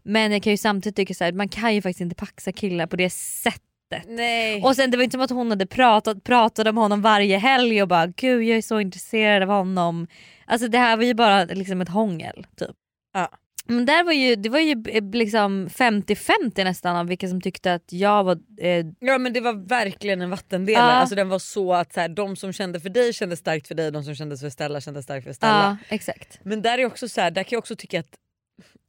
Men 0.07 0.31
jag 0.31 0.43
kan 0.43 0.51
ju 0.53 0.57
samtidigt 0.57 0.95
tycka 0.95 1.13
så 1.13 1.23
här, 1.23 1.31
man 1.31 1.49
kan 1.49 1.75
ju 1.75 1.81
faktiskt 1.81 2.01
inte 2.01 2.15
paxa 2.15 2.51
killar 2.51 2.87
på 2.87 2.95
det 2.95 3.09
sättet. 3.09 3.63
Nej. 4.07 4.63
Och 4.63 4.75
sen 4.75 4.91
det 4.91 4.97
var 4.97 5.03
inte 5.03 5.13
som 5.13 5.21
att 5.21 5.29
hon 5.29 5.49
hade 5.49 5.65
pratat, 5.67 6.23
pratat 6.23 6.67
om 6.67 6.77
honom 6.77 7.01
varje 7.01 7.37
helg 7.37 7.81
och 7.81 7.87
bara 7.87 8.07
gud 8.07 8.43
jag 8.43 8.57
är 8.57 8.61
så 8.61 8.79
intresserad 8.79 9.43
av 9.43 9.49
honom. 9.49 10.07
Alltså 10.45 10.67
det 10.67 10.77
här 10.77 10.97
var 10.97 11.03
ju 11.03 11.13
bara 11.13 11.43
liksom 11.43 11.81
ett 11.81 11.89
hångel 11.89 12.47
typ. 12.57 12.75
Ja. 13.13 13.29
Men 13.69 13.85
där 13.85 14.03
var 14.03 14.11
ju, 14.11 14.35
det 14.35 14.49
var 14.49 14.59
ju 14.59 14.83
eh, 14.89 15.03
liksom 15.11 15.67
50-50 15.67 16.63
nästan 16.63 16.95
av 16.95 17.07
vilka 17.07 17.27
som 17.27 17.41
tyckte 17.41 17.73
att 17.73 17.93
jag 17.93 18.23
var... 18.23 18.37
Eh, 18.61 18.85
Ja 18.99 19.17
men 19.17 19.33
det 19.33 19.41
var 19.41 19.53
verkligen 19.67 20.21
en 20.21 20.29
vattendelare. 20.29 20.91
Ja. 20.91 20.91
Alltså 20.91 21.15
den 21.15 21.29
var 21.29 21.39
så 21.39 21.73
att 21.73 21.93
så 21.93 21.99
här, 21.99 22.09
de 22.09 22.35
som 22.35 22.53
kände 22.53 22.79
för 22.79 22.89
dig 22.89 23.13
kände 23.13 23.37
starkt 23.37 23.67
för 23.67 23.75
dig, 23.75 23.91
de 23.91 24.03
som 24.03 24.15
kände 24.15 24.37
för 24.37 24.49
Stella 24.49 24.81
kände 24.81 25.03
starkt 25.03 25.25
för 25.25 25.33
Stella. 25.33 25.77
ja 25.89 25.95
exakt. 25.95 26.39
Men 26.43 26.61
där 26.61 26.77
är 26.77 26.85
också 26.85 27.09
så 27.09 27.21
här, 27.21 27.31
där 27.31 27.43
kan 27.43 27.55
jag 27.55 27.59
också 27.59 27.75
tycka 27.75 27.99
att 27.99 28.15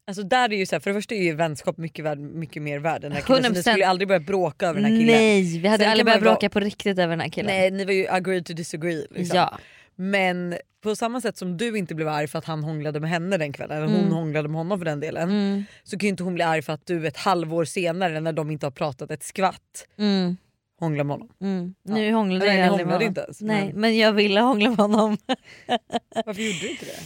Alltså 0.09 0.23
där 0.23 0.53
är 0.53 0.57
ju 0.57 0.67
så 0.67 0.75
här, 0.75 0.81
för 0.81 0.91
det 0.91 0.95
första 0.95 1.15
är 1.15 1.23
ju 1.23 1.35
vänskap 1.35 1.77
mycket, 1.79 2.05
värd, 2.05 2.19
mycket 2.19 2.63
mer 2.63 2.79
värd 2.79 2.95
än 3.05 3.11
den 3.11 3.13
här 3.13 3.21
killen. 3.23 3.43
Så 3.45 3.51
ni 3.51 3.59
100%. 3.59 3.63
skulle 3.63 3.87
aldrig 3.87 4.09
börja 4.09 4.21
bråka 4.21 4.67
över 4.67 4.81
den 4.81 4.91
här 4.91 4.99
killen. 5.01 5.15
Nej 5.17 5.59
vi 5.59 5.69
hade 5.69 5.83
Sen 5.85 5.91
aldrig 5.91 6.07
börjat 6.07 6.21
vara- 6.23 6.31
bråka 6.33 6.51
på 6.51 6.61
riktigt 6.61 6.99
över 6.99 7.11
den 7.11 7.21
här 7.21 7.29
killen. 7.29 7.55
Nej 7.55 7.71
ni 7.71 7.85
var 7.85 7.93
ju 7.93 8.09
agree 8.09 8.43
to 8.43 8.53
disagree. 8.53 9.07
Liksom. 9.11 9.37
Ja. 9.37 9.59
Men 9.97 10.57
på 10.83 10.97
samma 10.97 11.21
sätt 11.21 11.37
som 11.37 11.57
du 11.57 11.79
inte 11.79 11.95
blev 11.95 12.09
arg 12.09 12.27
för 12.29 12.39
att 12.39 12.45
han 12.45 12.65
hånglade 12.65 13.01
med 13.01 13.11
henne 13.11 13.37
den 13.37 13.53
kvällen, 13.53 13.77
eller 13.77 13.87
hon 13.87 13.97
Mm. 14.01 14.13
hånglade 14.13 14.49
med 14.49 14.57
honom 14.59 14.79
för 14.79 14.85
den 14.85 15.01
delen. 15.01 15.29
Mm. 15.31 15.65
Så 15.85 15.99
kan 15.99 16.07
ju 16.07 16.09
inte 16.11 16.23
hon 16.23 16.35
bli 16.35 16.43
arg 16.45 16.63
för 16.63 16.73
att 16.73 16.87
du 16.87 17.07
ett 17.07 17.17
halvår 17.17 17.65
senare 17.65 18.21
när 18.21 18.33
de 18.33 18.51
inte 18.51 18.67
har 18.67 18.71
pratat 18.71 19.11
ett 19.11 19.23
skvatt 19.23 19.87
Mm. 19.99 20.37
hånglar 20.81 21.05
med 21.05 21.15
honom. 21.17 21.29
Mm. 21.41 21.75
Nu 21.83 22.13
hånglade 22.13 22.47
Nej, 22.47 22.59
jag 22.59 22.69
aldrig 22.69 22.87
med 22.87 22.95
honom. 22.95 23.09
inte 23.09 23.21
ens, 23.21 23.41
Nej 23.41 23.67
men- 23.73 23.81
men 23.81 23.97
jag 23.99 24.13
ville 24.13 24.41
hångla 24.41 24.69
med 24.71 24.79
honom. 24.79 25.17
Varför 26.27 26.43
gjorde 26.43 26.59
du 26.61 26.71
inte 26.71 26.85
det? 26.85 27.01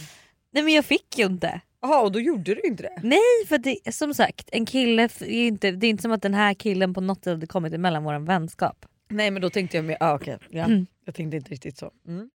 Nej 0.53 0.63
men 0.63 0.73
jag 0.73 0.85
fick 0.85 1.17
ju 1.17 1.25
inte. 1.25 1.61
Jaha 1.83 2.01
och 2.01 2.11
då 2.11 2.19
gjorde 2.19 2.55
du 2.55 2.61
inte 2.61 2.83
det? 2.83 2.99
Nej 3.03 3.19
för 3.47 3.57
det, 3.57 3.93
som 3.95 4.13
sagt 4.13 4.49
en 4.51 4.65
kille, 4.65 5.03
är 5.03 5.23
inte, 5.47 5.71
det 5.71 5.87
är 5.87 5.89
inte 5.89 6.01
som 6.01 6.11
att 6.11 6.21
den 6.21 6.33
här 6.33 6.53
killen 6.53 6.93
på 6.93 7.01
något 7.01 7.23
sätt 7.23 7.33
hade 7.33 7.47
kommit 7.47 7.73
emellan 7.73 8.03
vår 8.03 8.19
vänskap. 8.19 8.85
Nej 9.09 9.31
men 9.31 9.41
då 9.41 9.49
tänkte 9.49 9.77
jag 9.77 9.85
mer, 9.85 9.97
ah, 9.99 10.15
okej. 10.15 10.37
Ja. 10.49 10.63
Mm. 10.63 10.85
Jag 11.05 11.15
tänkte 11.15 11.37
inte 11.37 11.51
riktigt 11.51 11.77
så. 11.77 11.91
Mm. 12.07 12.29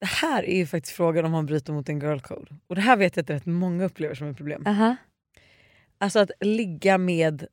Det 0.00 0.06
här 0.06 0.42
är 0.44 0.56
ju 0.56 0.66
faktiskt 0.66 0.96
frågan 0.96 1.24
om 1.24 1.32
man 1.32 1.46
bryter 1.46 1.72
mot 1.72 1.88
en 1.88 2.00
girl 2.00 2.18
code. 2.18 2.46
Och 2.66 2.74
det 2.74 2.80
här 2.80 2.96
vet 2.96 3.16
jag 3.16 3.22
att 3.22 3.30
rätt 3.30 3.46
många 3.46 3.84
upplever 3.84 4.14
som 4.14 4.28
ett 4.28 4.36
problem. 4.36 4.66
Aha. 4.66 4.96
Alltså 5.98 6.18
att 6.18 6.30
ligga 6.40 6.98
med 6.98 7.46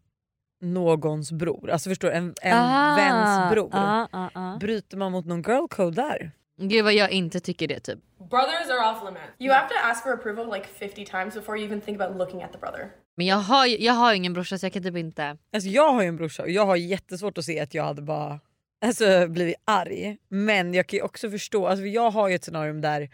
någons 0.61 1.31
bror, 1.31 1.69
alltså 1.69 1.89
förstår? 1.89 2.11
En, 2.11 2.33
en 2.41 2.53
Ah, 2.57 2.95
väns 2.95 3.51
bror. 3.51 3.69
ah, 3.73 4.07
ah, 4.11 4.29
ah. 4.33 4.57
Bryter 4.57 4.97
man 4.97 5.11
mot 5.11 5.25
någon 5.25 5.41
girl 5.41 5.67
code 5.67 5.95
där? 5.95 6.31
Gud 6.57 6.83
vad 6.83 6.93
jag 6.93 7.11
inte 7.11 7.39
tycker 7.39 7.67
det 7.67 7.79
typ. 7.79 7.99
Brothers 8.29 8.69
are 8.69 8.91
off 8.91 9.03
limits. 9.05 9.23
You 9.39 9.53
have 9.53 9.67
to 9.69 9.75
ask 9.83 10.03
for 10.03 10.13
approval 10.13 10.53
like 10.53 10.67
50 10.67 11.05
times 11.05 11.33
before 11.35 11.57
you 11.57 11.65
even 11.67 11.81
think 11.81 12.01
about 12.01 12.17
looking 12.17 12.43
at 12.43 12.51
the 12.53 12.57
brother. 12.59 12.91
Men 13.17 13.25
jag 13.25 13.35
har, 13.35 13.65
ju- 13.65 13.77
jag 13.83 13.93
har 13.93 14.13
ingen 14.13 14.33
brorsa 14.33 14.57
så 14.57 14.65
jag 14.65 14.73
kan 14.73 14.83
typ 14.83 14.95
inte... 14.97 15.37
Alltså 15.53 15.69
jag 15.69 15.93
har 15.93 16.01
ju 16.01 16.07
en 16.07 16.15
brorsa 16.15 16.43
och 16.43 16.49
jag 16.49 16.65
har 16.65 16.75
jättesvårt 16.75 17.37
att 17.37 17.45
se 17.45 17.59
att 17.59 17.73
jag 17.73 17.83
hade 17.83 18.01
bara 18.01 18.39
alltså, 18.85 19.27
blivit 19.27 19.55
arg. 19.65 20.17
Men 20.29 20.73
jag 20.73 20.87
kan 20.87 20.97
ju 20.97 21.03
också 21.03 21.29
förstå, 21.31 21.67
alltså 21.67 21.85
jag 21.85 22.11
har 22.11 22.27
ju 22.27 22.35
ett 22.35 22.43
scenario 22.43 22.73
där, 22.73 23.09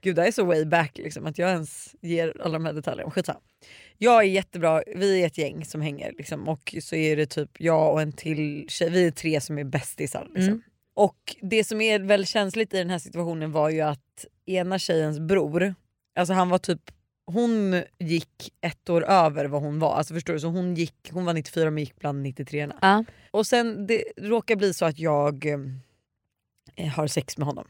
gud 0.00 0.16
det 0.16 0.26
är 0.26 0.32
så 0.32 0.44
way 0.44 0.64
back 0.64 0.98
liksom, 0.98 1.26
att 1.26 1.38
jag 1.38 1.50
ens 1.50 1.94
ger 2.00 2.34
alla 2.40 2.52
de 2.52 2.64
här 2.64 2.72
detaljerna. 2.72 3.10
Skitsamma. 3.10 3.40
Jag 3.98 4.16
är 4.18 4.22
jättebra, 4.28 4.82
vi 4.96 5.22
är 5.22 5.26
ett 5.26 5.38
gäng 5.38 5.64
som 5.64 5.80
hänger 5.80 6.12
liksom, 6.18 6.48
och 6.48 6.74
så 6.82 6.96
är 6.96 7.16
det 7.16 7.26
typ 7.26 7.50
jag 7.60 7.92
och 7.92 8.00
en 8.02 8.12
till 8.12 8.64
tjej, 8.68 8.90
vi 8.90 9.06
är 9.06 9.10
tre 9.10 9.40
som 9.40 9.58
är 9.58 9.64
bästisar. 9.64 10.24
Liksom. 10.34 10.52
Mm. 10.52 10.62
Och 10.98 11.36
det 11.42 11.64
som 11.64 11.80
är 11.80 11.98
väldigt 11.98 12.28
känsligt 12.28 12.74
i 12.74 12.78
den 12.78 12.90
här 12.90 12.98
situationen 12.98 13.52
var 13.52 13.70
ju 13.70 13.80
att 13.80 14.24
ena 14.46 14.78
tjejens 14.78 15.20
bror, 15.20 15.74
alltså 16.18 16.34
han 16.34 16.48
var 16.48 16.58
typ 16.58 16.80
hon 17.26 17.82
gick 17.98 18.52
ett 18.60 18.90
år 18.90 19.04
över 19.04 19.44
vad 19.44 19.62
hon 19.62 19.78
var. 19.78 19.94
Alltså 19.94 20.14
förstår 20.14 20.34
du? 20.34 20.40
Så 20.40 20.48
hon, 20.48 20.74
gick, 20.74 21.10
hon 21.12 21.24
var 21.24 21.34
94 21.34 21.70
men 21.70 21.78
gick 21.82 21.96
bland 21.96 22.22
93 22.22 22.68
Ja. 22.82 23.04
Och 23.30 23.46
sen 23.46 23.86
det 23.86 24.04
råkar 24.16 24.56
bli 24.56 24.74
så 24.74 24.84
att 24.84 24.98
jag 24.98 25.46
eh, 26.76 26.88
har 26.88 27.06
sex 27.06 27.38
med 27.38 27.46
honom. 27.46 27.68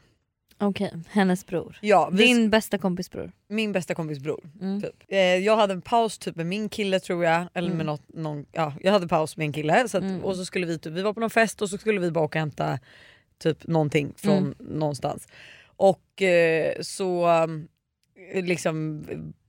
Okej, 0.61 0.93
hennes 1.09 1.45
bror. 1.45 1.77
Ja, 1.81 2.09
vi, 2.13 2.23
Din 2.25 2.49
bästa 2.49 2.77
kompis 2.77 3.11
bror. 3.11 3.31
Min 3.47 3.71
bästa 3.71 3.95
kompis 3.95 4.19
bror. 4.19 4.49
Mm. 4.61 4.81
Typ. 4.81 5.03
Eh, 5.07 5.17
jag 5.19 5.57
hade 5.57 5.73
en 5.73 5.81
paus 5.81 6.17
typ 6.17 6.35
med 6.35 6.45
min 6.45 6.69
kille 6.69 6.99
tror 6.99 7.23
jag. 7.25 7.47
Eller 7.53 7.67
med 7.69 7.75
Mm. 7.75 7.85
något, 7.85 8.03
någon, 8.13 8.45
ja, 8.51 8.73
jag 8.81 8.91
hade 8.91 9.07
paus 9.07 9.37
med 9.37 9.45
en 9.45 9.53
kille. 9.53 9.87
Så 9.89 9.97
att, 9.97 10.03
Mm. 10.03 10.23
och 10.23 10.35
så 10.35 10.45
skulle 10.45 10.65
vi, 10.65 10.79
typ, 10.79 10.93
vi 10.93 11.01
var 11.01 11.13
på 11.13 11.19
någon 11.19 11.29
fest 11.29 11.61
och 11.61 11.69
så 11.69 11.77
skulle 11.77 11.99
vi 11.99 12.11
bara 12.11 12.23
åka 12.23 12.37
och 12.39 12.41
hämta 12.41 12.79
typ 13.39 13.67
någonting 13.67 14.13
från 14.17 14.37
Mm. 14.37 14.55
någonstans. 14.59 15.27
Och 15.65 16.21
eh, 16.21 16.73
så 16.81 17.27
eh, 18.33 18.43
liksom 18.43 19.03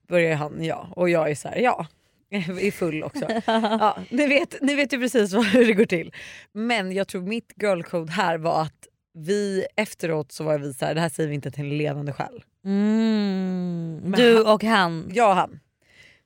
börjar 0.09 0.35
han 0.37 0.65
ja 0.65 0.89
och 0.97 1.11
jag 1.11 1.31
är 1.31 1.35
så 1.35 1.49
här 1.49 1.57
ja. 1.59 1.87
är 2.31 2.71
full 2.71 3.03
också. 3.03 3.27
ja, 3.47 3.99
ni, 4.11 4.27
vet, 4.27 4.55
ni 4.63 4.75
vet 4.75 4.93
ju 4.93 4.99
precis 4.99 5.33
vad, 5.33 5.45
hur 5.55 5.67
det 5.67 5.73
går 5.73 5.85
till. 5.85 6.13
Men 6.53 6.93
jag 6.93 7.09
tror 7.09 7.23
mitt 7.23 7.53
girl 7.63 7.83
code 7.83 8.13
här 8.13 8.39
var 8.39 8.63
att 8.63 8.87
vi 9.15 9.67
efteråt 9.77 10.33
så 10.33 10.45
var 10.45 10.59
vi 10.59 10.75
så 10.75 10.85
här, 10.87 10.95
det 10.95 11.01
här 11.01 11.09
säger 11.09 11.29
vi 11.29 11.35
inte 11.35 11.51
till 11.51 11.65
en 11.65 11.79
levande 11.79 12.13
själ. 12.13 12.43
Mm. 12.65 14.15
Du 14.17 14.37
han- 14.37 14.47
och 14.55 14.65
han. 14.65 15.11
Jag 15.15 15.29
och 15.31 15.37
han. 15.37 15.61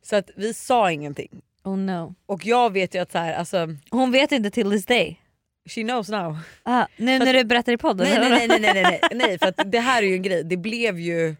Så 0.02 0.16
att 0.16 0.30
vi 0.36 0.54
sa 0.54 0.90
ingenting. 0.90 1.40
Oh 1.64 1.76
no. 1.76 2.14
Och 2.26 2.46
jag 2.46 2.72
vet 2.72 2.94
ju 2.94 2.98
att 2.98 3.12
så 3.12 3.18
här, 3.18 3.34
alltså, 3.34 3.68
Hon 3.90 4.10
vet 4.12 4.32
inte 4.32 4.50
till 4.50 4.70
this 4.70 4.86
day. 4.86 5.20
She 5.68 5.82
knows 5.82 6.08
now. 6.08 6.38
Ah, 6.62 6.86
nu 6.96 7.18
när 7.18 7.34
du 7.34 7.44
berättar 7.44 7.72
i 7.72 7.76
podden? 7.76 8.06
Nej 8.06 8.30
nej 8.30 8.48
nej, 8.48 8.60
nej, 8.60 8.82
nej, 8.82 9.00
nej, 9.14 9.38
för 9.38 9.64
det 9.64 9.80
här 9.80 10.02
är 10.02 10.06
ju 10.06 10.14
en 10.14 10.22
grej, 10.22 10.44
det 10.44 10.56
blev 10.56 10.98
ju... 10.98 11.36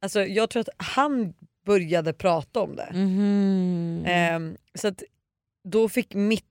Alltså 0.00 0.24
jag 0.24 0.50
tror 0.50 0.60
att 0.60 0.68
han 0.76 1.34
började 1.66 2.12
prata 2.12 2.60
om 2.60 2.76
det. 2.76 2.90
Mhm. 2.92 4.04
Ehm, 4.06 4.56
så 4.74 4.88
att 4.88 5.02
då 5.68 5.88
fick 5.88 6.14
mitt 6.14 6.44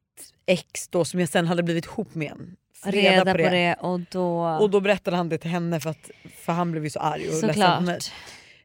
ex 0.45 0.87
då 0.87 1.05
som 1.05 1.19
jag 1.19 1.29
sen 1.29 1.47
hade 1.47 1.63
blivit 1.63 1.85
ihop 1.85 2.15
med 2.15 2.31
en 2.31 2.55
Reda 2.85 3.31
på 3.31 3.37
det. 3.37 3.73
och 3.73 3.99
då... 4.11 4.45
Och 4.47 4.69
då 4.69 4.79
berättade 4.79 5.17
han 5.17 5.29
det 5.29 5.37
till 5.37 5.49
henne 5.49 5.79
för, 5.79 5.89
att, 5.89 6.11
för 6.35 6.53
han 6.53 6.71
blev 6.71 6.83
ju 6.83 6.89
så 6.89 6.99
arg 6.99 7.27
och 7.27 7.43
ledsen 7.43 7.75
på 7.75 7.81
mig. 7.81 8.01
Såklart. 8.01 8.11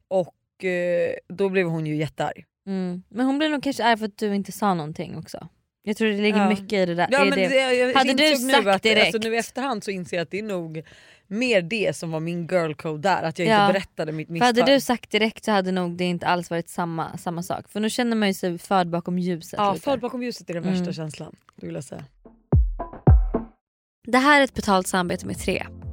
Och 0.09 0.65
eh, 0.65 1.15
då 1.29 1.49
blev 1.49 1.67
hon 1.67 1.87
ju 1.87 1.97
jättearg. 1.97 2.45
Mm. 2.67 3.03
Men 3.09 3.27
hon 3.27 3.39
blev 3.39 3.51
nog 3.51 3.63
kanske 3.63 3.85
arg 3.85 3.97
för 3.97 4.05
att 4.05 4.19
du 4.19 4.35
inte 4.35 4.53
sa 4.53 4.75
någonting 4.75 5.17
också. 5.17 5.49
Jag 5.83 5.97
tror 5.97 6.09
det 6.09 6.17
ligger 6.23 6.39
Ja. 6.39 6.49
mycket 6.49 6.73
i 6.73 6.87
det 6.87 6.95
där. 6.95 7.09
Ja, 7.11 7.25
men 7.25 7.31
det... 7.39 7.75
jag 7.75 7.95
Hade 7.95 8.13
du 8.15 8.31
insåg 8.31 8.47
nu 8.47 8.53
sagt 8.53 8.67
att, 8.67 8.83
direkt? 8.83 9.15
Alltså, 9.15 9.29
nu 9.29 9.35
i 9.35 9.39
efterhand 9.39 9.85
så 9.85 9.91
inser 9.91 10.17
jag 10.17 10.23
att 10.25 10.31
det 10.31 10.39
är 10.39 10.43
nog 10.43 10.83
mer 11.27 11.63
det 11.63 11.97
som 11.97 12.11
var 12.11 12.21
min 12.21 12.47
girl 12.47 12.73
code 12.75 13.03
där, 13.09 13.23
att 13.23 13.39
jag 13.39 13.49
Ja. 13.49 13.63
inte 13.67 13.73
berättade 13.73 14.13
mitt 14.13 14.27
För 14.29 14.33
misstag. 14.33 14.47
hade 14.47 14.63
du 14.75 14.81
sagt 14.81 15.11
direkt 15.11 15.45
så 15.45 15.51
hade 15.53 15.73
nog 15.73 15.97
det 15.97 16.05
inte 16.05 16.27
alls 16.27 16.51
varit 16.51 16.69
samma, 16.69 17.19
samma 17.19 17.43
sak. 17.43 17.69
För 17.69 17.81
nu 17.81 17.91
känner 17.91 18.17
man 18.17 18.29
ju 18.29 18.35
sig 18.35 18.59
förd 18.59 18.89
bakom 18.89 19.19
ljuset. 19.19 19.55
ja, 19.59 19.73
lite. 19.73 19.85
förd 19.85 20.01
bakom 20.01 20.23
ljuset 20.23 20.51
är 20.51 20.55
den 20.55 20.63
värsta 20.63 20.83
Mm. 20.83 20.93
känslan. 20.93 21.37
Det 21.57 21.67
vill 21.67 21.75
jag 21.75 21.85
säga. 21.85 22.05
Det 24.07 24.19
här 24.19 24.41
är 24.41 24.45
ett 24.45 24.55
betalt 24.55 24.87
samarbete 24.87 25.27
med 25.27 25.39
Tre. 25.39 25.67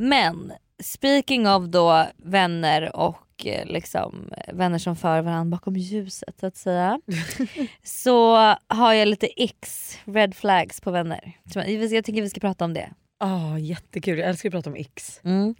Men 0.00 0.52
speaking 0.82 1.48
of 1.48 1.64
då 1.64 2.06
vänner 2.16 2.96
och 2.96 3.46
eh, 3.46 3.66
liksom 3.66 4.32
vänner 4.52 4.78
som 4.78 4.96
för 4.96 5.22
varandra 5.22 5.56
bakom 5.56 5.76
ljuset 5.76 6.40
så 6.40 6.46
att 6.46 6.56
säga. 6.56 7.00
så 7.82 8.36
har 8.66 8.92
jag 8.92 9.08
lite 9.08 9.26
x, 9.26 9.92
red 10.04 10.34
flags 10.34 10.80
på 10.80 10.90
vänner. 10.90 11.32
Jag 11.90 12.04
tycker 12.04 12.22
vi 12.22 12.30
ska 12.30 12.40
prata 12.40 12.64
om 12.64 12.74
det. 12.74 12.90
Ah, 13.18 13.58
jättekul, 13.58 14.18
jag 14.18 14.28
älskar 14.28 14.48
att 14.48 14.52
prata 14.52 14.70
om 14.70 14.76
X. 14.76 15.20
Mm. 15.24 15.54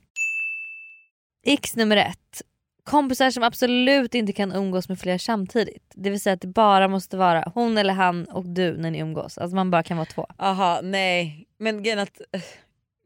X 1.46 1.76
nummer 1.76 1.96
ett. 1.96 2.42
Kompisar 2.84 3.30
som 3.30 3.42
absolut 3.42 4.14
inte 4.14 4.32
kan 4.32 4.52
umgås 4.52 4.88
med 4.88 4.98
fler 4.98 5.18
samtidigt. 5.18 5.92
Det 5.94 6.10
vill 6.10 6.20
säga 6.20 6.34
att 6.34 6.40
det 6.40 6.48
bara 6.48 6.88
måste 6.88 7.16
vara 7.16 7.52
hon 7.54 7.78
eller 7.78 7.94
han 7.94 8.24
och 8.24 8.48
du 8.48 8.76
när 8.76 8.90
ni 8.90 8.98
umgås. 8.98 9.38
Alltså 9.38 9.56
man 9.56 9.70
bara 9.70 9.82
kan 9.82 9.96
vara 9.96 10.06
två. 10.06 10.26
Aha, 10.38 10.80
nej. 10.82 11.46
Men 11.58 11.82
grejen 11.82 11.98
att, 11.98 12.20
äh, 12.32 12.40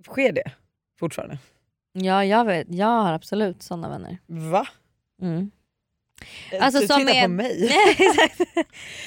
sker 0.07 0.33
det 0.33 0.53
fortfarande? 1.05 1.39
Ja 1.93 2.25
jag 2.25 2.45
vet, 2.45 2.67
jag 2.71 2.87
har 2.87 3.13
absolut 3.13 3.63
såna 3.63 3.89
vänner. 3.89 4.19
Va? 4.27 4.67
Mm. 5.23 5.51
Alltså, 6.61 6.81
du 6.81 6.87
tittar 6.87 7.23
på 7.23 7.29
mig. 7.29 7.61
Nej, 7.71 7.97
exakt. 8.09 8.41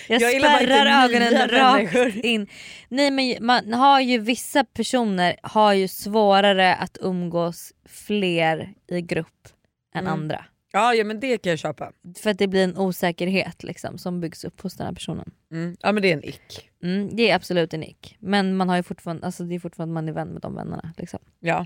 Jag, 0.07 0.21
Jag 0.21 0.41
spärrar 0.41 1.05
ögonen 1.05 1.47
rakt 1.49 2.15
in. 2.15 2.47
Nej 2.89 3.11
men 3.11 3.45
man 3.45 3.73
har 3.73 4.01
ju 4.01 4.17
vissa 4.19 4.63
personer 4.63 5.35
har 5.43 5.73
ju 5.73 5.87
svårare 5.87 6.75
att 6.75 6.97
umgås 7.01 7.73
fler 7.85 8.73
i 8.87 9.01
grupp 9.01 9.47
än 9.95 10.01
Mm. 10.07 10.13
andra. 10.13 10.45
Ja, 10.71 10.93
ja 10.93 11.03
men 11.03 11.19
det 11.19 11.37
kan 11.37 11.49
jag 11.49 11.59
köpa. 11.59 11.91
För 12.21 12.29
att 12.29 12.37
det 12.37 12.47
blir 12.47 12.63
en 12.63 12.77
osäkerhet 12.77 13.63
liksom, 13.63 13.97
som 13.97 14.21
byggs 14.21 14.45
upp 14.45 14.61
hos 14.61 14.75
den 14.77 14.87
här 14.87 14.93
personen. 14.93 15.31
Mm. 15.51 15.77
Ja 15.81 15.91
men 15.91 16.01
det 16.03 16.09
är 16.09 16.13
en 16.13 16.23
ick. 16.25 16.69
Mm, 16.83 17.15
det 17.15 17.29
är 17.29 17.35
absolut 17.35 17.73
en 17.73 17.83
ick. 17.83 18.15
Men 18.19 18.55
man 18.55 18.69
har 18.69 18.75
ju 18.77 18.83
fortfarande, 18.83 19.25
alltså, 19.25 19.43
det 19.43 19.55
är 19.55 19.59
fortfarande 19.59 19.93
man 19.93 20.09
är 20.09 20.13
vän 20.13 20.27
med 20.27 20.41
de 20.41 20.55
vännerna. 20.55 20.93
Liksom. 20.97 21.19
Ja. 21.39 21.65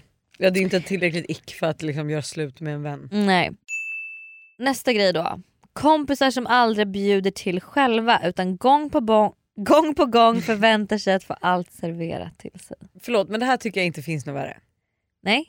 Det 0.50 0.60
är 0.60 0.62
inte 0.62 0.82
tillräckligt 0.82 1.26
ick 1.30 1.54
för 1.54 1.68
att 1.68 1.82
liksom 1.82 2.10
göra 2.10 2.22
slut 2.22 2.60
med 2.60 2.74
en 2.74 2.84
vän. 2.84 3.10
Nej. 3.12 3.52
Nästa 4.58 4.94
grej 4.94 5.14
då. 5.14 5.42
Kompisar 5.74 6.32
som 6.32 6.48
aldrig 6.48 6.88
bjuder 6.88 7.32
till 7.32 7.62
själva 7.62 8.22
utan 8.24 8.58
gång 8.58 8.90
på, 8.90 9.00
gång, 9.00 9.34
gång 9.56 9.96
på 9.96 10.06
gång 10.06 10.42
förväntar 10.42 10.98
sig 10.98 11.14
att 11.14 11.24
få 11.24 11.34
allt 11.42 11.72
serverat 11.72 12.38
till 12.40 12.60
sig. 12.60 12.78
Förlåt 13.02 13.30
men 13.30 13.40
det 13.40 13.46
här 13.46 13.58
tycker 13.58 13.80
jag 13.80 13.88
inte 13.88 14.02
finns 14.02 14.26
något 14.26 14.36
värre. 14.36 14.58
Nej. 15.24 15.46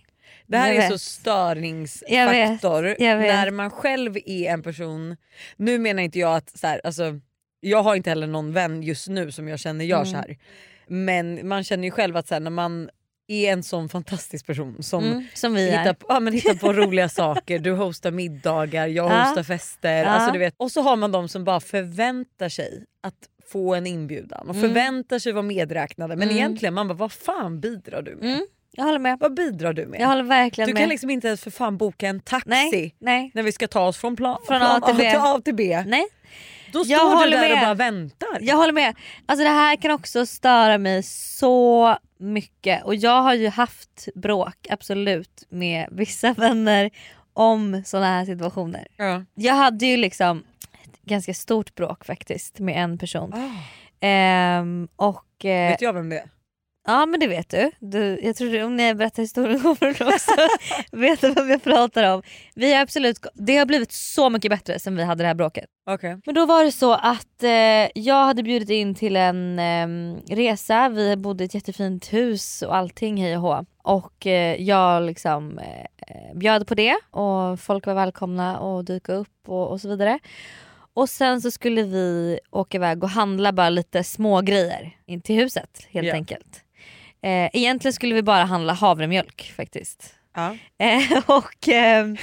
Det 0.46 0.56
här 0.56 0.68
Jag 0.68 0.76
är 0.76 0.80
vet. 0.80 0.88
så 0.88 0.92
Jag 0.92 1.00
störningsfaktor 1.00 2.82
vet, 2.82 3.00
jag 3.00 3.16
vet. 3.18 3.34
när 3.34 3.50
man 3.50 3.70
själv 3.70 4.16
är 4.16 4.50
en 4.52 4.62
person, 4.62 5.16
nu 5.56 5.78
menar 5.78 6.02
inte 6.02 6.18
jag 6.18 6.36
att 6.36 6.58
så 6.58 6.66
här, 6.66 6.80
alltså, 6.84 7.20
jag 7.60 7.82
har 7.82 7.94
inte 7.96 8.10
heller 8.10 8.26
någon 8.26 8.52
vän 8.52 8.82
just 8.82 9.08
nu 9.08 9.32
som 9.32 9.48
jag 9.48 9.58
känner 9.60 9.84
gör 9.84 9.96
Mm. 10.00 10.10
så 10.10 10.16
här. 10.16 10.38
Men 10.86 11.48
man 11.48 11.64
känner 11.64 11.84
ju 11.84 11.90
själv 11.90 12.16
att 12.16 12.28
så 12.28 12.34
här, 12.34 12.40
när 12.40 12.50
man 12.50 12.90
är 13.32 13.52
en 13.52 13.62
sån 13.62 13.88
fantastisk 13.88 14.46
person 14.46 14.82
som, 14.82 15.04
Mm, 15.04 15.26
som 15.34 15.54
vi 15.54 15.70
hittar, 15.70 15.94
på, 15.94 16.06
ja, 16.08 16.20
men 16.20 16.32
hittar 16.32 16.54
på 16.54 16.72
roliga 16.72 17.08
saker, 17.22 17.58
du 17.58 17.72
hostar 17.72 18.10
middagar, 18.10 18.86
jag 18.86 19.10
Ja. 19.10 19.22
hostar 19.24 19.42
fester. 19.42 19.96
Ja. 20.04 20.06
Alltså, 20.06 20.32
du 20.32 20.38
vet. 20.38 20.54
Och 20.56 20.70
så 20.72 20.82
har 20.82 20.96
man 20.96 21.12
de 21.12 21.28
som 21.28 21.44
bara 21.44 21.60
förväntar 21.60 22.48
sig 22.48 22.84
att 23.02 23.14
få 23.52 23.74
en 23.74 23.86
inbjudan 23.86 24.48
och 24.48 24.54
Mm. 24.56 24.68
förväntar 24.68 25.18
sig 25.18 25.32
vara 25.32 25.42
medräknade 25.42 26.16
men 26.16 26.22
Mm. 26.28 26.36
egentligen 26.36 26.74
man 26.74 26.88
bara 26.88 26.94
vad 26.94 27.12
fan 27.12 27.60
bidrar 27.60 28.02
du 28.02 28.16
med? 28.16 28.24
Mm, 28.34 28.46
jag 28.72 28.84
håller 28.84 28.98
med. 28.98 29.18
Vad 29.20 29.34
bidrar 29.34 29.72
du 29.72 29.86
med? 29.86 30.00
Jag 30.00 30.08
håller 30.08 30.22
verkligen 30.22 30.68
Du 30.68 30.74
med. 30.74 30.80
kan 30.82 30.88
liksom 30.88 31.10
inte 31.10 31.26
ens 31.26 31.40
för 31.42 31.50
fan 31.50 31.76
boka 31.76 32.08
en 32.08 32.20
taxi 32.20 32.48
Nej, 32.50 32.94
nej. 32.98 33.30
när 33.34 33.42
vi 33.42 33.52
ska 33.52 33.68
ta 33.68 33.86
oss 33.86 33.96
från, 33.96 34.16
plan, 34.16 34.38
Från 34.46 34.58
plan 34.60 34.82
A 34.82 34.86
till 34.86 34.96
B. 34.96 35.12
A 35.18 35.40
till 35.44 35.54
B. 35.54 35.82
Nej. 35.86 36.04
Då 36.72 36.78
Jag 36.86 37.00
står 37.00 37.10
du 37.10 37.16
håller 37.16 37.30
där 37.40 37.50
och 37.50 37.56
med. 37.58 37.66
bara 37.66 37.74
väntar. 37.74 38.38
Jag 38.40 38.56
håller 38.56 38.72
med. 38.72 38.94
Alltså 39.26 39.44
det 39.44 39.50
här 39.50 39.76
kan 39.76 39.90
också 39.90 40.26
störa 40.26 40.78
mig 40.78 41.02
så 41.02 41.96
mycket 42.22 42.84
och 42.84 42.94
jag 42.94 43.22
har 43.22 43.34
ju 43.34 43.48
haft 43.48 44.08
bråk 44.14 44.66
absolut 44.70 45.44
med 45.48 45.88
vissa 45.90 46.32
vänner 46.36 46.90
om 47.32 47.82
såna 47.86 48.06
här 48.06 48.24
situationer. 48.24 48.86
Ja. 48.96 49.24
Jag 49.34 49.54
hade 49.54 49.86
ju 49.86 49.96
liksom 49.96 50.42
ett 50.84 51.02
ganska 51.02 51.34
stort 51.34 51.74
bråk 51.74 52.04
faktiskt 52.04 52.58
med 52.58 52.84
en 52.84 52.98
person. 52.98 53.34
Ah. 53.34 53.50
Ehm, 54.06 54.88
och, 54.96 55.44
eh, 55.44 55.70
Vet 55.70 55.80
jag 55.82 55.92
vem 55.92 56.08
det 56.08 56.18
är? 56.18 56.30
Ja 56.86 57.06
men 57.06 57.20
det 57.20 57.26
vet 57.26 57.48
du. 57.50 57.70
du 57.80 58.20
jag 58.22 58.36
tror 58.36 58.62
om 58.64 58.76
ni 58.76 58.94
berättar 58.94 59.22
historien 59.22 59.60
kommer 59.60 59.98
du 59.98 60.14
också 60.14 60.32
veta 60.92 61.32
vad 61.32 61.50
jag 61.50 61.62
pratar 61.62 62.14
om. 62.14 62.22
Vi 62.54 62.74
har 62.74 62.82
absolut, 62.82 63.18
det 63.34 63.56
har 63.56 63.66
blivit 63.66 63.92
så 63.92 64.30
mycket 64.30 64.50
bättre 64.50 64.78
sen 64.78 64.96
vi 64.96 65.02
hade 65.04 65.22
det 65.24 65.26
här 65.26 65.34
bråket. 65.34 65.64
Okej. 65.90 66.20
Men 66.26 66.34
då 66.34 66.46
var 66.46 66.64
det 66.64 66.72
så 66.72 66.92
att 66.92 67.42
eh, 67.42 67.50
jag 67.94 68.24
hade 68.24 68.42
bjudit 68.42 68.70
in 68.70 68.94
till 68.94 69.16
en 69.16 69.58
eh, 69.58 70.16
resa, 70.36 70.88
vi 70.88 71.16
bodde 71.16 71.44
i 71.44 71.46
ett 71.46 71.54
jättefint 71.54 72.12
hus 72.12 72.62
och 72.62 72.76
allting 72.76 73.16
hej 73.22 73.36
och 73.36 73.42
hå. 73.42 73.64
Och 73.82 74.26
eh, 74.26 74.62
jag 74.62 75.02
liksom 75.02 75.58
eh, 75.58 76.36
bjöd 76.38 76.66
på 76.66 76.74
det 76.74 76.96
och 77.10 77.60
folk 77.60 77.86
var 77.86 77.94
välkomna 77.94 78.58
att 78.78 78.86
dyka 78.86 79.12
upp 79.12 79.48
och, 79.48 79.70
och 79.70 79.80
så 79.80 79.88
vidare. 79.88 80.18
Och 80.94 81.08
sen 81.08 81.40
så 81.40 81.50
skulle 81.50 81.82
vi 81.82 82.38
åka 82.50 82.76
iväg 82.78 83.02
och 83.04 83.10
handla 83.10 83.52
bara 83.52 83.70
lite 83.70 84.04
små 84.04 84.40
grejer 84.40 84.96
in 85.06 85.20
till 85.20 85.36
huset 85.36 85.86
helt 85.90 86.06
Ja. 86.08 86.14
enkelt. 86.14 86.64
Eh, 87.22 87.50
egentligen 87.52 87.92
skulle 87.92 88.14
vi 88.14 88.22
bara 88.22 88.44
handla 88.44 88.72
havremjölk 88.72 89.52
faktiskt. 89.56 90.14
Ja. 90.34 90.56
Eh, 90.78 91.18
och, 91.26 91.68
ehm, 91.68 92.16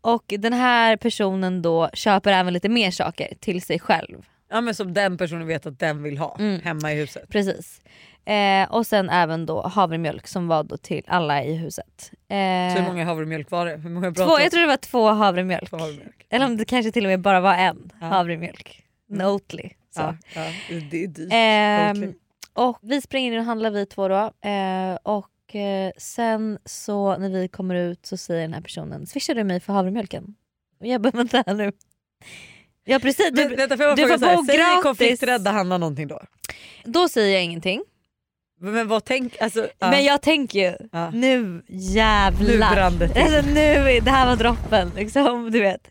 och 0.00 0.24
den 0.38 0.52
här 0.52 0.96
personen 0.96 1.62
då 1.62 1.90
köper 1.92 2.32
även 2.32 2.52
lite 2.52 2.68
mer 2.68 2.90
saker 2.90 3.28
till 3.40 3.62
sig 3.62 3.78
själv. 3.80 4.26
Ja 4.50 4.60
men 4.60 4.74
som 4.74 4.94
den 4.94 5.18
personen 5.18 5.46
vet 5.46 5.66
att 5.66 5.78
den 5.78 6.02
vill 6.02 6.18
ha 6.18 6.36
Mm. 6.38 6.60
hemma 6.60 6.92
i 6.92 6.96
huset. 6.96 7.28
Precis. 7.28 7.80
Eh, 8.24 8.70
och 8.72 8.86
sen 8.86 9.10
även 9.10 9.46
då 9.46 9.62
havremjölk 9.62 10.26
som 10.26 10.48
var 10.48 10.62
då 10.64 10.76
till 10.76 11.02
alla 11.06 11.44
i 11.44 11.54
huset. 11.56 12.10
Eh, 12.28 12.74
Så 12.74 12.80
hur 12.80 12.86
många 12.88 13.04
havremjölk 13.04 13.50
var 13.50 13.66
det? 13.66 13.76
Hur 13.76 13.90
många 13.90 14.12
två, 14.12 14.40
jag 14.40 14.50
tror 14.50 14.60
det 14.60 14.66
var 14.66 14.76
två 14.76 15.08
havremjölk. 15.08 15.70
Två 15.70 15.76
havremjölk. 15.76 16.26
Eller 16.30 16.46
om 16.46 16.56
det 16.56 16.64
kanske 16.64 16.92
till 16.92 17.04
och 17.04 17.10
med 17.10 17.20
bara 17.20 17.40
var 17.40 17.54
en 17.54 17.92
Ja. 18.00 18.06
havremjölk. 18.06 18.82
Notely. 19.08 19.70
Så. 19.94 20.00
Ja, 20.00 20.14
ja, 20.34 20.46
det 20.90 21.04
är 21.04 21.08
dyrt. 21.08 21.96
Oatly. 21.96 22.12
Och 22.56 22.78
vi 22.82 23.00
springer 23.00 23.32
in 23.32 23.38
och 23.38 23.44
handlar 23.44 23.70
vi 23.70 23.86
två 23.86 24.08
då. 24.08 24.48
Eh, 24.48 24.98
och 25.02 25.54
eh, 25.56 25.92
sen 25.96 26.58
så 26.64 27.16
när 27.16 27.28
vi 27.28 27.48
kommer 27.48 27.74
ut 27.74 28.06
så 28.06 28.16
säger 28.16 28.40
den 28.42 28.54
här 28.54 28.60
personen 28.60 29.06
swishar 29.06 29.34
du 29.34 29.44
mig 29.44 29.60
för 29.60 29.72
havremjölken? 29.72 30.34
Och 30.80 30.86
jag 30.86 31.00
bara 31.00 31.10
vänta 31.10 31.44
här 31.46 31.54
nu. 31.54 31.72
Ja 32.84 32.98
precis, 32.98 33.30
du, 33.32 33.48
Men, 33.48 33.56
vänta, 33.56 33.76
får 33.76 33.86
jag 33.86 33.96
du 33.96 34.08
får 34.08 34.18
så 34.18 34.24
här, 34.24 34.36
bo 34.36 34.44
säger 34.44 34.58
gratis. 34.58 34.82
konflikträdda 34.82 35.50
Hanna 35.50 35.78
någonting 35.78 36.08
då? 36.08 36.22
Då 36.84 37.08
säger 37.08 37.34
jag 37.34 37.44
ingenting. 37.44 37.82
Men 38.60 38.88
vad 38.88 39.04
tänk... 39.04 39.40
Alltså, 39.40 39.68
ja. 39.78 39.90
Men 39.90 40.04
jag 40.04 40.22
tänker 40.22 40.58
ju, 40.58 40.88
nu 41.12 41.62
jävlar. 41.68 42.48
Nu 42.48 42.58
brann 42.58 42.98
det 42.98 43.08
till. 43.08 43.22
alltså, 43.22 43.50
nu, 43.50 44.00
det 44.00 44.10
här 44.10 44.26
var 44.26 44.36
droppen 44.36 44.92
liksom, 44.96 45.50
du 45.50 45.60
vet. 45.60 45.90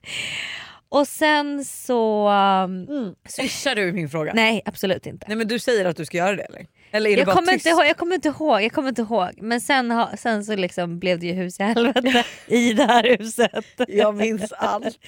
Och 0.90 1.08
sen 1.08 1.66
så... 1.66 2.30
Um, 2.30 3.16
Swishar 3.28 3.76
du 3.76 3.92
min 3.92 4.10
fråga? 4.10 4.32
Nej 4.34 4.62
absolut 4.66 5.06
inte. 5.06 5.26
Nej 5.28 5.38
men 5.38 5.48
du 5.48 5.60
säger 5.60 5.86
att 5.86 5.98
du 5.98 6.06
ska 6.06 6.18
göra 6.18 6.36
det 6.36 6.44
eller? 6.44 6.66
Eller 6.92 7.10
är 7.10 7.18
Jag 7.18 7.28
kommer, 7.28 7.52
tyst? 7.52 7.66
inte 7.66 7.70
ihåg, 7.70 7.86
jag 7.86 7.98
kommer 7.98 8.16
inte 8.16 8.28
ihåg, 8.28 8.62
jag 8.62 8.72
kommer 8.72 8.90
inte 8.90 9.02
ihåg. 9.02 9.30
Men 9.38 9.62
sen, 9.62 9.92
ha, 9.92 10.18
sen 10.18 10.46
så 10.46 10.56
liksom 10.56 11.00
blev 11.00 11.20
det 11.20 11.26
ju 11.26 11.34
hus 11.34 11.60
i 11.60 11.64
helvete 11.64 12.24
i 12.48 12.74
det 12.74 12.84
här 12.84 13.18
huset. 13.18 13.66
Jag 13.88 14.16
minns 14.16 14.52
allt. 14.52 15.00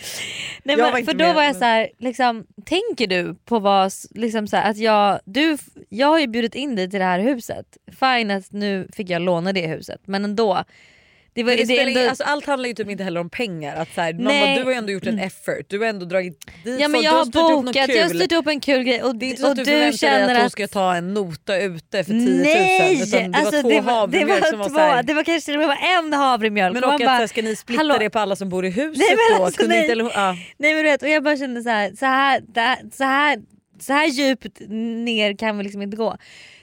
Nej, 0.63 0.77
men, 0.77 1.05
för 1.05 1.13
då 1.13 1.25
med, 1.25 1.35
var 1.35 1.43
jag 1.43 1.55
så 1.55 1.65
här, 1.65 1.89
liksom, 1.97 2.45
tänker 2.65 3.07
du 3.07 3.35
på 3.45 3.59
vad, 3.59 3.91
liksom 4.11 4.47
så 4.47 4.57
här, 4.57 4.71
att 4.71 4.77
jag, 4.77 5.19
du, 5.25 5.57
jag 5.89 6.07
har 6.07 6.19
ju 6.19 6.27
bjudit 6.27 6.55
in 6.55 6.75
dig 6.75 6.89
till 6.89 6.99
det 6.99 7.05
här 7.05 7.19
huset. 7.19 7.77
Fine 7.99 8.31
att 8.31 8.51
nu 8.51 8.87
fick 8.93 9.09
jag 9.09 9.21
låna 9.21 9.53
det 9.53 9.67
huset 9.67 10.01
men 10.05 10.25
ändå. 10.25 10.63
Det 11.37 11.43
var, 11.43 11.55
det 11.55 11.63
det 11.63 11.79
ändå, 11.79 12.09
alltså, 12.09 12.23
allt 12.23 12.45
handlar 12.45 12.67
ju 12.67 12.73
typ 12.75 12.89
inte 12.89 13.03
heller 13.03 13.19
om 13.19 13.29
pengar. 13.29 13.75
Att 13.75 13.93
så 13.95 14.01
här, 14.01 14.13
man 14.13 14.23
Nej. 14.23 14.41
bara, 14.41 14.59
du 14.59 14.63
har 14.63 14.71
ju 14.71 14.77
ändå 14.77 14.91
gjort 14.91 15.05
en 15.05 15.19
effort, 15.19 15.65
du 15.67 15.79
har 15.79 15.85
ändå 15.85 16.05
dragit 16.05 16.45
dit 16.63 16.79
ja, 16.79 16.87
men 16.87 17.01
jag 17.01 17.11
har 17.11 17.25
bokat, 17.25 17.89
jag 17.89 18.03
har 18.03 18.09
styrt 18.09 18.31
upp 18.31 18.47
en 18.47 18.59
kul 18.59 18.83
grej 18.83 19.03
och, 19.03 19.15
Det 19.15 19.25
är 19.25 19.29
inte 19.29 19.41
så 19.41 19.47
att 19.47 19.57
du, 19.57 19.65
förväntar 19.65 20.07
dig 20.07 20.23
att 20.23 20.37
hon 20.37 20.45
att 20.45 20.51
ska 20.51 20.67
ta 20.67 20.95
en 20.95 21.13
nota 21.13 21.57
ute 21.57 22.03
för 22.03 22.11
10 22.11 22.19
000 22.19 22.41
Nej! 22.41 23.03
utan 23.03 23.31
det 23.31 23.37
var 23.37 23.45
alltså, 23.45 23.61
två 23.61 23.69
det, 23.69 23.81
var, 23.81 24.07
det, 24.07 24.17
havremjölk 24.17 24.41
var 24.41 24.49
som 24.49 24.59
var 24.59 24.69
två, 24.69 24.77
här, 24.77 25.03
det 25.03 25.13
var 25.13 25.23
kanske 25.23 25.51
det 25.51 25.57
var 25.57 25.77
en 25.97 26.13
havremjölk. 26.13 26.73
Men 26.73 26.83
och 26.83 26.89
och 26.89 26.95
att 26.95 27.01
bara, 27.01 27.09
här, 27.09 27.27
ska 27.27 27.41
ni 27.41 27.55
splitta 27.55 27.79
hallå? 27.79 27.97
det 27.99 28.09
på 28.09 28.19
alla 28.19 28.35
som 28.35 28.49
bor 28.49 28.65
i 28.65 28.69
huset 28.69 28.97
Nej, 28.97 29.15
men 29.31 29.39
då? 29.39 29.45
alltså, 29.45 29.59
Kunde 29.59 29.75
nej. 29.75 29.81
inte, 29.83 29.91
eller, 29.91 30.11
ja. 30.13 30.35
Nej 30.57 30.73
men 30.73 30.83
du 30.83 30.89
vet, 30.89 31.01
och 31.01 31.09
jag 31.09 31.23
bara 31.23 31.37
kände 31.37 31.61
så 31.63 31.69
här, 31.69 31.91
så 31.99 32.05
här, 32.05 32.41
det 32.47 32.61
här- 32.61 32.79
så 32.91 33.03
här, 33.03 33.37
så 33.79 33.93
här 33.93 34.05
djupt 34.07 34.59
ner 34.69 35.37
kan 35.37 35.57
vi 35.57 35.63
liksom 35.63 35.81
inte 35.81 35.97
gå. 35.97 36.17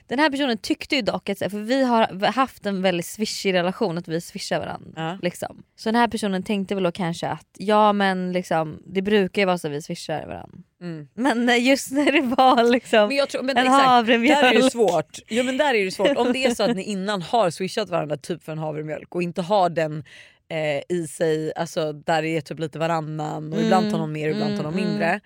Den 0.07 0.19
här 0.19 0.31
personen 0.31 0.59
tyckte 0.59 0.97
ju 0.97 1.03
dock 1.03 1.29
att, 1.29 1.39
för 1.39 1.59
vi 1.59 1.85
har 1.85 2.27
haft 2.33 2.67
en 2.67 2.83
väldigt 2.83 3.07
swishig 3.07 3.55
relation, 3.55 3.99
att 3.99 4.09
vi 4.09 4.21
swishar 4.21 4.59
varandra. 4.61 5.19
Liksom. 5.23 5.63
Så 5.77 5.89
den 5.89 5.97
här 5.97 6.09
personen 6.09 6.43
tänkte 6.43 6.75
väl 6.75 6.85
då 6.85 6.93
kanske 6.93 7.29
att 7.29 7.47
ja 7.59 7.93
men 7.93 8.33
liksom, 8.33 8.83
det 8.87 9.03
brukar 9.03 9.43
ju 9.43 9.47
vara 9.47 9.59
så 9.59 9.67
att 9.67 9.73
vi 9.73 9.83
swishar 9.83 10.27
varandra. 10.27 10.59
Mm. 10.81 11.09
Men 11.15 11.65
just 11.65 11.91
när 11.91 12.13
det 12.13 12.21
var 12.21 12.65
liksom 12.73 13.09
Men 13.09 13.17
jag 13.17 13.29
tror, 13.29 13.43
men 13.43 13.57
en 13.57 13.65
exakt, 13.65 13.87
havremjölk. 13.87 14.41
Där 14.41 14.53
är 14.53 14.63
det 14.63 14.71
svårt. 14.71 15.19
Jo, 15.29 15.45
men 15.45 15.57
där 15.57 15.75
är 15.75 15.85
det 15.85 15.91
svårt. 15.91 16.17
Om 16.17 16.33
det 16.33 16.45
är 16.45 16.55
så 16.55 16.63
att 16.63 16.77
ni 16.77 16.83
innan 16.83 17.23
har 17.23 17.51
swishat 17.51 17.89
varandra 17.89 18.17
typ 18.17 18.45
för 18.45 18.53
en 18.53 18.59
havremjölk 18.59 19.15
och 19.15 19.23
inte 19.23 19.43
har 19.43 19.71
den 19.71 20.05
eh, 20.49 20.97
i 20.97 21.07
sig, 21.09 21.53
alltså 21.57 21.93
där 21.93 22.23
det 22.23 22.29
är 22.29 22.41
typ 22.41 22.59
lite 22.59 22.79
varannan 22.79 23.53
och 23.53 23.61
ibland 23.61 23.91
tar 23.91 23.99
någon 23.99 24.13
mer 24.13 24.29
och 24.29 24.35
ibland 24.35 24.57
tar 24.57 24.63
någon 24.63 24.75
Mm, 24.75 24.89
mindre. 24.89 25.21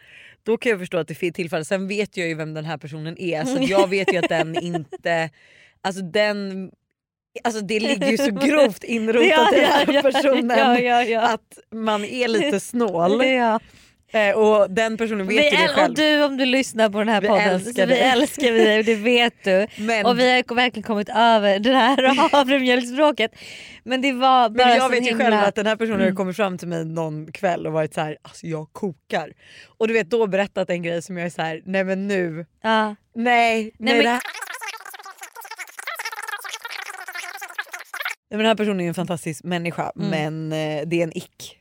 Då 0.48 0.56
kan 0.56 0.70
jag 0.70 0.78
förstå 0.78 0.98
att 0.98 1.08
det 1.08 1.14
finns 1.14 1.34
tillfälle. 1.34 1.64
Sen 1.64 1.88
vet 1.88 2.16
jag 2.16 2.28
ju 2.28 2.34
vem 2.34 2.54
den 2.54 2.64
här 2.64 2.78
personen 2.78 3.20
är 3.20 3.44
så 3.44 3.56
att 3.56 3.68
jag 3.68 3.88
vet 3.88 4.12
ju 4.12 4.16
att 4.18 4.28
den 4.28 4.58
inte, 4.62 5.30
alltså 5.80 6.02
den 6.02 6.70
Alltså 7.44 7.60
det 7.60 7.80
ligger 7.80 8.10
ju 8.10 8.16
så 8.18 8.30
grovt 8.46 8.84
inrotat 8.84 9.28
Ja, 9.28 9.54
i 9.54 9.60
den 9.60 9.70
här 9.70 9.92
ja, 9.92 10.02
personen 10.02 10.84
ja. 11.08 11.20
att 11.20 11.58
man 11.70 12.04
är 12.04 12.28
lite 12.28 12.60
snål. 12.60 13.22
Eh, 14.12 14.34
och 14.36 14.70
den 14.70 14.96
personen 14.96 15.26
vet 15.26 15.36
Vi 15.38 15.44
ju 15.44 15.50
det 15.50 15.56
äl- 15.56 15.68
själv. 15.68 15.90
och 15.90 15.96
du 15.96 16.24
om 16.24 16.36
du 16.36 16.44
lyssnar 16.44 16.88
på 16.90 16.98
den 16.98 17.08
här 17.08 17.20
Vi 17.20 17.28
podden, 17.28 17.48
älskar 17.48 17.82
så 17.82 17.88
vi 17.88 17.98
älskar 17.98 18.52
dig 18.52 18.78
och 18.78 18.84
det 18.84 18.94
vet 18.94 19.34
du. 19.44 19.66
Men- 19.78 20.06
Och 20.06 20.18
vi 20.18 20.30
har 20.30 20.54
verkligen 20.54 20.82
kommit 20.86 21.08
över 21.08 21.58
det 21.58 21.74
här 21.74 22.30
havremjölksbråket. 22.32 23.30
Men 23.84 24.00
det 24.02 24.12
var 24.12 24.48
bara 24.48 24.66
Men 24.66 24.76
jag 24.76 24.88
vet 24.90 25.02
ju 25.02 25.08
himla... 25.08 25.24
själv 25.24 25.36
att 25.36 25.54
den 25.54 25.66
här 25.66 25.76
personen 25.76 25.96
har 25.98 26.04
Mm. 26.06 26.16
kommit 26.16 26.36
fram 26.36 26.58
till 26.58 26.68
mig 26.68 26.84
någon 26.84 27.32
kväll 27.32 27.66
och 27.66 27.72
varit 27.72 27.94
så 27.94 28.00
här, 28.00 28.16
alltså 28.22 28.46
jag 28.46 28.72
kokar. 28.72 29.32
Och 29.78 29.88
du 29.88 29.94
vet 29.94 30.10
då 30.10 30.26
berättat 30.26 30.70
en 30.70 30.82
grej 30.82 31.02
som 31.02 31.16
jag 31.16 31.26
är 31.26 31.30
så 31.30 31.42
här, 31.42 31.62
nej 31.64 31.84
men 31.84 32.08
nu, 32.08 32.46
Ja. 32.62 32.86
nej, 32.88 32.94
nej, 33.14 33.72
Nej, 33.78 33.94
men- 33.94 34.02
det 34.04 34.10
här... 34.10 34.20
men 38.30 38.38
den 38.38 38.46
här 38.46 38.54
personen 38.54 38.80
är 38.80 38.88
en 38.88 38.94
fantastisk 38.94 39.44
människa 39.44 39.92
Mm. 39.96 40.10
men 40.10 40.52
eh, 40.52 40.86
det 40.86 41.00
är 41.00 41.02
en 41.02 41.16
ick. 41.16 41.54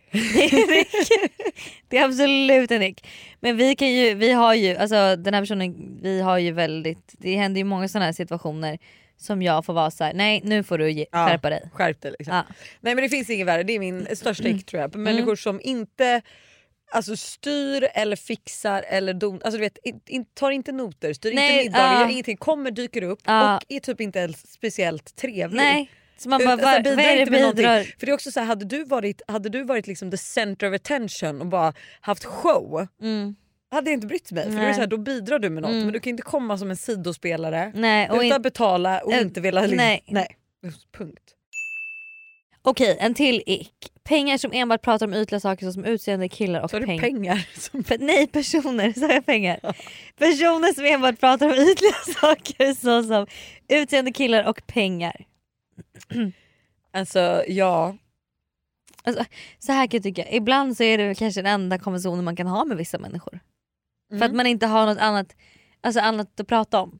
det 1.90 1.98
är 1.98 2.04
absolut 2.06 2.72
en 2.72 2.82
ick. 2.84 3.08
Men 3.40 3.58
vi 3.58 3.76
kan 3.76 3.88
ju, 3.94 4.14
vi 4.14 4.32
har 4.32 4.54
ju, 4.54 4.76
alltså 4.76 5.16
den 5.16 5.34
här 5.34 5.42
personen, 5.42 6.00
vi 6.02 6.22
har 6.22 6.38
ju 6.38 6.52
väldigt, 6.52 7.14
det 7.18 7.36
händer 7.36 7.58
ju 7.60 7.64
många 7.64 7.88
sådana 7.88 8.06
här 8.06 8.14
situationer 8.14 8.78
som 9.18 9.42
jag 9.42 9.66
får 9.66 9.74
vara 9.74 9.92
så 9.92 10.04
här: 10.04 10.14
nej 10.14 10.42
nu 10.44 10.64
får 10.64 10.78
du 10.78 10.92
ge, 10.92 11.06
Ja, 11.12 11.28
skärpa 11.28 11.50
dig. 11.50 11.70
Skärp 11.74 12.02
dig 12.02 12.14
liksom. 12.20 12.36
Ja. 12.36 12.44
Nej 12.82 12.96
men 12.96 13.04
det 13.04 13.10
finns 13.10 13.30
inget 13.30 13.48
värre, 13.48 13.64
det 13.64 13.74
är 13.74 13.80
min 13.80 14.08
största 14.16 14.48
ick 14.48 14.66
tror 14.66 14.82
jag. 14.82 14.92
På 14.92 14.98
Mm. 14.98 15.14
människor 15.16 15.36
som 15.36 15.62
inte 15.64 16.22
alltså, 16.92 17.18
styr 17.18 17.88
eller 17.94 18.16
fixar 18.16 18.84
eller 18.90 19.14
don, 19.14 19.34
alltså, 19.36 19.52
du 19.52 19.58
vet, 19.60 19.78
in, 19.84 20.00
in, 20.08 20.26
tar 20.26 20.52
inte 20.52 20.72
noter, 20.72 21.14
styr 21.14 21.34
Nej, 21.34 21.52
inte 21.52 21.64
middagar, 21.64 21.94
ja. 21.94 22.02
gör 22.02 22.10
ingenting, 22.10 22.38
kommer, 22.38 22.72
dyker 22.72 23.02
upp 23.02 23.20
Ja. 23.26 23.56
och 23.56 23.64
är 23.70 23.80
typ 23.80 24.02
inte 24.02 24.34
speciellt 24.34 25.16
trevlig. 25.16 25.58
Nej. 25.58 25.90
Så 26.18 26.30
man 26.30 26.42
bara, 26.46 26.54
Ut- 26.54 26.60
så 26.62 26.68
här, 26.68 26.84
vad, 26.96 27.00
är 27.06 27.26
det 27.26 27.32
bidrar? 27.32 27.84
För 28.00 28.06
det 28.06 28.12
är 28.12 28.14
också 28.14 28.32
så 28.32 28.40
här, 28.40 28.48
hade 28.48 28.66
du 28.66 28.84
varit, 28.84 29.22
hade 29.28 29.50
du 29.50 29.64
varit 29.64 29.88
liksom 29.88 30.12
the 30.12 30.18
center 30.18 30.70
of 30.70 30.76
attention 30.76 31.42
och 31.42 31.48
bara 31.48 31.74
haft 32.02 32.26
show 32.26 32.88
Mm. 33.02 33.36
hade 33.72 33.90
jag 33.90 33.98
inte 33.98 34.08
brytt 34.08 34.32
mig. 34.32 34.44
För 34.44 34.52
då, 34.52 34.58
är 34.58 34.62
Nej. 34.62 34.74
så 34.74 34.80
här, 34.80 34.88
då 34.88 34.98
bidrar 34.98 35.40
du 35.40 35.50
med 35.50 35.62
något 35.64 35.72
Mm. 35.72 35.84
men 35.84 35.94
du 35.94 36.00
kan 36.00 36.10
inte 36.10 36.24
komma 36.24 36.58
som 36.58 36.70
en 36.70 36.78
sidospelare 36.78 37.72
Nej, 37.76 38.10
och 38.10 38.16
utan 38.16 38.36
in- 38.36 38.42
betala 38.42 39.00
och 39.02 39.14
Eh, 39.14 39.22
inte 39.22 39.42
vilja... 39.42 39.62
liksom- 39.62 39.78
nej. 39.78 40.04
nej. 40.08 40.38
Punkt. 40.98 41.34
Okej, 42.62 42.98
en 43.00 43.14
till 43.14 43.44
ick. 43.46 43.72
Pengar 44.04 44.38
som 44.38 44.52
enbart 44.54 44.82
pratar 44.82 45.06
om 45.08 45.14
ytliga 45.14 45.40
saker 45.40 45.66
såsom 45.66 45.86
utseende, 45.86 46.30
killar 46.30 46.62
och 46.62 46.70
Sa 46.72 46.80
du 46.80 46.86
peng- 46.86 47.00
pengar? 47.00 47.36
Pe- 47.74 47.98
nej 48.00 48.28
personer, 48.28 48.94
sa 49.00 49.08
jag 49.14 49.26
pengar? 49.26 49.60
Personer 50.18 50.74
som 50.74 50.86
enbart 50.86 51.20
pratar 51.20 51.46
om 51.46 51.54
ytliga 51.54 51.94
saker 52.22 52.74
såsom 52.74 53.28
utseende, 53.68 54.12
killar 54.12 54.44
och 54.50 54.68
pengar. 54.68 55.26
Alltså 56.92 57.44
ja. 57.48 57.96
Alltså, 59.04 59.26
så 59.60 59.72
här 59.72 59.88
kan 59.88 59.98
jag 59.98 60.04
tycka, 60.04 60.32
ibland 60.32 60.78
så 60.78 60.84
är 60.84 60.98
det 60.98 61.16
kanske 61.16 61.42
den 61.42 61.54
enda 61.54 61.80
konversationen 61.80 62.26
man 62.26 62.36
kan 62.36 62.48
ha 62.48 62.66
med 62.66 62.78
vissa 62.78 63.00
människor. 63.00 63.40
För 64.10 64.16
att 64.18 64.22
Mm. 64.24 64.38
man 64.38 64.48
inte 64.48 64.66
har 64.68 64.86
något 64.86 64.98
annat, 64.98 65.36
alltså 65.82 66.00
annat 66.02 66.40
att 66.40 66.48
prata 66.48 66.82
om. 66.82 67.00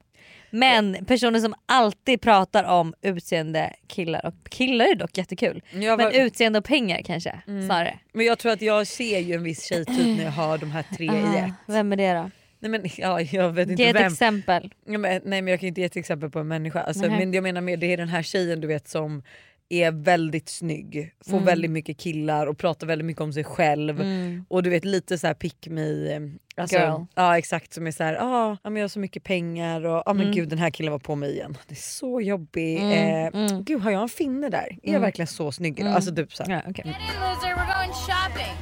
Men 0.52 1.06
personer 1.06 1.40
som 1.40 1.54
alltid 1.66 2.22
pratar 2.22 2.64
om 2.64 2.94
utseende, 3.02 3.74
killar 3.88 4.26
och 4.26 4.34
killar 4.50 4.86
är 4.86 4.96
dock 4.96 5.18
jättekul. 5.18 5.62
Jag 5.72 5.98
Men 5.98 6.06
var- 6.06 6.12
utseende 6.20 6.60
och 6.60 6.66
pengar 6.66 7.02
kanske 7.02 7.42
Mm. 7.48 7.66
snarare. 7.66 8.00
Men 8.14 8.26
jag 8.26 8.40
tror 8.40 8.52
att 8.52 8.62
jag 8.62 8.88
ser 8.88 9.20
ju 9.20 9.34
en 9.34 9.44
viss 9.44 9.64
tjejtyp 9.70 10.18
när 10.18 10.24
jag 10.24 10.32
hör 10.32 10.58
de 10.58 10.72
här 10.72 10.86
tre 10.98 11.06
i 11.06 11.10
Ah, 11.10 11.36
ett. 11.38 11.52
vem 11.66 11.94
är 11.94 11.98
det 11.98 12.14
då? 12.14 12.30
Nej 12.60 12.72
men 12.72 12.82
ja, 12.98 13.22
jag 13.22 13.50
vet 13.52 13.70
inte 13.70 13.84
Ge 13.84 13.90
ett 13.90 13.96
vem. 13.96 14.12
exempel. 14.14 14.74
Ja, 14.86 14.98
men, 14.98 15.22
nej 15.26 15.42
men 15.42 15.48
jag 15.48 15.60
kan 15.60 15.68
inte 15.68 15.82
ge 15.82 15.88
ett 15.88 15.96
exempel 15.98 16.30
på 16.30 16.40
en 16.40 16.48
människa. 16.48 16.82
Alltså, 16.82 17.10
men 17.10 17.34
jag 17.34 17.44
menar 17.44 17.62
mer 17.62 17.78
det 17.78 17.94
är 17.94 17.98
den 17.98 18.10
här 18.10 18.22
tjejen 18.22 18.62
du 18.62 18.68
vet 18.68 18.88
som 18.88 19.24
är 19.70 19.92
väldigt 19.92 20.50
snygg, 20.50 21.14
får 21.26 21.34
Mm. 21.34 21.46
väldigt 21.46 21.72
mycket 21.72 21.98
killar 21.98 22.48
och 22.48 22.58
pratar 22.58 22.88
väldigt 22.88 23.06
mycket 23.06 23.22
om 23.22 23.34
sig 23.34 23.44
själv. 23.44 24.02
Mm. 24.02 24.46
Och 24.50 24.64
du 24.64 24.70
vet 24.70 24.86
lite 24.86 25.18
så 25.18 25.28
här 25.28 25.34
pick 25.34 25.68
me. 25.68 26.18
Alltså, 26.58 26.78
Girl. 26.78 27.02
Ja 27.16 27.38
exakt 27.38 27.74
som 27.74 27.88
är 27.88 27.92
så 27.92 28.04
här, 28.04 28.18
ah, 28.22 28.58
men 28.64 28.76
jag 28.76 28.84
har 28.84 28.88
så 28.88 29.00
mycket 29.00 29.24
pengar 29.24 29.86
och 29.86 30.04
ah, 30.10 30.14
men 30.14 30.22
Mm. 30.22 30.36
gud 30.36 30.50
den 30.50 30.60
här 30.60 30.70
killen 30.70 30.92
var 30.92 31.00
på 31.00 31.16
mig 31.16 31.32
igen. 31.32 31.58
Det 31.68 31.74
är 31.74 31.76
så 31.76 32.22
jobbigt. 32.22 32.80
Mm, 32.82 33.34
Eh, 33.34 33.42
mm. 33.50 33.64
Gud 33.64 33.82
har 33.82 33.92
jag 33.92 34.02
en 34.02 34.10
finne 34.10 34.50
där? 34.50 34.78
Är 34.84 34.94
jag 34.94 35.00
verkligen 35.00 35.28
så 35.28 35.52
snygg 35.52 35.74
idag? 35.80 35.86
Mm. 35.88 35.96
Alltså 35.96 36.16
typ 36.16 36.34
så 36.36 36.44
här. 36.44 36.52
Ja, 36.52 36.62
okej. 36.70 36.86
loser, 36.86 37.48
we're 37.56 37.80
going 37.80 37.94
shopping. 37.94 38.56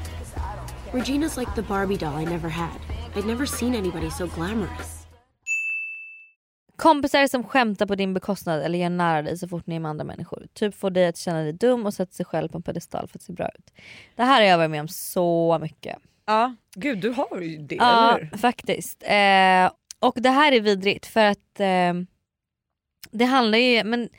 Regina's 0.92 1.40
like 1.40 1.52
the 1.56 1.62
Barbie 1.62 1.98
doll 1.98 2.22
I 2.22 2.26
never 2.26 2.50
had. 2.50 2.70
I'd 3.16 3.26
never 3.26 3.46
seen 3.46 3.76
anybody 3.76 4.12
so 4.12 4.28
glamorous. 4.28 5.08
Kompisar 6.76 7.28
som 7.28 7.44
skämtar 7.44 7.86
på 7.86 7.96
din 7.96 8.14
bekostnad 8.14 8.62
eller 8.62 8.80
gör 8.80 8.90
nära 8.90 9.22
dig 9.22 9.38
så 9.38 9.48
fort 9.48 9.68
ni 9.68 9.76
är 9.76 9.80
med 9.80 9.90
andra 9.90 10.06
människor. 10.06 10.48
Typ 10.54 10.76
får 10.76 10.90
dig 10.90 11.08
att 11.08 11.18
känna 11.18 11.42
dig 11.42 11.54
dum 11.54 11.86
och 11.86 11.94
sätter 11.94 12.16
sig 12.16 12.26
själv 12.26 12.50
på 12.50 12.58
en 12.58 12.64
pedestal 12.64 13.08
för 13.08 13.18
att 13.18 13.22
se 13.22 13.34
bra 13.34 13.50
ut. 13.60 13.74
Det 14.16 14.24
här 14.24 14.42
har 14.42 14.48
jag 14.48 14.58
varit 14.58 14.72
med 14.72 14.82
om 14.82 14.88
så 14.88 15.58
mycket. 15.62 15.98
Ja, 16.26 16.56
gud 16.76 17.00
du 17.00 17.10
har 17.10 17.42
ju 17.42 17.58
det 17.58 17.76
Ja 17.76 18.18
eller 18.18 18.38
faktiskt. 18.38 19.04
Eh, 19.04 19.72
och 20.00 20.22
det 20.22 20.30
här 20.30 20.52
är 20.52 20.62
vidrigt 20.62 21.06
för 21.06 21.26
att 21.26 21.60
eh, 21.60 21.94
det 23.12 23.26
handlar 23.26 23.58
ju, 23.58 23.84
men 23.84 24.10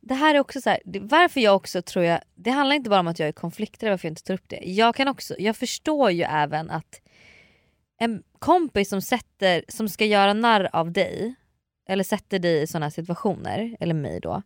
det 0.00 0.14
här 0.14 0.34
är 0.34 0.38
också 0.38 0.60
så 0.60 0.70
här, 0.70 0.80
det, 0.84 1.00
varför 1.00 1.40
jag 1.40 1.56
också 1.56 1.82
tror 1.82 2.04
jag, 2.04 2.20
det 2.34 2.50
handlar 2.50 2.76
inte 2.76 2.90
bara 2.90 3.00
om 3.00 3.08
att 3.08 3.18
jag 3.18 3.28
är 3.28 3.32
konflikträdd 3.32 3.90
varför 3.90 4.08
jag 4.08 4.12
inte 4.12 4.22
tar 4.22 4.34
upp 4.34 4.48
det. 4.48 4.60
Jag 4.64 4.94
kan 4.94 5.08
också, 5.08 5.34
jag 5.38 5.56
förstår 5.56 6.10
ju 6.10 6.22
även 6.22 6.70
att 6.70 7.00
en 7.98 8.22
kompis 8.38 8.88
som 8.88 9.02
sätter, 9.02 9.64
som 9.68 9.88
ska 9.88 10.04
göra 10.04 10.32
narr 10.32 10.68
av 10.72 10.92
dig 10.92 11.34
eller 11.88 12.04
sätter 12.04 12.38
dig 12.38 12.62
i 12.62 12.66
sådana 12.66 12.90
situationer, 12.90 13.76
eller 13.80 13.94
mig 13.94 14.20
då. 14.20 14.42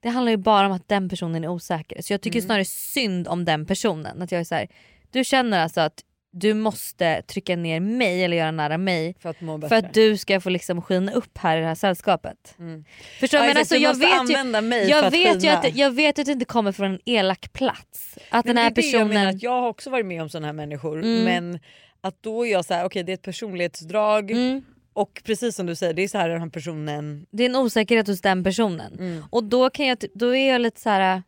Det 0.00 0.08
handlar 0.08 0.30
ju 0.30 0.36
bara 0.36 0.66
om 0.66 0.72
att 0.72 0.88
den 0.88 1.08
personen 1.08 1.44
är 1.44 1.48
osäker. 1.48 2.02
Så 2.02 2.12
jag 2.12 2.20
tycker 2.20 2.38
Mm. 2.38 2.46
snarare 2.46 2.64
synd 2.64 3.28
om 3.28 3.44
den 3.44 3.66
personen. 3.66 4.22
Att 4.22 4.32
jag 4.32 4.40
är 4.40 4.44
så 4.44 4.54
här, 4.54 4.68
du 5.10 5.24
känner 5.24 5.58
alltså 5.60 5.80
att 5.80 6.04
du 6.32 6.54
måste 6.54 7.22
trycka 7.22 7.56
ner 7.56 7.80
mig 7.80 8.24
eller 8.24 8.36
göra 8.36 8.50
nära 8.50 8.78
mig 8.78 9.14
för 9.20 9.28
att, 9.30 9.36
för 9.68 9.72
att 9.76 9.94
du 9.94 10.16
ska 10.16 10.40
få 10.40 10.50
liksom 10.50 10.82
skina 10.82 11.12
upp 11.12 11.38
här 11.38 11.56
i 11.56 11.60
det 11.60 11.66
här 11.66 11.74
sällskapet. 11.74 12.54
Mm. 12.58 12.84
Förstår? 13.20 13.40
Ja, 13.40 13.46
Men 13.46 13.56
alltså, 13.56 13.74
du 13.74 13.80
jag, 13.80 13.94
vet 13.98 14.30
ju, 14.30 14.60
mig 14.62 14.84
för 14.84 14.90
jag, 14.90 15.04
att 15.04 15.12
vet 15.12 15.36
ju 15.36 15.40
skina. 15.40 15.58
att, 15.58 15.76
jag 15.76 15.90
vet 15.90 16.18
att 16.18 16.26
det 16.26 16.32
inte 16.32 16.44
kommer 16.44 16.72
från 16.72 16.90
en 16.92 17.00
elak 17.04 17.52
plats. 17.52 18.18
Att 18.30 18.44
Men 18.46 18.56
den 18.56 18.64
här 18.64 18.70
det 18.70 18.80
jag, 18.82 18.92
personen... 18.92 19.08
menar, 19.08 19.38
jag 19.40 19.60
har 19.60 19.68
också 19.68 19.90
varit 19.90 20.06
med 20.06 20.22
om 20.22 20.28
sådana 20.28 20.46
här 20.46 20.52
människor 20.54 20.98
Mm. 21.02 21.24
men 21.24 21.60
att 22.00 22.22
då 22.22 22.46
är 22.46 22.52
jag 22.52 22.64
så 22.64 22.74
här, 22.74 22.84
okej 22.84 23.02
det 23.02 23.12
är 23.12 23.14
ett 23.14 23.22
personlighetsdrag 23.22 24.30
Mm. 24.30 24.62
och 24.92 25.22
precis 25.24 25.56
som 25.56 25.66
du 25.66 25.74
säger 25.74 25.94
det 25.94 26.02
är 26.02 26.08
så 26.08 26.18
här 26.18 26.28
den 26.28 26.40
här 26.40 26.48
personen 26.48 27.26
Det 27.30 27.42
är 27.44 27.48
en 27.48 27.56
osäkerhet 27.56 28.06
hos 28.06 28.20
den 28.20 28.44
personen. 28.44 28.92
Mm. 28.98 29.24
Och 29.30 29.44
då, 29.44 29.70
kan 29.70 29.86
jag, 29.86 29.98
då 30.14 30.36
är 30.36 30.52
jag 30.52 30.60
lite 30.60 30.80
så 30.80 30.90
här... 30.90 31.22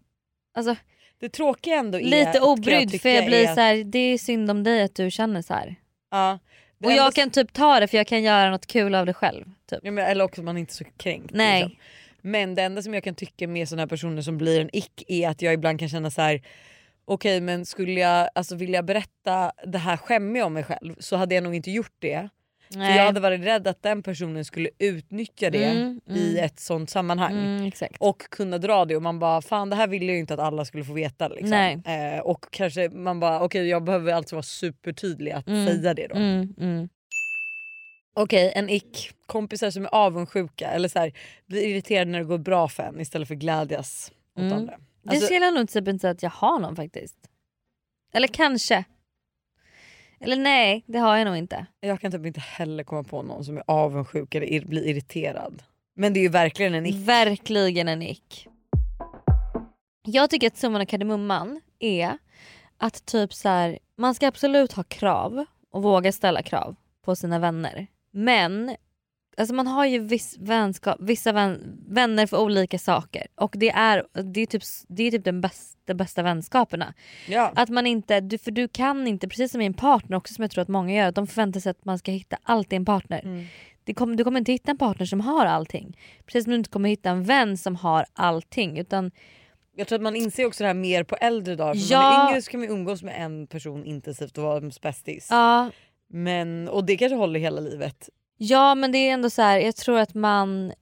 Alltså, 0.54 0.76
Det 1.22 1.28
tråkiga 1.28 1.76
ändå 1.76 1.98
är 1.98 2.02
lite 2.02 2.24
kan 2.24 2.34
jag 2.34 2.48
obrydd 2.48 3.00
för 3.00 3.08
jag 3.08 3.26
blir 3.26 3.46
är 3.48 3.54
så 3.54 3.60
här, 3.60 3.84
det 3.84 3.98
är 3.98 4.18
synd 4.18 4.50
om 4.50 4.64
dig 4.64 4.82
att 4.82 4.94
du 4.94 5.10
känner 5.10 5.42
så 5.42 5.54
här. 5.54 5.74
Ja, 6.10 6.38
det 6.78 6.86
Och 6.86 6.92
enda 6.92 7.04
jag 7.04 7.14
kan 7.14 7.30
typ 7.30 7.52
ta 7.52 7.80
det 7.80 7.86
för 7.86 7.96
jag 7.96 8.06
kan 8.06 8.22
göra 8.22 8.50
något 8.50 8.66
kul 8.66 8.94
av 8.94 9.06
det 9.06 9.14
själv. 9.14 9.44
Typ. 9.70 9.80
Ja, 9.82 9.90
men, 9.90 10.06
eller 10.06 10.24
också 10.24 10.42
man 10.42 10.56
inte 10.56 10.72
är 10.72 10.74
så 10.74 10.84
kränkt. 10.84 11.34
Nej. 11.34 11.62
Liksom. 11.62 11.78
Men 12.20 12.54
det 12.54 12.62
enda 12.62 12.82
som 12.82 12.94
jag 12.94 13.04
kan 13.04 13.14
tycka 13.14 13.48
med 13.48 13.68
här 13.78 13.86
personer 13.86 14.22
som 14.22 14.38
blir 14.38 14.60
en 14.60 14.76
ick 14.76 15.04
är 15.08 15.28
att 15.28 15.42
jag 15.42 15.54
ibland 15.54 15.78
kan 15.78 15.88
känna 15.88 16.10
så 16.10 16.22
här. 16.22 16.42
okej 17.04 17.40
men 17.40 17.66
skulle 17.66 18.00
jag 18.00 18.28
alltså, 18.34 18.54
vilja 18.54 18.82
berätta 18.82 19.52
det 19.66 19.78
här 19.78 19.96
skämmiga 19.96 20.46
om 20.46 20.54
mig 20.54 20.64
själv 20.64 20.94
så 20.98 21.16
hade 21.16 21.34
jag 21.34 21.44
nog 21.44 21.54
inte 21.54 21.70
gjort 21.70 21.96
det. 21.98 22.28
För 22.72 22.78
Nej. 22.78 22.96
jag 22.96 23.04
hade 23.06 23.20
varit 23.20 23.40
rädd 23.40 23.66
att 23.66 23.82
den 23.82 24.02
personen 24.02 24.44
skulle 24.44 24.70
utnyttja 24.78 25.50
det 25.50 25.64
Mm, 25.64 26.00
i 26.06 26.30
mm. 26.32 26.44
ett 26.44 26.60
sånt 26.60 26.90
sammanhang. 26.90 27.32
Mm. 27.32 27.70
Och 28.00 28.18
kunna 28.30 28.58
dra 28.58 28.84
det 28.84 28.96
och 28.96 29.02
man 29.02 29.18
bara 29.18 29.42
fan 29.42 29.70
det 29.70 29.76
här 29.76 29.86
ville 29.88 30.06
jag 30.06 30.14
ju 30.14 30.20
inte 30.20 30.34
att 30.34 30.40
alla 30.40 30.64
skulle 30.64 30.84
få 30.84 30.92
veta. 30.92 31.28
Liksom. 31.28 31.82
Eh, 31.86 32.20
och 32.20 32.46
kanske 32.50 32.88
man 32.88 33.20
bara 33.20 33.40
okej 33.42 33.68
jag 33.68 33.84
behöver 33.84 34.12
alltså 34.12 34.36
vara 34.36 34.42
supertydlig 34.42 35.32
att 35.32 35.46
Mm, 35.48 35.66
säga 35.66 35.94
det 35.94 36.06
då. 36.06 36.14
Mm, 36.14 36.54
mm. 36.60 36.88
Okej, 38.14 38.52
en 38.54 38.68
ick. 38.68 39.10
Kompisar 39.26 39.70
som 39.70 39.84
är 39.84 39.94
avundsjuka 39.94 40.68
eller 40.70 40.88
så 40.88 40.98
här, 40.98 41.12
blir 41.46 41.62
irriterade 41.66 42.10
när 42.10 42.18
det 42.18 42.24
går 42.24 42.38
bra 42.38 42.68
för 42.68 42.82
en 42.82 43.00
istället 43.00 43.28
för 43.28 43.34
glädjas 43.34 44.12
åt 44.36 44.52
andra. 44.52 44.78
Det 45.02 45.10
Alltså, 45.10 45.24
skulle 45.26 45.44
jag 45.44 45.54
nog 45.54 45.68
typ 45.68 45.88
inte 45.88 46.00
säga 46.02 46.10
att 46.10 46.22
jag 46.22 46.30
har 46.30 46.58
någon 46.58 46.76
faktiskt. 46.76 47.16
Eller 48.14 48.28
kanske. 48.28 48.84
Eller 50.22 50.36
nej, 50.36 50.84
det 50.86 50.98
har 50.98 51.16
jag 51.16 51.24
nog 51.24 51.36
inte. 51.36 51.66
jag 51.80 52.00
kan 52.00 52.12
typ 52.12 52.26
inte 52.26 52.40
heller 52.40 52.84
komma 52.84 53.04
på 53.04 53.22
någon 53.22 53.44
som 53.44 53.56
är 53.56 53.62
avundsjuk 53.66 54.34
eller 54.34 54.46
ir- 54.46 54.66
blir 54.68 54.86
irriterad. 54.86 55.62
Men 55.96 56.12
det 56.12 56.20
är 56.20 56.22
ju 56.22 56.28
verkligen 56.28 56.74
en 56.74 56.86
ick. 56.86 57.08
Verkligen 57.08 57.88
en 57.88 58.02
ick. 58.02 58.48
Jag 60.06 60.30
tycker 60.30 60.46
att 60.46 60.56
summan 60.56 60.80
av 60.80 60.84
kardemumman 60.86 61.60
är 61.78 62.18
att 62.78 63.06
typ 63.06 63.32
så 63.34 63.48
här, 63.48 63.78
man 63.98 64.14
ska 64.14 64.26
absolut 64.28 64.72
ha 64.72 64.82
krav 64.82 65.44
och 65.70 65.82
våga 65.82 66.12
ställa 66.12 66.42
krav 66.42 66.76
på 67.04 67.16
sina 67.16 67.38
vänner. 67.38 67.86
Men 68.12 68.76
alltså 69.36 69.54
man 69.54 69.66
har 69.66 69.86
ju 69.86 69.98
viss 69.98 70.36
vänskap, 70.38 70.96
vissa 71.00 71.32
vän, 71.32 71.78
vänner 71.88 72.26
för 72.26 72.40
olika 72.40 72.78
saker 72.78 73.26
och 73.34 73.54
det 73.58 73.70
är, 73.70 74.04
det 74.32 74.40
är 74.40 74.46
typ, 74.46 74.62
det 74.88 75.02
är 75.02 75.10
typ 75.10 75.24
den 75.24 75.40
bästa, 75.40 75.94
bästa 75.94 76.22
vänskaperna. 76.22 76.94
Ja. 77.28 77.52
Att 77.56 77.68
man 77.68 77.86
inte, 77.86 78.20
du, 78.20 78.38
för 78.38 78.50
du 78.50 78.68
kan 78.68 79.06
inte, 79.06 79.28
precis 79.28 79.52
som 79.52 79.60
i 79.60 79.66
en 79.66 79.74
partner 79.74 80.16
också 80.16 80.34
som 80.34 80.42
jag 80.42 80.50
tror 80.50 80.62
att 80.62 80.68
många 80.68 80.94
gör, 80.94 81.08
att 81.08 81.14
de 81.14 81.26
förväntar 81.26 81.60
sig 81.60 81.70
att 81.70 81.84
man 81.84 81.98
ska 81.98 82.10
hitta 82.12 82.36
allt 82.42 82.72
i 82.72 82.76
en 82.76 82.84
partner. 82.84 83.20
Mm. 83.24 83.46
Kom, 83.94 84.16
du 84.16 84.24
kommer 84.24 84.38
inte 84.38 84.52
hitta 84.52 84.70
en 84.70 84.78
partner 84.78 85.06
som 85.06 85.20
har 85.20 85.46
allting. 85.46 85.98
Precis 86.26 86.44
som 86.44 86.50
du 86.50 86.56
inte 86.56 86.70
kommer 86.70 86.88
hitta 86.88 87.10
en 87.10 87.24
vän 87.24 87.56
som 87.58 87.76
har 87.76 88.04
allting. 88.12 88.78
Utan 88.78 89.10
Jag 89.76 89.88
tror 89.88 89.96
att 89.96 90.02
man 90.02 90.16
inser 90.16 90.46
också 90.46 90.64
det 90.64 90.68
här 90.68 90.74
mer 90.74 91.04
på 91.04 91.16
äldre 91.16 91.56
dagar. 91.56 91.74
För 91.74 91.80
När 91.80 92.02
Ja. 92.02 92.02
man 92.12 92.26
är 92.26 92.30
yngre 92.30 92.42
så 92.42 92.50
kan 92.50 92.60
man 92.60 92.68
umgås 92.68 93.02
med 93.02 93.14
en 93.24 93.46
person 93.46 93.84
intensivt 93.84 94.38
och 94.38 94.44
vara 94.44 94.70
bästis. 94.82 95.26
ja, 95.30 95.70
Men, 96.08 96.68
och 96.68 96.84
det 96.84 96.96
kanske 96.96 97.16
håller 97.16 97.40
hela 97.40 97.60
livet. 97.60 98.08
Ja 98.36 98.74
men 98.74 98.92
det 98.92 98.98
är 98.98 99.12
ändå 99.12 99.30
så 99.30 99.42
här, 99.42 99.58
jag 99.58 99.76
tror 99.76 99.98
att 99.98 100.14
man 100.14 100.72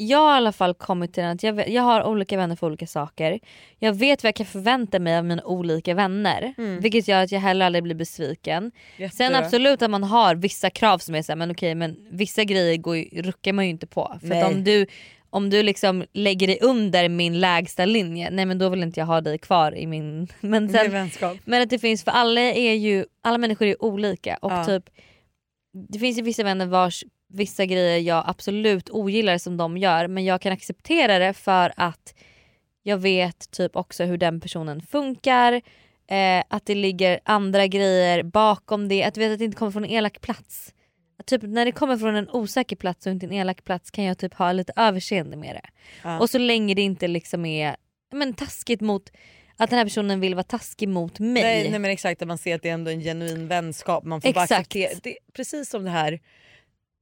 jag 0.00 0.18
har 0.18 0.32
i 0.34 0.36
alla 0.36 0.52
fall 0.52 0.74
kommit 0.74 1.14
till 1.14 1.22
den 1.22 1.32
att 1.32 1.42
jag, 1.42 1.68
jag 1.68 1.82
har 1.82 2.04
olika 2.04 2.36
vänner 2.36 2.56
för 2.56 2.66
olika 2.66 2.86
saker. 2.86 3.40
Jag 3.78 3.92
vet 3.92 4.22
vad 4.22 4.28
jag 4.28 4.34
kan 4.34 4.46
förvänta 4.46 4.98
mig 4.98 5.16
av 5.18 5.24
mina 5.24 5.42
olika 5.44 5.94
vänner. 5.94 6.54
Mm. 6.58 6.80
Vilket 6.80 7.08
gör 7.08 7.22
att 7.22 7.32
jag 7.32 7.40
heller 7.40 7.66
aldrig 7.66 7.82
blir 7.84 7.94
besviken. 7.94 8.72
Jätte- 8.96 9.16
Sen 9.16 9.34
absolut 9.34 9.82
att 9.82 9.90
man 9.90 10.04
har 10.04 10.34
vissa 10.34 10.70
krav 10.70 10.98
som 10.98 11.14
är 11.14 11.22
såhär, 11.22 11.36
men 11.36 11.50
okej 11.50 11.74
men 11.74 11.96
vissa 12.10 12.44
grejer 12.44 12.76
går 12.76 12.96
ju, 12.96 13.22
ruckar 13.22 13.52
man 13.52 13.64
ju 13.64 13.70
inte 13.70 13.86
på. 13.86 14.18
För 14.20 14.44
om 14.46 14.64
du, 14.64 14.86
om 15.30 15.50
du 15.50 15.62
liksom 15.62 16.04
lägger 16.12 16.46
dig 16.46 16.58
under 16.62 17.08
min 17.08 17.40
lägsta 17.40 17.84
linje, 17.84 18.30
nej 18.30 18.46
men 18.46 18.58
då 18.58 18.68
vill 18.68 18.82
inte 18.82 19.00
jag 19.00 19.06
ha 19.06 19.20
dig 19.20 19.38
kvar 19.38 19.74
i 19.76 19.86
min... 19.86 20.28
Men, 20.40 20.68
sen, 20.68 20.90
vänskap. 20.90 21.36
men 21.44 21.62
att 21.62 21.70
det 21.70 21.78
finns, 21.78 22.04
för 22.04 22.10
alla 22.10 22.40
är 22.40 22.74
ju, 22.74 23.04
alla 23.22 23.38
människor 23.38 23.66
är 23.68 23.82
olika 23.84 24.36
och 24.42 24.52
Ja. 24.52 24.64
typ 24.64 24.84
det 25.88 25.98
finns 25.98 26.18
ju 26.18 26.22
vissa 26.22 26.42
vänner 26.42 26.66
vars 26.66 27.04
vissa 27.28 27.66
grejer 27.66 27.98
jag 27.98 28.24
absolut 28.26 28.90
ogillar 28.90 29.38
som 29.38 29.56
de 29.56 29.76
gör 29.78 30.08
men 30.08 30.24
jag 30.24 30.40
kan 30.40 30.52
acceptera 30.52 31.18
det 31.18 31.32
för 31.32 31.72
att 31.76 32.14
jag 32.82 32.98
vet 32.98 33.50
typ 33.50 33.76
också 33.76 34.04
hur 34.04 34.16
den 34.18 34.40
personen 34.40 34.80
funkar, 34.80 35.52
eh, 36.06 36.42
att 36.48 36.66
det 36.66 36.74
ligger 36.74 37.20
andra 37.24 37.66
grejer 37.66 38.22
bakom 38.22 38.88
det, 38.88 39.04
att 39.04 39.14
du 39.14 39.20
vet 39.20 39.32
att 39.32 39.38
det 39.38 39.44
inte 39.44 39.56
kommer 39.56 39.72
från 39.72 39.84
en 39.84 39.90
elak 39.90 40.20
plats. 40.20 40.74
Att 41.18 41.26
Typ 41.26 41.42
när 41.42 41.64
det 41.64 41.72
kommer 41.72 41.96
från 41.96 42.16
en 42.16 42.30
osäker 42.30 42.76
plats 42.76 43.06
och 43.06 43.12
inte 43.12 43.26
en 43.26 43.32
elak 43.32 43.64
plats 43.64 43.90
kan 43.90 44.04
jag 44.04 44.18
typ 44.18 44.34
ha 44.34 44.52
lite 44.52 44.72
överseende 44.76 45.36
med 45.36 45.54
det. 45.54 45.70
Ja. 46.02 46.18
Och 46.18 46.30
så 46.30 46.38
länge 46.38 46.74
det 46.74 46.82
inte 46.82 47.08
liksom 47.08 47.44
är 47.44 47.76
men, 48.12 48.34
taskigt 48.34 48.80
mot 48.80 49.12
att 49.58 49.70
den 49.70 49.78
här 49.78 49.86
personen 49.86 50.20
vill 50.20 50.34
vara 50.34 50.42
taskig 50.44 50.88
mot 50.88 51.18
mig. 51.18 51.42
Nej, 51.42 51.70
nej 51.70 51.78
men 51.78 51.90
exakt, 51.90 52.22
att 52.22 52.28
man 52.28 52.38
ser 52.38 52.54
att 52.54 52.62
det 52.62 52.68
är 52.68 52.74
ändå 52.74 52.90
en 52.90 53.00
genuin 53.00 53.48
vänskap. 53.48 54.04
Man 54.04 54.20
får 54.20 54.32
bara 54.32 54.44
Exakt. 54.44 54.60
acceptera. 54.60 55.00
Det 55.02 55.16
precis 55.32 55.70
som 55.70 55.84
det 55.84 55.90
här 55.90 56.20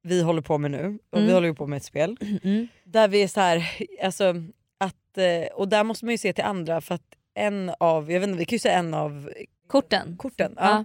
vi 0.03 0.23
håller 0.23 0.43
på 0.43 0.59
med 0.59 0.71
nu. 0.71 0.99
Och 1.11 1.19
Mm. 1.19 1.27
Vi 1.29 1.33
håller 1.35 1.49
ju 1.49 1.55
på 1.55 1.67
med 1.67 1.77
ett 1.77 1.85
spel. 1.85 2.17
Mm. 2.45 2.69
Där 2.85 3.09
vi 3.09 3.23
är 3.23 3.29
så 3.29 3.41
här, 3.41 3.65
alltså, 4.03 4.35
att, 4.79 5.19
eh, 5.19 5.47
och 5.55 5.69
där 5.69 5.85
måste 5.85 6.05
man 6.05 6.15
ju 6.15 6.19
se 6.19 6.33
till 6.33 6.45
andra 6.45 6.81
för 6.81 6.95
att 6.95 7.03
en 7.35 7.73
av, 7.81 8.13
jag 8.13 8.21
vet 8.21 8.29
inte, 8.29 8.39
vi 8.39 8.45
kan 8.45 8.55
ju 8.55 8.61
säga 8.61 8.79
en 8.79 8.95
av 8.95 9.31
Korten. 9.67 10.17
korten. 10.17 10.53
Ja. 10.57 10.63
Ja. 10.69 10.85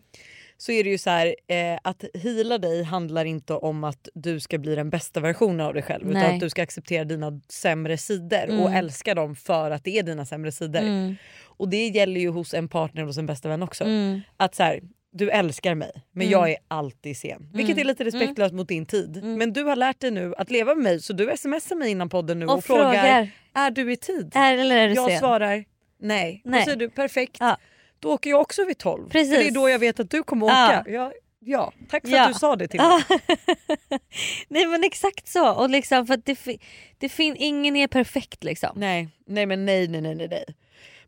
Så 0.61 0.71
är 0.71 0.83
det 0.83 0.89
ju 0.89 0.97
så 0.97 1.09
här, 1.09 1.35
eh, 1.47 1.79
att 1.83 2.03
hila 2.13 2.57
dig 2.57 2.83
handlar 2.83 3.25
inte 3.25 3.53
om 3.53 3.83
att 3.83 4.09
du 4.13 4.39
ska 4.39 4.57
bli 4.57 4.75
den 4.75 4.89
bästa 4.89 5.19
versionen 5.19 5.61
av 5.67 5.73
dig 5.73 5.83
själv 5.83 6.01
utan 6.09 6.13
Nej. 6.21 6.33
att 6.33 6.39
du 6.39 6.49
ska 6.49 6.63
acceptera 6.63 7.03
dina 7.03 7.41
sämre 7.49 7.97
sidor 7.97 8.43
Mm. 8.43 8.59
och 8.59 8.71
älska 8.73 9.15
dem 9.15 9.35
för 9.35 9.71
att 9.71 9.83
det 9.83 9.99
är 9.99 10.03
dina 10.03 10.25
sämre 10.25 10.51
sidor. 10.51 10.79
Mm. 10.79 11.15
Och 11.43 11.69
det 11.69 11.87
gäller 11.87 12.21
ju 12.21 12.29
hos 12.29 12.53
en 12.53 12.67
partner 12.67 13.01
och 13.01 13.07
hos 13.07 13.17
en 13.17 13.25
bästa 13.25 13.49
vän 13.49 13.63
också. 13.63 13.83
Mm. 13.83 14.21
Att 14.37 14.55
så 14.55 14.63
här, 14.63 14.79
du 15.11 15.29
älskar 15.29 15.75
mig 15.75 15.91
men 16.11 16.27
Mm. 16.27 16.31
jag 16.39 16.49
är 16.51 16.57
alltid 16.67 17.17
sen. 17.17 17.49
Vilket 17.53 17.75
Mm. 17.75 17.79
är 17.79 17.85
lite 17.85 18.03
respektlöst 18.03 18.53
mot 18.53 18.67
din 18.67 18.85
tid. 18.85 19.23
Men 19.23 19.53
du 19.53 19.63
har 19.63 19.75
lärt 19.75 19.99
dig 19.99 20.11
nu 20.11 20.33
att 20.37 20.51
leva 20.51 20.75
med 20.75 20.83
mig 20.83 21.01
så 21.01 21.13
du 21.13 21.33
smsar 21.37 21.75
mig 21.75 21.91
innan 21.91 22.09
podden 22.09 22.39
nu 22.39 22.45
och, 22.45 22.57
Och 22.57 22.63
frågar. 22.63 23.29
är 23.53 23.71
du 23.71 23.91
i 23.91 23.97
tid? 23.97 24.31
Är, 24.35 24.57
eller 24.57 24.77
är 24.77 24.87
du 24.87 24.93
jag 24.93 25.09
sen? 25.09 25.19
svarar 25.19 25.65
nej. 26.03 26.41
Nej. 26.45 26.57
Och 26.57 26.63
så 26.63 26.65
säger 26.65 26.77
du 26.79 26.89
perfekt. 26.89 27.37
Ja. 27.39 27.57
Då 28.01 28.11
åker 28.13 28.29
jag 28.29 28.41
också 28.41 28.65
vid 28.65 28.77
12. 28.77 29.09
Precis. 29.09 29.33
För 29.35 29.41
det 29.43 29.47
är 29.49 29.51
då 29.51 29.69
jag 29.69 29.79
vet 29.79 29.99
att 29.99 30.09
du 30.09 30.23
kommer 30.23 30.45
åka. 30.45 30.83
Ja. 30.87 31.11
Ja, 31.39 31.73
tack 31.89 32.01
för 32.07 32.09
Ja. 32.15 32.21
att 32.21 32.33
du 32.33 32.39
sa 32.39 32.55
det 32.55 32.67
till 32.67 32.79
mig. 32.81 33.03
Nej 34.47 34.65
men 34.65 34.83
exakt 34.83 35.27
så. 35.27 35.53
Och 35.53 35.69
liksom 35.69 36.07
för 36.07 36.17
det, 36.17 36.57
det 36.97 37.09
fin- 37.09 37.35
ingen 37.39 37.75
är 37.75 37.87
perfekt 37.87 38.43
liksom. 38.43 38.69
Nej, 38.75 39.09
nej 39.27 39.45
men 39.45 39.65
nej 39.65 39.87
nej 39.87 40.01
nej 40.01 40.15
nej. 40.15 40.27
nej. 40.27 40.45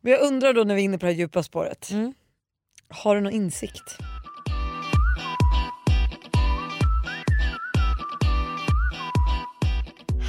Men 0.02 0.12
jag 0.12 0.22
undrar 0.22 0.54
då 0.54 0.64
när 0.64 0.76
vi 0.76 0.82
är 0.82 0.86
inne 0.86 0.98
på 0.98 1.06
det 1.06 1.12
här 1.12 1.20
djupa 1.20 1.44
spåret. 1.44 1.90
Mm. 1.92 2.14
Har 2.90 3.16
du 3.16 3.22
någon 3.22 3.34
insikt? 3.34 3.98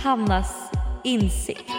Hannas 0.02 0.70
insikt. 1.04 1.70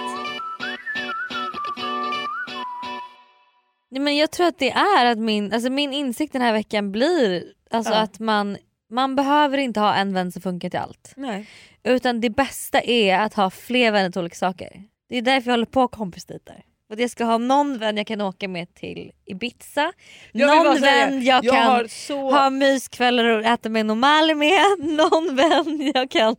Nej, 3.92 4.02
men 4.02 4.18
jag 4.18 4.32
tror 4.32 4.48
att 4.48 4.60
det 4.60 4.72
är 4.72 5.06
att 5.06 5.18
min, 5.18 5.54
alltså 5.54 5.70
min 5.70 5.94
insikt 5.94 6.34
den 6.34 6.42
här 6.42 6.54
veckan 6.54 6.92
blir 6.92 7.44
alltså 7.72 7.94
Ja. 7.94 8.00
att 8.00 8.20
man, 8.20 8.58
man 8.90 9.16
behöver 9.16 9.58
inte 9.58 9.80
ha 9.80 9.94
en 9.96 10.14
vän 10.14 10.32
som 10.32 10.42
funkar 10.42 10.70
till 10.70 10.80
allt. 10.80 11.14
Nej. 11.18 11.50
Utan 11.84 12.22
det 12.22 12.30
bästa 12.30 12.82
är 12.82 13.20
att 13.20 13.34
ha 13.34 13.50
fler 13.50 13.92
vänner 13.92 14.10
till 14.10 14.22
olika 14.22 14.36
saker. 14.36 14.84
Det 15.10 15.18
är 15.18 15.22
därför 15.22 15.48
jag 15.50 15.54
håller 15.54 15.66
på 15.66 15.88
kompisdejter. 15.88 16.64
Att 16.94 17.00
jag 17.00 17.10
ska 17.10 17.24
ha 17.24 17.38
någon 17.38 17.78
vän 17.78 17.98
jag 17.98 18.08
kan 18.08 18.22
åka 18.22 18.48
med 18.48 18.74
till 18.74 19.12
Ibiza, 19.26 19.92
Jag 20.32 20.66
någon 20.66 20.82
vän 20.82 21.24
jag, 21.24 21.46
jag 21.46 21.54
kan 21.56 21.90
så- 21.90 22.32
ha 22.32 22.50
myskvällar 22.50 23.26
och 23.26 23.46
äta 23.46 23.70
med 23.70 23.86
normal 23.86 24.36
med, 24.36 24.62
någon 24.80 25.36
vän 25.36 25.92
jag 25.96 26.12
kan... 26.12 26.36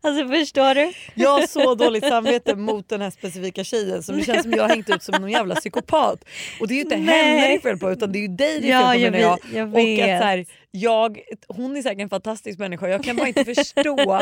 Alltså 0.00 0.28
förstår 0.28 0.74
du? 0.74 0.92
Jag 1.14 1.30
har 1.30 1.46
så 1.46 1.74
dåligt 1.74 2.06
samvete 2.08 2.56
mot 2.56 2.88
den 2.88 3.00
här 3.00 3.10
specifika 3.10 3.64
tjejen 3.64 4.02
som 4.02 4.16
det 4.16 4.24
känns 4.24 4.42
som 4.42 4.52
jag 4.52 4.62
har 4.62 4.68
hängt 4.68 4.90
ut 4.90 5.02
som 5.02 5.20
någon 5.20 5.30
jävla 5.30 5.54
psykopat. 5.54 6.24
Och 6.60 6.68
det 6.68 6.74
är 6.74 6.76
ju 6.76 6.82
inte 6.82 6.96
Nej. 6.96 7.24
henne 7.28 7.48
det 7.48 7.54
är 7.54 7.58
fel 7.60 7.78
på 7.78 7.90
utan 7.92 8.12
det 8.12 8.18
är 8.18 8.20
ju 8.22 8.28
dig 8.28 8.60
det 8.60 8.70
är 8.70 8.80
fel 8.80 8.86
på 8.92 8.94
jag 9.04 9.12
menar 9.12 9.18
jag. 9.18 9.36
vet, 9.36 9.56
jag 9.56 9.68
Och 9.74 9.78
att 9.80 9.86
vet. 9.86 10.20
så 10.20 10.24
här, 10.26 10.46
jag, 10.70 11.18
hon 11.48 11.76
är 11.76 11.82
säkert 11.82 12.00
en 12.02 12.10
fantastisk 12.10 12.58
människa, 12.58 12.88
jag 12.88 13.04
kan 13.04 13.16
bara 13.16 13.28
inte 13.28 13.44
förstå. 13.44 14.20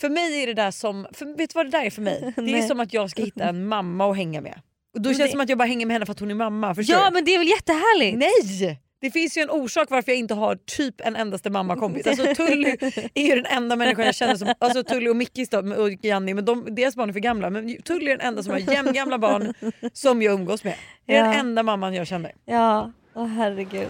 För 0.00 0.08
mig 0.08 0.42
är 0.42 0.46
det 0.46 0.54
där 0.54 0.70
som, 0.70 1.06
för, 1.12 1.24
vet 1.26 1.50
du 1.50 1.54
vad 1.54 1.66
det 1.66 1.70
där 1.70 1.84
är 1.84 1.90
för 1.90 2.02
mig? 2.02 2.32
Det 2.36 2.40
är 2.42 2.44
Nej. 2.44 2.68
som 2.68 2.80
att 2.80 2.92
jag 2.94 3.10
ska 3.10 3.22
hitta 3.22 3.44
en 3.44 3.66
mamma 3.68 4.10
att 4.10 4.16
hänga 4.16 4.40
med. 4.40 4.60
Och 4.94 5.00
då 5.02 5.08
Men 5.08 5.14
känns 5.14 5.18
det 5.18 5.24
det- 5.24 5.30
som 5.30 5.40
att 5.40 5.48
jag 5.48 5.58
bara 5.58 5.68
hänger 5.68 5.86
med 5.86 5.94
henne 5.94 6.06
för 6.06 6.12
att 6.12 6.20
hon 6.20 6.30
är 6.30 6.34
mamma. 6.34 6.74
Förstår 6.74 6.96
Ja 6.96 7.06
du? 7.06 7.14
men 7.14 7.24
det 7.24 7.34
är 7.34 7.38
väl 7.38 7.48
jättehärligt? 7.48 8.18
Nej! 8.18 8.80
Det 9.00 9.10
finns 9.10 9.36
ju 9.38 9.42
en 9.42 9.50
orsak 9.50 9.90
varför 9.90 10.12
jag 10.12 10.18
inte 10.18 10.34
har 10.34 10.56
typ 10.56 11.00
en 11.00 11.16
endaste 11.16 11.50
mammakompis. 11.50 12.06
Alltså 12.06 12.34
Tully 12.34 12.76
är 13.14 13.22
ju 13.26 13.34
den 13.34 13.46
enda 13.46 13.76
människan 13.76 14.04
jag 14.06 14.14
känner 14.14 14.36
som... 14.36 14.54
Alltså 14.58 14.82
Tully 14.84 15.10
och 15.10 15.16
Mickis 15.16 15.48
då, 15.48 15.58
och 15.58 15.90
Janni, 16.04 16.34
men 16.34 16.44
de, 16.44 16.74
deras 16.74 16.96
barn 16.96 17.08
är 17.08 17.12
för 17.12 17.20
gamla. 17.20 17.50
Men 17.50 17.82
Tully 17.82 18.10
är 18.10 18.16
den 18.18 18.26
enda 18.26 18.42
som 18.42 18.52
har 18.52 18.58
jämngamla 18.58 19.18
barn 19.18 19.54
som 19.92 20.22
jag 20.22 20.34
umgås 20.34 20.64
med. 20.64 20.74
Det 21.06 21.14
är 21.16 21.18
Ja. 21.24 21.24
den 21.30 21.40
enda 21.40 21.62
mamman 21.62 21.94
jag 21.94 22.06
känner. 22.06 22.32
Ja, 22.44 22.92
åh 23.14 23.26
herregud. 23.26 23.88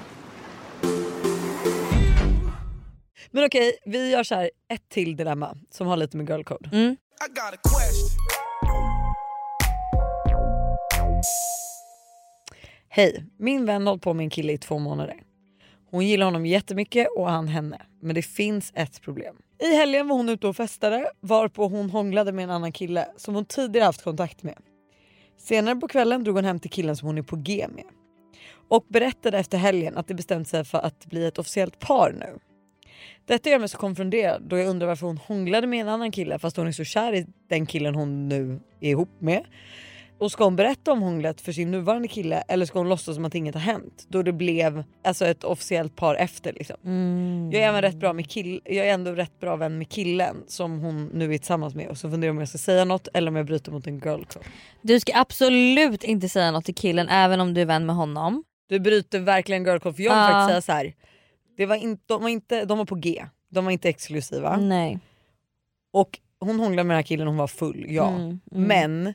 Men 3.31 3.45
okej, 3.45 3.73
vi 3.87 4.11
gör 4.11 4.23
så 4.23 4.35
här 4.35 4.51
ett 4.73 4.89
till 4.89 5.17
dilemma 5.17 5.57
som 5.71 5.87
har 5.87 5.97
lite 5.97 6.17
med 6.17 6.29
girl 6.31 6.43
code. 6.43 6.69
Mm. 6.73 6.97
Hej, 12.91 13.25
min 13.37 13.65
vän 13.65 13.83
har 13.83 13.93
hållit 13.93 14.03
på 14.03 14.15
med 14.15 14.25
en 14.25 14.31
kille 14.31 14.53
i 14.53 14.59
två 14.59 14.79
månader. 14.79 15.23
Hon 15.91 16.07
gillar 16.07 16.27
honom 16.27 16.47
jättemycket 16.47 17.09
och 17.17 17.31
han 17.31 17.49
henne. 17.49 17.83
Men 18.01 18.15
det 18.15 18.23
finns 18.23 18.73
ett 18.75 19.03
problem. 19.03 19.37
I 19.63 19.75
helgen 19.75 20.09
var 20.09 20.17
hon 20.17 20.29
ute 20.29 20.47
och 20.47 20.57
festade 20.57 21.11
varpå 21.21 21.69
hon 21.69 21.91
hånglade 21.91 22.33
med 22.33 22.43
en 22.43 22.51
annan 22.51 22.73
kille 22.73 23.09
som 23.17 23.35
hon 23.35 23.45
tidigare 23.45 23.85
haft 23.85 24.03
kontakt 24.03 24.43
med. 24.43 24.59
Senare 25.39 25.77
på 25.77 25.89
kvällen 25.89 26.25
drog 26.25 26.37
hon 26.37 26.45
hem 26.45 26.61
till 26.61 26.71
killen 26.71 26.97
som 26.97 27.07
hon 27.07 27.19
är 27.19 27.23
på 27.23 27.37
G 27.37 27.67
med. 27.75 27.85
Och 28.69 28.87
berättade 28.89 29.39
efter 29.39 29.59
helgen 29.59 29.97
att 29.97 30.09
de 30.09 30.15
bestämt 30.15 30.49
sig 30.49 30.65
för 30.65 30.79
att 30.79 31.07
bli 31.07 31.27
ett 31.27 31.39
officiellt 31.39 31.79
par 31.79 32.13
nu. 32.13 32.39
Detta 33.25 33.51
gör 33.51 33.59
mig 33.59 33.69
så 33.69 33.79
konfunderad 33.79 34.43
då 34.43 34.59
jag 34.59 34.69
undrar 34.69 34.87
varför 34.87 35.07
hon 35.07 35.19
hånglade 35.19 35.67
med 35.67 35.81
en 35.81 35.89
annan 35.89 36.11
kille 36.11 36.39
fast 36.39 36.57
hon 36.57 36.67
är 36.67 36.73
så 36.73 36.85
kär 36.85 37.13
i 37.13 37.27
den 37.49 37.67
killen 37.67 37.95
hon 37.95 38.29
nu 38.29 38.61
är 38.81 38.91
ihop 38.91 39.11
med. 39.19 39.45
Och 40.19 40.33
ska 40.33 40.45
hon 40.45 40.57
berätta 40.57 40.93
om 40.93 41.03
hånglet 41.03 41.41
för 41.41 41.53
sin 41.53 41.71
nuvarande 41.71 42.09
kille 42.09 42.41
eller 42.49 42.67
ska 42.67 42.79
hon 42.79 42.89
låtsas 42.89 43.15
som 43.15 43.25
att 43.25 43.35
inget 43.35 43.55
har 43.55 43.63
hänt? 43.63 44.07
Då 44.09 44.23
det 44.23 44.33
blev 44.33 44.85
alltså 45.05 45.27
ett 45.27 45.45
officiellt 45.45 45.97
par 45.97 46.15
efter 46.15 46.53
liksom. 46.53 46.77
Jag 47.53 47.63
är 47.63 47.69
även 47.69 47.83
rätt 47.83 47.95
bra 47.97 48.13
med 48.13 48.25
kill- 48.31 48.61
jag 48.65 48.87
är 48.89 48.95
ändå 48.95 49.13
rätt 49.13 49.41
bra 49.41 49.57
vän 49.57 49.79
med 49.79 49.89
killen 49.89 50.37
som 50.47 50.79
hon 50.81 51.07
nu 51.07 51.35
är 51.35 51.39
tillsammans 51.39 51.75
med 51.75 51.89
och 51.89 51.99
så 51.99 52.11
funderar 52.11 52.29
jag 52.29 52.35
om 52.35 52.39
jag 52.39 52.49
ska 52.49 52.59
säga 52.59 52.85
något 52.85 53.09
eller 53.15 53.29
om 53.31 53.37
jag 53.37 53.47
bryter 53.47 53.73
mot 53.73 53.87
en 53.87 53.95
girl 53.99 54.25
code. 54.25 54.47
Du 54.83 55.01
ska 55.01 55.13
absolut 55.15 56.05
inte 56.05 56.29
säga 56.29 56.51
något 56.51 56.65
till 56.65 56.75
killen 56.75 57.09
även 57.09 57.41
om 57.41 57.55
du 57.55 57.61
är 57.61 57.67
vän 57.67 57.87
med 57.87 57.97
honom. 57.97 58.45
Du 58.69 58.81
bryter 58.81 59.21
verkligen 59.21 59.65
girl 59.65 59.79
code 59.79 59.95
för 59.97 60.03
jag 60.03 60.11
vill 60.15 60.19
Ja. 60.23 60.29
faktiskt 60.49 60.49
säga 60.49 60.61
så 60.63 60.73
här. 60.87 60.95
Det 61.57 61.67
var 61.67 61.97
de, 62.07 62.23
var 62.23 62.29
inte, 62.29 62.65
de 62.65 62.79
var 62.79 62.85
på 62.85 62.95
G, 62.95 63.25
de 63.51 63.65
var 63.65 63.73
inte 63.73 63.89
exklusiva. 63.89 64.57
Nej. 64.57 64.99
Och 65.93 66.19
hon 66.41 66.61
hånglade 66.61 66.87
med 66.87 66.95
den 66.95 66.99
här 66.99 67.03
killen 67.03 67.27
hon 67.27 67.37
var 67.37 67.47
full, 67.47 67.87
ja. 67.89 68.09
Mm, 68.09 68.21
mm. 68.21 68.41
Men 68.51 69.15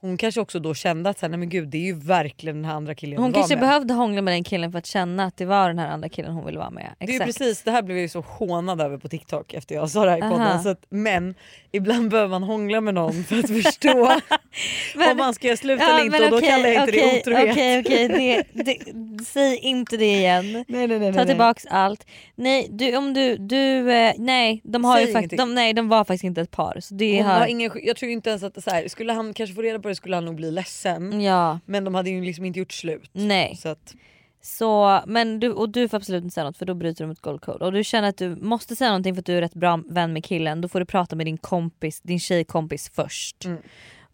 hon 0.00 0.16
kanske 0.16 0.40
också 0.40 0.58
då 0.58 0.74
kände 0.74 1.10
att 1.10 1.18
så 1.18 1.26
här, 1.26 1.30
nej 1.30 1.38
men 1.38 1.48
gud 1.48 1.68
det 1.68 1.78
är 1.78 1.82
ju 1.82 1.94
verkligen 1.98 2.56
den 2.56 2.64
här 2.64 2.74
andra 2.74 2.94
killen 2.94 3.16
Hon 3.16 3.24
hon 3.24 3.32
kanske 3.32 3.54
med. 3.54 3.60
behövde 3.60 3.94
hångla 3.94 4.22
med 4.22 4.34
den 4.34 4.44
killen 4.44 4.72
för 4.72 4.78
att 4.78 4.86
känna 4.86 5.24
att 5.24 5.36
det 5.36 5.44
var 5.44 5.68
den 5.68 5.78
här 5.78 5.88
andra 5.88 6.08
killen 6.08 6.32
hon 6.32 6.46
ville 6.46 6.58
vara 6.58 6.70
med. 6.70 6.94
Det 6.98 7.04
är 7.04 7.08
ju 7.08 7.14
Exakt. 7.14 7.38
precis 7.38 7.62
det 7.62 7.70
här 7.70 7.82
blev 7.82 7.96
jag 7.96 8.02
ju 8.02 8.08
så 8.08 8.20
hånad 8.20 8.80
över 8.80 8.98
på 8.98 9.08
TikTok 9.08 9.54
efter 9.54 9.74
jag 9.74 9.90
sa 9.90 10.04
det 10.04 10.10
här 10.10 10.18
i 10.18 10.20
podden. 10.20 10.62
Så 10.62 10.68
att, 10.68 10.84
men 10.88 11.34
ibland 11.72 12.10
behöver 12.10 12.28
man 12.28 12.42
hångla 12.42 12.80
med 12.80 12.94
någon 12.94 13.24
för 13.24 13.38
att 13.38 13.48
förstå 13.62 14.04
om 15.10 15.16
man 15.16 15.34
ska 15.34 15.46
göra 15.46 15.56
slut 15.56 15.80
eller 15.80 16.04
inte 16.04 16.24
och 16.24 16.30
då 16.30 16.36
okej, 16.36 16.48
kallar 16.48 16.68
jag 16.68 16.82
inte 16.88 16.98
okej, 16.98 17.22
det 17.24 17.30
otrohet. 17.30 17.50
Okej 17.50 17.80
okej, 17.80 18.08
det, 18.54 18.62
det, 18.64 19.24
säg 19.24 19.56
inte 19.58 19.96
det 19.96 20.14
igen. 20.14 20.52
Nej, 20.68 20.86
nej, 20.86 20.98
nej, 20.98 21.12
Ta 21.12 21.16
nej. 21.16 21.26
tillbaks 21.26 21.66
allt. 21.70 22.06
Nej, 22.34 22.68
du, 22.70 22.96
om 22.96 23.14
du, 23.14 23.36
du, 23.36 23.92
eh, 23.92 24.12
nej, 24.18 24.60
de, 24.64 24.84
har 24.84 24.96
Säg 24.96 25.06
ju 25.06 25.12
fakt- 25.12 25.18
ingenting. 25.20 25.36
de, 25.38 25.54
nej 25.54 25.72
de 25.72 25.88
var 25.88 26.04
faktiskt 26.04 26.24
inte 26.24 26.40
ett 26.40 26.50
par. 26.50 26.80
Så 26.80 26.94
det 26.94 27.16
Hon 27.22 27.30
har 27.30 27.46
ingen, 27.46 27.70
jag 27.82 27.96
tror 27.96 28.10
inte 28.12 28.30
ens 28.30 28.42
att 28.42 28.64
så 28.64 28.70
här, 28.70 28.88
skulle 28.88 29.12
han 29.12 29.34
kanske 29.34 29.54
få 29.54 29.62
reda 29.62 29.78
på 29.78 29.85
det 29.88 29.96
skulle 29.96 30.14
han 30.16 30.24
nog 30.24 30.34
bli 30.34 30.50
ledsen. 30.50 31.20
Ja. 31.20 31.60
Men 31.66 31.84
de 31.84 31.94
hade 31.94 32.10
ju 32.10 32.24
liksom 32.24 32.44
inte 32.44 32.58
gjort 32.58 32.72
slut. 32.72 33.10
Nej. 33.12 33.56
Så 33.56 33.68
att, 33.68 33.94
Så, 34.42 35.00
men 35.06 35.40
du, 35.40 35.52
och 35.52 35.68
du 35.68 35.88
får 35.88 35.96
absolut 35.96 36.24
inte 36.24 36.34
säga 36.34 36.44
något 36.44 36.56
för 36.56 36.66
då 36.66 36.74
bryter 36.74 37.04
du 37.04 37.08
mot 37.08 37.20
gold 37.20 37.40
code. 37.40 37.64
Och 37.64 37.72
du 37.72 37.84
känner 37.84 38.08
att 38.08 38.16
du 38.16 38.36
måste 38.36 38.76
säga 38.76 38.90
någonting 38.90 39.14
för 39.14 39.20
att 39.20 39.26
du 39.26 39.36
är 39.36 39.40
rätt 39.40 39.54
bra 39.54 39.80
vän 39.88 40.12
med 40.12 40.24
killen, 40.24 40.60
då 40.60 40.68
får 40.68 40.80
du 40.80 40.86
prata 40.86 41.16
med 41.16 41.26
din 41.26 41.38
kompis, 41.38 42.00
din 42.00 42.20
tjejkompis 42.20 42.90
först. 42.94 43.44
Mm. 43.44 43.58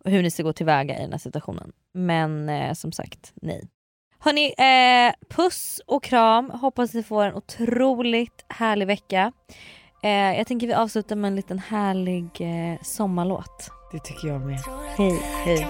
Hur 0.04 0.22
ni 0.22 0.30
ska 0.30 0.42
gå 0.42 0.52
tillväga 0.52 0.98
i 0.98 1.02
den 1.02 1.12
här 1.12 1.18
situationen. 1.18 1.72
Men 1.94 2.48
eh, 2.48 2.72
som 2.72 2.92
sagt, 2.92 3.32
nej. 3.42 3.68
Hörni, 4.18 4.54
eh, 4.58 5.14
puss 5.36 5.80
och 5.86 6.02
kram. 6.02 6.50
Hoppas 6.50 6.94
ni 6.94 7.02
får 7.02 7.24
en 7.24 7.34
otroligt 7.34 8.44
härlig 8.48 8.86
vecka. 8.86 9.32
Eh, 10.02 10.10
jag 10.10 10.46
tänker 10.46 10.66
vi 10.66 10.72
avslutar 10.72 11.16
med 11.16 11.28
en 11.28 11.36
liten 11.36 11.58
härlig 11.58 12.30
eh, 12.40 12.82
sommarlåt. 12.82 13.70
Det 13.92 13.98
tycker 13.98 14.28
jag 14.28 14.40
med. 14.40 14.60
Hej. 14.96 15.22
Hej. 15.44 15.66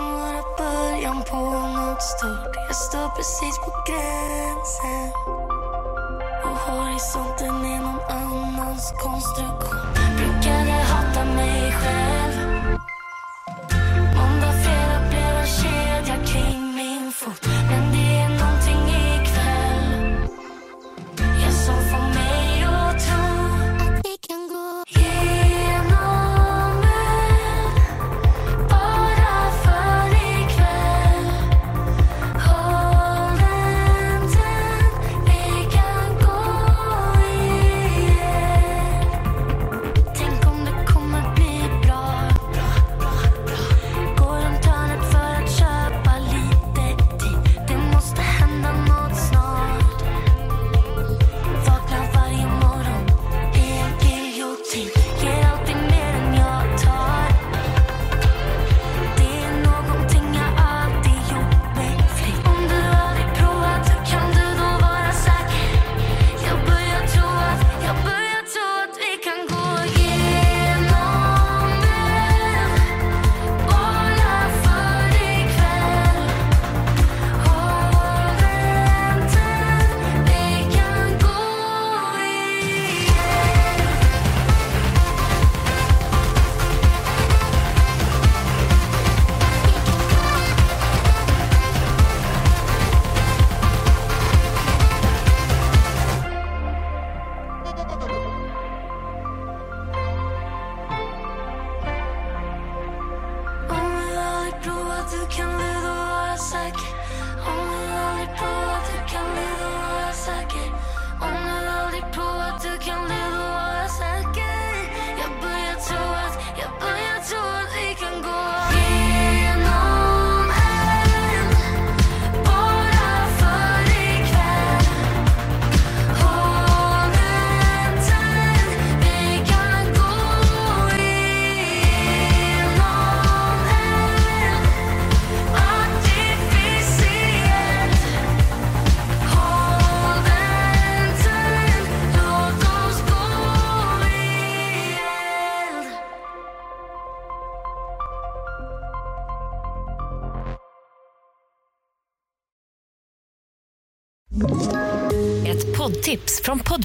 Jag 2.73 2.77
står 2.77 3.09
precis 3.17 3.59
på 3.59 3.71
gränsen 3.89 5.13
Och 6.45 6.59
horisonten 6.59 7.55
är 7.65 7.81
någon 7.81 8.01
annans 8.09 8.93
konstruktion 9.03 9.95
Brukade 10.17 10.71
hata 10.71 11.25
mig 11.25 11.73
själv 11.73 12.32